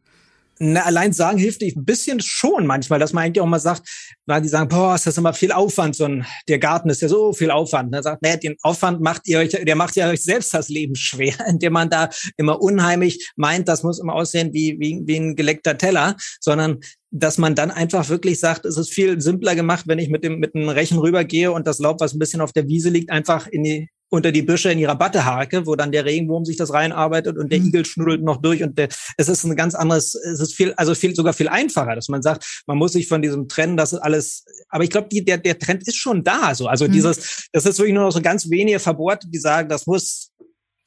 Na, 0.62 0.82
allein 0.82 1.14
sagen 1.14 1.38
hilft 1.38 1.62
ein 1.62 1.86
bisschen 1.86 2.20
schon 2.20 2.66
manchmal, 2.66 2.98
dass 2.98 3.14
man 3.14 3.24
eigentlich 3.24 3.40
auch 3.40 3.46
mal 3.46 3.58
sagt, 3.58 3.88
weil 4.26 4.42
die 4.42 4.48
sagen, 4.48 4.68
boah, 4.68 4.94
ist 4.94 5.06
das 5.06 5.16
immer 5.16 5.32
viel 5.32 5.52
Aufwand, 5.52 5.96
so 5.96 6.04
ein, 6.04 6.26
der 6.48 6.58
Garten 6.58 6.90
ist 6.90 7.00
ja 7.00 7.08
so 7.08 7.32
viel 7.32 7.50
Aufwand. 7.50 7.94
Er 7.94 8.02
sagt, 8.02 8.20
nee, 8.20 8.36
den 8.36 8.56
Aufwand 8.60 9.00
macht 9.00 9.26
ihr 9.26 9.38
euch, 9.38 9.48
der 9.48 9.74
macht 9.74 9.96
ja 9.96 10.10
euch 10.10 10.22
selbst 10.22 10.52
das 10.52 10.68
Leben 10.68 10.96
schwer, 10.96 11.34
indem 11.48 11.72
man 11.72 11.88
da 11.88 12.10
immer 12.36 12.60
unheimlich 12.60 13.30
meint, 13.36 13.68
das 13.68 13.82
muss 13.82 13.98
immer 13.98 14.12
aussehen 14.12 14.52
wie, 14.52 14.76
wie, 14.78 15.00
wie 15.06 15.16
ein 15.16 15.34
geleckter 15.34 15.78
Teller, 15.78 16.14
sondern 16.40 16.80
dass 17.10 17.38
man 17.38 17.54
dann 17.54 17.70
einfach 17.70 18.08
wirklich 18.08 18.38
sagt, 18.38 18.64
es 18.64 18.76
ist 18.76 18.92
viel 18.92 19.20
simpler 19.20 19.54
gemacht, 19.54 19.86
wenn 19.88 19.98
ich 19.98 20.08
mit 20.08 20.22
dem 20.24 20.38
mit 20.38 20.54
dem 20.54 20.68
Rechen 20.68 20.98
rübergehe 20.98 21.50
und 21.50 21.66
das 21.66 21.78
Laub, 21.78 22.00
was 22.00 22.14
ein 22.14 22.18
bisschen 22.18 22.40
auf 22.40 22.52
der 22.52 22.68
Wiese 22.68 22.90
liegt, 22.90 23.10
einfach 23.10 23.46
in 23.46 23.64
die 23.64 23.88
unter 24.10 24.32
die 24.32 24.42
Büsche 24.42 24.72
in 24.72 24.78
ihrer 24.78 24.96
Batte 24.96 25.24
harke, 25.24 25.66
wo 25.66 25.76
dann 25.76 25.92
der 25.92 26.04
Regenwurm 26.04 26.44
sich 26.44 26.56
das 26.56 26.72
reinarbeitet 26.72 27.38
und 27.38 27.50
der 27.50 27.60
mhm. 27.60 27.68
Igel 27.68 27.84
schnuddelt 27.84 28.22
noch 28.22 28.42
durch 28.42 28.62
und 28.62 28.76
der, 28.76 28.88
es 29.16 29.28
ist 29.28 29.44
ein 29.44 29.54
ganz 29.54 29.74
anderes, 29.74 30.16
es 30.16 30.40
ist 30.40 30.54
viel, 30.54 30.74
also 30.74 30.94
viel, 30.94 31.14
sogar 31.14 31.32
viel 31.32 31.48
einfacher, 31.48 31.94
dass 31.94 32.08
man 32.08 32.20
sagt, 32.20 32.62
man 32.66 32.76
muss 32.76 32.92
sich 32.92 33.06
von 33.06 33.22
diesem 33.22 33.48
trennen, 33.48 33.76
das 33.76 33.92
ist 33.92 34.00
alles, 34.00 34.44
aber 34.68 34.82
ich 34.82 34.90
glaube, 34.90 35.08
der, 35.10 35.38
der 35.38 35.58
Trend 35.58 35.86
ist 35.86 35.96
schon 35.96 36.24
da, 36.24 36.54
so, 36.56 36.66
also 36.66 36.88
mhm. 36.88 36.92
dieses, 36.92 37.48
das 37.52 37.66
ist 37.66 37.78
wirklich 37.78 37.94
nur 37.94 38.04
noch 38.04 38.12
so 38.12 38.20
ganz 38.20 38.50
wenige 38.50 38.80
Verbohrte, 38.80 39.28
die 39.30 39.38
sagen, 39.38 39.68
das 39.68 39.86
muss 39.86 40.32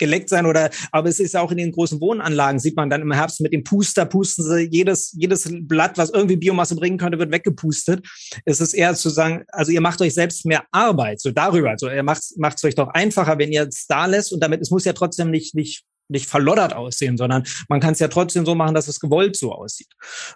geleckt 0.03 0.29
sein 0.29 0.45
oder, 0.45 0.69
aber 0.91 1.07
es 1.07 1.19
ist 1.19 1.35
auch 1.35 1.51
in 1.51 1.57
den 1.57 1.71
großen 1.71 2.01
Wohnanlagen, 2.01 2.59
sieht 2.59 2.75
man 2.75 2.89
dann 2.89 3.01
im 3.01 3.13
Herbst 3.13 3.39
mit 3.41 3.53
dem 3.53 3.63
Puster, 3.63 4.05
pusten 4.05 4.43
sie 4.43 4.67
jedes, 4.69 5.15
jedes 5.17 5.49
Blatt, 5.61 5.97
was 5.97 6.09
irgendwie 6.09 6.35
Biomasse 6.35 6.75
bringen 6.75 6.97
könnte, 6.97 7.19
wird 7.19 7.31
weggepustet. 7.31 8.05
Es 8.45 8.59
ist 8.59 8.73
eher 8.73 8.93
zu 8.95 9.09
sagen, 9.09 9.43
also 9.49 9.71
ihr 9.71 9.81
macht 9.81 10.01
euch 10.01 10.13
selbst 10.13 10.45
mehr 10.45 10.63
Arbeit, 10.71 11.21
so 11.21 11.31
darüber. 11.31 11.69
Also 11.69 11.89
ihr 11.89 12.03
macht 12.03 12.23
es 12.55 12.63
euch 12.63 12.75
doch 12.75 12.89
einfacher, 12.89 13.37
wenn 13.37 13.51
ihr 13.51 13.67
es 13.67 13.85
da 13.87 14.05
lässt 14.05 14.33
und 14.33 14.41
damit, 14.41 14.61
es 14.61 14.71
muss 14.71 14.85
ja 14.85 14.93
trotzdem 14.93 15.31
nicht, 15.31 15.55
nicht 15.55 15.83
nicht 16.13 16.27
verloddert 16.27 16.73
aussehen, 16.73 17.17
sondern 17.17 17.43
man 17.67 17.81
kann 17.81 17.93
es 17.93 17.99
ja 17.99 18.07
trotzdem 18.07 18.45
so 18.45 18.55
machen, 18.55 18.73
dass 18.73 18.87
es 18.87 18.99
gewollt 18.99 19.35
so 19.35 19.51
aussieht. 19.51 19.89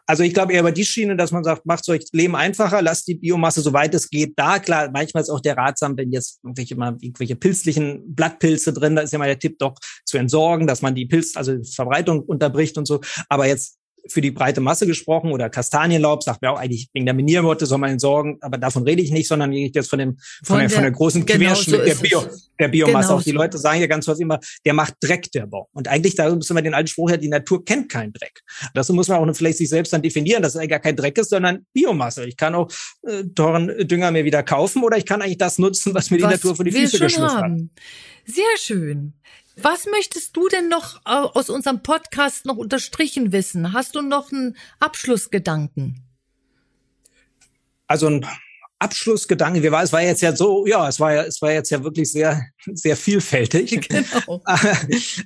Also 0.06 0.24
ich 0.24 0.34
glaube 0.34 0.54
eher 0.54 0.60
über 0.60 0.72
die 0.74 0.84
Schiene, 0.84 1.16
dass 1.16 1.32
man 1.32 1.44
sagt, 1.44 1.66
macht 1.66 1.88
euch 1.88 2.06
Leben 2.12 2.36
einfacher, 2.36 2.82
lasst 2.82 3.08
die 3.08 3.16
Biomasse, 3.16 3.62
soweit 3.62 3.94
es 3.94 4.10
geht, 4.10 4.34
da. 4.36 4.60
Klar, 4.60 4.90
manchmal 4.92 5.24
ist 5.24 5.30
auch 5.30 5.40
der 5.40 5.56
ratsam, 5.56 5.98
wenn 5.98 6.12
jetzt 6.12 6.40
irgendwelche, 6.44 6.76
mal, 6.76 6.98
irgendwelche 7.00 7.36
pilzlichen 7.36 8.14
Blattpilze 8.14 8.74
drin, 8.74 8.96
da 8.96 9.04
ist 9.04 9.14
ja 9.14 9.20
mal 9.20 9.28
der 9.28 9.40
Tipp 9.40 9.58
doch 9.60 9.76
zu 10.06 10.18
entsorgen, 10.18 10.68
dass 10.68 10.82
man 10.82 10.96
die 10.96 11.06
Pilz, 11.06 11.38
also 11.38 11.56
Verbreitung 11.64 12.22
unterbricht 12.22 12.78
und 12.78 12.86
so. 12.88 13.00
Aber 13.30 13.48
jetzt 13.48 13.78
für 14.12 14.22
die 14.22 14.32
breite 14.32 14.62
Masse 14.62 14.88
gesprochen 14.88 15.32
oder 15.32 15.50
Kastanienlaub, 15.50 16.24
sagt 16.24 16.42
mir 16.42 16.52
auch 16.52 16.60
eigentlich 16.60 16.90
wegen 16.94 17.06
der 17.06 17.14
Miniermotte 17.16 17.66
soll 17.66 17.78
man 17.78 17.92
entsorgen, 17.92 18.38
aber 18.42 18.58
davon 18.58 18.84
rede 18.84 19.02
ich 19.02 19.12
nicht, 19.12 19.28
sondern 19.28 19.52
ich 19.54 19.74
jetzt 19.74 19.90
von 19.90 20.00
dem 20.00 20.18
von, 20.18 20.46
von 20.46 20.60
der, 20.60 20.70
von 20.70 20.82
der 20.84 20.92
großen 20.92 21.26
genau 21.26 21.40
Querschnitt 21.40 21.80
so 21.80 21.86
der, 21.86 21.96
Bio, 21.96 22.24
der 22.60 22.68
Biomasse. 22.68 23.08
Genau 23.08 23.20
auch 23.20 23.24
die 23.24 23.32
so. 23.32 23.38
Leute 23.38 23.58
sagen 23.58 23.82
ja 23.82 23.88
ganz 23.88 24.08
häufig 24.08 24.22
immer, 24.22 24.40
der 24.66 24.74
macht 24.74 24.96
Dreck, 25.02 25.32
der 25.32 25.48
Baum. 25.48 25.66
Und 25.74 25.88
eigentlich, 25.88 26.16
da 26.16 26.34
müssen 26.34 26.56
wir 26.56 26.62
den 26.62 26.74
alten 26.74 26.88
Spruch 26.88 27.10
her, 27.10 27.18
die 27.18 27.30
Natur 27.30 27.64
kennt 27.64 27.90
keinen 27.90 28.14
Dreck. 28.14 28.42
Das 28.74 28.90
muss 28.90 29.08
man 29.08 29.18
auch 29.18 29.36
vielleicht 29.36 29.58
sich 29.58 29.70
selbst 29.70 29.94
dann 29.94 30.02
definieren, 30.02 30.42
dass 30.42 30.54
es 30.54 30.58
eigentlich 30.58 30.72
gar 30.72 30.80
kein 30.80 30.96
Dreck 30.96 31.18
ist, 31.18 31.30
sondern 31.30 31.66
Biomasse. 31.74 32.26
Ich 32.26 32.38
kann 32.38 32.56
auch 32.56 32.70
äh, 33.04 33.24
teuren 33.36 33.88
Dünger 33.88 34.12
mir 34.12 34.26
wieder 34.26 34.44
kaufen 34.44 34.84
oder 34.84 34.98
ich 34.98 35.06
kann 35.06 35.22
eigentlich 35.22 35.38
das 35.38 35.58
nutzen, 35.58 35.94
was 35.94 36.12
mir 36.12 36.18
die 36.18 36.24
was 36.24 36.32
Natur 36.34 36.56
vor 36.56 36.66
die 36.66 36.72
Füße 36.72 37.00
geschmissen 37.00 37.42
hat. 37.42 37.52
Sehr 38.26 38.58
schön. 38.58 39.14
Was 39.60 39.88
möchtest 39.88 40.38
du 40.38 40.48
denn 40.50 40.70
noch 40.70 40.98
äh, 41.06 41.10
aus 41.10 41.50
unserem 41.50 41.82
Podcast 41.82 42.46
noch 42.46 42.58
unterstrichen 42.58 43.32
wissen? 43.32 43.74
Hast 43.74 43.96
du 43.96 44.02
noch 44.02 44.32
einen 44.32 44.56
Abschlussgedanken? 44.80 46.04
Also 47.88 48.08
ein 48.08 48.26
Abschlussgedanke, 48.78 49.64
wie 49.64 49.72
war 49.72 49.82
es 49.82 49.92
war 49.92 50.04
jetzt 50.04 50.22
ja 50.22 50.36
so, 50.36 50.68
ja, 50.68 50.88
es 50.88 51.00
war 51.00 51.12
ja, 51.12 51.24
es 51.24 51.42
war 51.42 51.52
jetzt 51.52 51.72
ja 51.72 51.84
wirklich 51.84 52.12
sehr, 52.12 52.46
sehr 52.66 52.96
vielfältig. 52.96 53.90
Genau. 53.90 54.44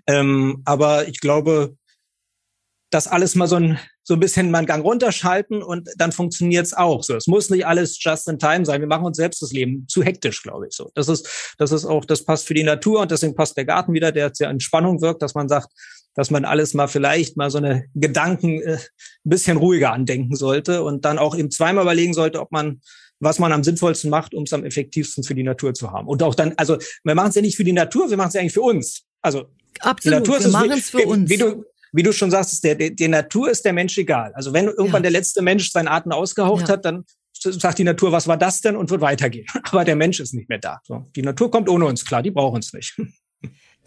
ähm, 0.07 0.61
aber 0.63 1.07
ich 1.09 1.19
glaube, 1.19 1.75
das 2.89 3.07
alles 3.07 3.35
mal 3.35 3.47
so 3.47 3.57
ein, 3.57 3.79
so 4.03 4.15
ein 4.15 4.19
bisschen 4.19 4.51
mal 4.51 4.59
einen 4.59 4.67
Gang 4.67 4.83
runterschalten 4.83 5.61
und 5.61 5.89
dann 5.97 6.11
funktioniert's 6.11 6.73
auch 6.73 7.03
so. 7.03 7.15
Es 7.15 7.27
muss 7.27 7.49
nicht 7.49 7.65
alles 7.65 8.01
just 8.01 8.27
in 8.27 8.39
time 8.39 8.65
sein. 8.65 8.81
Wir 8.81 8.87
machen 8.87 9.05
uns 9.05 9.17
selbst 9.17 9.41
das 9.41 9.51
Leben 9.51 9.85
zu 9.87 10.03
hektisch, 10.03 10.41
glaube 10.41 10.67
ich 10.67 10.75
so. 10.75 10.91
Das 10.95 11.07
ist, 11.07 11.55
das 11.57 11.71
ist 11.71 11.85
auch, 11.85 12.05
das 12.05 12.25
passt 12.25 12.47
für 12.47 12.53
die 12.53 12.63
Natur 12.63 13.01
und 13.01 13.11
deswegen 13.11 13.35
passt 13.35 13.57
der 13.57 13.65
Garten 13.65 13.93
wieder, 13.93 14.11
der 14.11 14.31
sehr 14.33 14.49
in 14.49 14.59
Spannung 14.59 15.01
wirkt, 15.01 15.21
dass 15.21 15.35
man 15.35 15.47
sagt, 15.47 15.69
dass 16.15 16.31
man 16.31 16.45
alles 16.45 16.73
mal 16.73 16.87
vielleicht 16.87 17.37
mal 17.37 17.49
so 17.49 17.59
eine 17.59 17.85
Gedanken 17.93 18.61
äh, 18.61 18.77
ein 18.77 18.79
bisschen 19.29 19.57
ruhiger 19.57 19.93
andenken 19.93 20.35
sollte 20.35 20.83
und 20.83 21.05
dann 21.05 21.17
auch 21.17 21.37
eben 21.37 21.51
zweimal 21.51 21.83
überlegen 21.83 22.13
sollte, 22.13 22.41
ob 22.41 22.51
man 22.51 22.81
was 23.21 23.37
man 23.37 23.53
am 23.53 23.63
sinnvollsten 23.63 24.09
macht, 24.09 24.33
um 24.33 24.43
es 24.43 24.53
am 24.53 24.65
effektivsten 24.65 25.23
für 25.23 25.35
die 25.35 25.43
Natur 25.43 25.73
zu 25.73 25.91
haben. 25.91 26.07
Und 26.07 26.23
auch 26.23 26.35
dann, 26.35 26.53
also 26.57 26.77
wir 27.03 27.15
machen 27.15 27.29
es 27.29 27.35
ja 27.35 27.41
nicht 27.43 27.55
für 27.55 27.63
die 27.63 27.71
Natur, 27.71 28.09
wir 28.09 28.17
machen 28.17 28.29
es 28.29 28.33
ja 28.33 28.41
eigentlich 28.41 28.53
für 28.53 28.63
uns. 28.63 29.03
Also 29.21 29.45
Absolut, 29.79 30.03
die 30.03 30.09
Natur 30.09 30.37
ist 30.37 30.45
wir 30.45 30.51
machen 30.51 30.71
es 30.71 30.89
für 30.89 30.97
wie, 30.97 31.05
uns. 31.05 31.29
Wie 31.29 31.37
du, 31.37 31.63
wie 31.91 32.03
du 32.03 32.13
schon 32.13 32.31
sagst, 32.31 32.63
der, 32.63 32.75
der, 32.75 32.91
der 32.91 33.09
Natur 33.09 33.49
ist 33.49 33.65
der 33.65 33.73
Mensch 33.73 33.97
egal. 33.97 34.31
Also 34.33 34.53
wenn 34.53 34.65
irgendwann 34.65 35.03
ja. 35.03 35.09
der 35.09 35.11
letzte 35.11 35.41
Mensch 35.41 35.71
seinen 35.71 35.87
Atem 35.87 36.11
ausgehaucht 36.11 36.67
ja. 36.67 36.73
hat, 36.73 36.85
dann 36.85 37.05
sagt 37.33 37.79
die 37.79 37.83
Natur, 37.83 38.11
was 38.11 38.27
war 38.27 38.37
das 38.37 38.61
denn 38.61 38.75
und 38.75 38.89
wird 38.89 39.01
weitergehen. 39.01 39.47
Aber 39.71 39.83
der 39.83 39.95
Mensch 39.95 40.19
ist 40.19 40.33
nicht 40.33 40.49
mehr 40.49 40.59
da. 40.59 40.79
So, 40.83 41.05
die 41.15 41.21
Natur 41.21 41.51
kommt 41.51 41.69
ohne 41.69 41.85
uns 41.85 42.05
klar, 42.05 42.21
die 42.21 42.31
braucht 42.31 42.55
uns 42.55 42.73
nicht. 42.73 42.99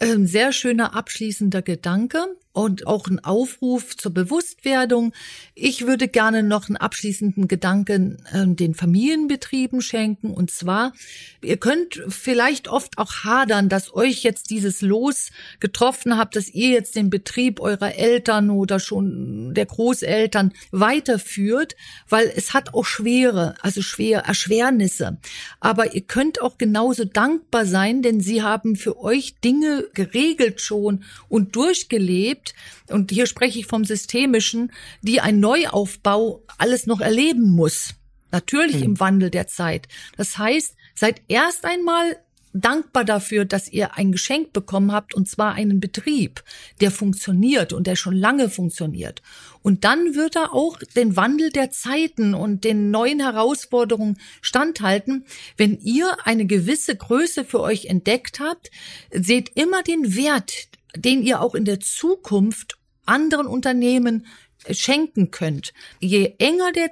Ähm, 0.01 0.27
sehr 0.27 0.51
schöner 0.51 0.93
abschließender 0.93 1.61
Gedanke 1.61 2.25
und 2.55 2.87
auch 2.87 3.07
ein 3.07 3.23
Aufruf 3.23 3.97
zur 3.97 4.13
Bewusstwerdung. 4.13 5.13
Ich 5.55 5.85
würde 5.85 6.07
gerne 6.07 6.41
noch 6.41 6.69
einen 6.69 6.77
abschließenden 6.77 7.47
Gedanken 7.47 8.17
äh, 8.31 8.47
den 8.47 8.73
Familienbetrieben 8.73 9.81
schenken. 9.81 10.31
Und 10.31 10.51
zwar, 10.51 10.93
ihr 11.41 11.57
könnt 11.57 12.01
vielleicht 12.07 12.69
oft 12.69 12.97
auch 12.97 13.23
hadern, 13.25 13.67
dass 13.67 13.93
euch 13.93 14.23
jetzt 14.23 14.49
dieses 14.51 14.81
Los 14.81 15.31
getroffen 15.59 16.17
habt, 16.17 16.37
dass 16.37 16.49
ihr 16.49 16.69
jetzt 16.69 16.95
den 16.95 17.09
Betrieb 17.09 17.59
eurer 17.59 17.95
Eltern 17.95 18.49
oder 18.49 18.79
schon 18.79 19.53
der 19.53 19.65
Großeltern 19.65 20.53
weiterführt, 20.71 21.75
weil 22.07 22.31
es 22.35 22.53
hat 22.53 22.73
auch 22.73 22.85
schwere, 22.85 23.55
also 23.61 23.81
schwere 23.81 24.23
Erschwernisse. 24.25 25.17
Aber 25.59 25.93
ihr 25.93 26.01
könnt 26.01 26.41
auch 26.41 26.57
genauso 26.57 27.03
dankbar 27.03 27.65
sein, 27.65 28.01
denn 28.01 28.21
sie 28.21 28.43
haben 28.43 28.77
für 28.77 28.97
euch 28.97 29.35
Dinge 29.43 29.85
geregelt 29.93 30.61
schon 30.61 31.03
und 31.27 31.55
durchgelebt, 31.55 32.44
gibt, 32.45 32.53
und 32.91 33.11
hier 33.11 33.25
spreche 33.25 33.59
ich 33.59 33.65
vom 33.65 33.85
Systemischen, 33.85 34.71
die 35.01 35.21
ein 35.21 35.39
Neuaufbau 35.39 36.43
alles 36.57 36.85
noch 36.87 37.01
erleben 37.01 37.49
muss. 37.49 37.95
Natürlich 38.31 38.77
mhm. 38.77 38.83
im 38.83 38.99
Wandel 38.99 39.29
der 39.29 39.47
Zeit. 39.47 39.87
Das 40.17 40.37
heißt, 40.37 40.75
seid 40.93 41.21
erst 41.27 41.65
einmal 41.65 42.17
dankbar 42.57 43.03
dafür, 43.03 43.43
dass 43.43 43.67
ihr 43.67 43.97
ein 43.97 44.13
Geschenk 44.13 44.53
bekommen 44.53 44.93
habt, 44.93 45.13
und 45.13 45.27
zwar 45.27 45.55
einen 45.55 45.81
Betrieb, 45.81 46.41
der 46.79 46.89
funktioniert 46.89 47.73
und 47.73 47.85
der 47.85 47.97
schon 47.97 48.15
lange 48.15 48.49
funktioniert. 48.49 49.21
Und 49.61 49.83
dann 49.83 50.15
wird 50.15 50.37
er 50.37 50.53
auch 50.53 50.79
den 50.95 51.17
Wandel 51.17 51.49
der 51.49 51.71
Zeiten 51.71 52.33
und 52.33 52.63
den 52.63 52.91
neuen 52.91 53.19
Herausforderungen 53.19 54.17
standhalten. 54.41 55.25
Wenn 55.57 55.79
ihr 55.79 56.15
eine 56.23 56.45
gewisse 56.45 56.95
Größe 56.95 57.43
für 57.43 57.59
euch 57.59 57.87
entdeckt 57.87 58.39
habt, 58.39 58.71
seht 59.11 59.49
immer 59.55 59.83
den 59.83 60.15
Wert, 60.15 60.69
den 60.95 61.21
ihr 61.21 61.41
auch 61.41 61.55
in 61.55 61.65
der 61.65 61.79
Zukunft 61.79 62.77
anderen 63.05 63.47
Unternehmen 63.47 64.25
schenken 64.71 65.31
könnt. 65.31 65.73
Je 65.99 66.35
enger 66.39 66.71
der, 66.71 66.91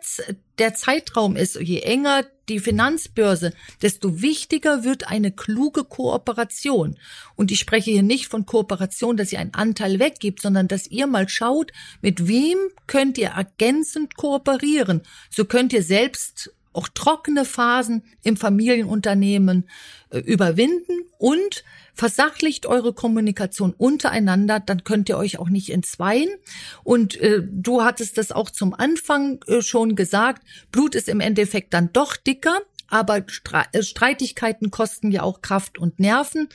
der 0.57 0.75
Zeitraum 0.75 1.35
ist, 1.35 1.59
je 1.59 1.79
enger 1.79 2.25
die 2.49 2.59
Finanzbörse, 2.59 3.53
desto 3.81 4.21
wichtiger 4.21 4.83
wird 4.83 5.07
eine 5.07 5.31
kluge 5.31 5.83
Kooperation. 5.85 6.97
Und 7.35 7.51
ich 7.51 7.59
spreche 7.59 7.91
hier 7.91 8.03
nicht 8.03 8.27
von 8.27 8.45
Kooperation, 8.45 9.17
dass 9.17 9.31
ihr 9.31 9.39
einen 9.39 9.53
Anteil 9.53 9.99
weggibt, 9.99 10.41
sondern 10.41 10.67
dass 10.67 10.87
ihr 10.87 11.07
mal 11.07 11.29
schaut, 11.29 11.71
mit 12.01 12.27
wem 12.27 12.57
könnt 12.85 13.17
ihr 13.17 13.29
ergänzend 13.29 14.17
kooperieren. 14.17 15.01
So 15.29 15.45
könnt 15.45 15.73
ihr 15.73 15.83
selbst 15.83 16.53
auch 16.73 16.87
trockene 16.87 17.45
Phasen 17.45 18.03
im 18.23 18.37
Familienunternehmen 18.37 19.69
äh, 20.09 20.19
überwinden 20.19 21.03
und 21.17 21.63
versachlicht 21.93 22.65
eure 22.65 22.93
Kommunikation 22.93 23.73
untereinander, 23.73 24.59
dann 24.59 24.83
könnt 24.83 25.09
ihr 25.09 25.17
euch 25.17 25.37
auch 25.37 25.49
nicht 25.49 25.69
entzweien. 25.69 26.29
Und 26.83 27.15
äh, 27.21 27.41
du 27.49 27.83
hattest 27.83 28.17
das 28.17 28.31
auch 28.31 28.49
zum 28.49 28.73
Anfang 28.73 29.39
äh, 29.47 29.61
schon 29.61 29.95
gesagt, 29.95 30.43
Blut 30.71 30.95
ist 30.95 31.07
im 31.07 31.19
Endeffekt 31.19 31.73
dann 31.73 31.93
doch 31.93 32.17
dicker. 32.17 32.59
Aber 32.87 33.23
äh, 33.71 33.83
Streitigkeiten 33.83 34.69
kosten 34.69 35.11
ja 35.11 35.23
auch 35.23 35.41
Kraft 35.41 35.77
und 35.77 35.99
Nerven. 35.99 36.49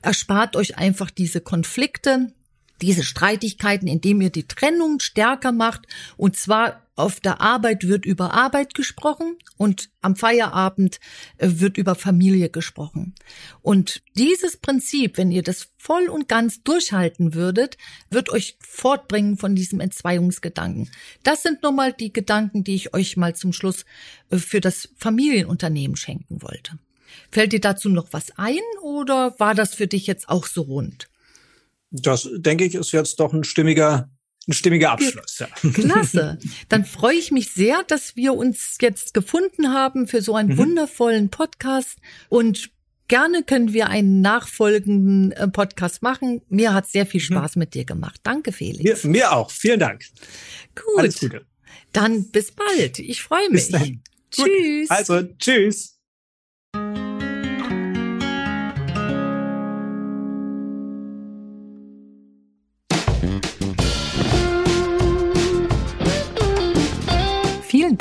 Erspart 0.00 0.56
euch 0.56 0.78
einfach 0.78 1.10
diese 1.10 1.40
Konflikte 1.40 2.32
diese 2.82 3.04
Streitigkeiten, 3.04 3.88
indem 3.88 4.20
ihr 4.20 4.30
die 4.30 4.46
Trennung 4.46 5.00
stärker 5.00 5.52
macht. 5.52 5.86
Und 6.16 6.36
zwar 6.36 6.82
auf 6.94 7.20
der 7.20 7.40
Arbeit 7.40 7.86
wird 7.86 8.04
über 8.04 8.34
Arbeit 8.34 8.74
gesprochen 8.74 9.36
und 9.56 9.90
am 10.02 10.14
Feierabend 10.14 11.00
äh, 11.38 11.48
wird 11.54 11.78
über 11.78 11.94
Familie 11.94 12.50
gesprochen. 12.50 13.14
Und 13.62 14.02
dieses 14.14 14.58
Prinzip, 14.58 15.16
wenn 15.16 15.30
ihr 15.30 15.42
das 15.42 15.68
voll 15.78 16.08
und 16.08 16.28
ganz 16.28 16.62
durchhalten 16.62 17.34
würdet, 17.34 17.78
wird 18.10 18.28
euch 18.28 18.58
fortbringen 18.60 19.38
von 19.38 19.54
diesem 19.54 19.80
Entzweiungsgedanken. 19.80 20.90
Das 21.22 21.42
sind 21.42 21.62
nun 21.62 21.76
mal 21.76 21.92
die 21.94 22.12
Gedanken, 22.12 22.62
die 22.62 22.74
ich 22.74 22.92
euch 22.92 23.16
mal 23.16 23.34
zum 23.34 23.54
Schluss 23.54 23.86
äh, 24.30 24.36
für 24.36 24.60
das 24.60 24.90
Familienunternehmen 24.96 25.96
schenken 25.96 26.42
wollte. 26.42 26.78
Fällt 27.30 27.52
dir 27.52 27.60
dazu 27.60 27.88
noch 27.88 28.08
was 28.12 28.36
ein 28.36 28.60
oder 28.82 29.38
war 29.38 29.54
das 29.54 29.74
für 29.74 29.86
dich 29.86 30.06
jetzt 30.06 30.28
auch 30.28 30.46
so 30.46 30.62
rund? 30.62 31.08
Das, 31.92 32.28
denke 32.32 32.64
ich, 32.64 32.74
ist 32.74 32.92
jetzt 32.92 33.20
doch 33.20 33.32
ein 33.32 33.44
stimmiger 33.44 34.10
ein 34.48 34.54
stimmiger 34.54 34.90
Abschluss. 34.90 35.38
Ja. 35.38 35.46
Klasse. 35.72 36.38
Dann 36.68 36.84
freue 36.84 37.14
ich 37.14 37.30
mich 37.30 37.52
sehr, 37.52 37.84
dass 37.86 38.16
wir 38.16 38.34
uns 38.34 38.76
jetzt 38.80 39.14
gefunden 39.14 39.72
haben 39.72 40.08
für 40.08 40.20
so 40.20 40.34
einen 40.34 40.50
mhm. 40.50 40.58
wundervollen 40.58 41.28
Podcast 41.28 41.98
und 42.28 42.70
gerne 43.06 43.44
können 43.44 43.72
wir 43.72 43.88
einen 43.88 44.20
nachfolgenden 44.20 45.32
äh, 45.32 45.46
Podcast 45.46 46.02
machen. 46.02 46.42
Mir 46.48 46.74
hat 46.74 46.88
sehr 46.88 47.06
viel 47.06 47.20
mhm. 47.20 47.34
Spaß 47.34 47.56
mhm. 47.56 47.60
mit 47.60 47.74
dir 47.74 47.84
gemacht. 47.84 48.20
Danke, 48.24 48.52
Felix. 48.52 49.04
Mir, 49.04 49.10
mir, 49.10 49.32
auch. 49.32 49.50
Vielen 49.50 49.78
Dank. 49.78 50.04
Gut. 50.74 50.98
Alles 50.98 51.20
Gute. 51.20 51.46
Dann 51.92 52.30
bis 52.30 52.52
bald. 52.52 52.98
Ich 52.98 53.22
freue 53.22 53.48
mich. 53.50 53.68
Bis 53.68 53.68
dann. 53.68 54.02
Tschüss. 54.30 54.88
Gut. 54.88 54.90
Also, 54.90 55.22
tschüss. 55.38 55.91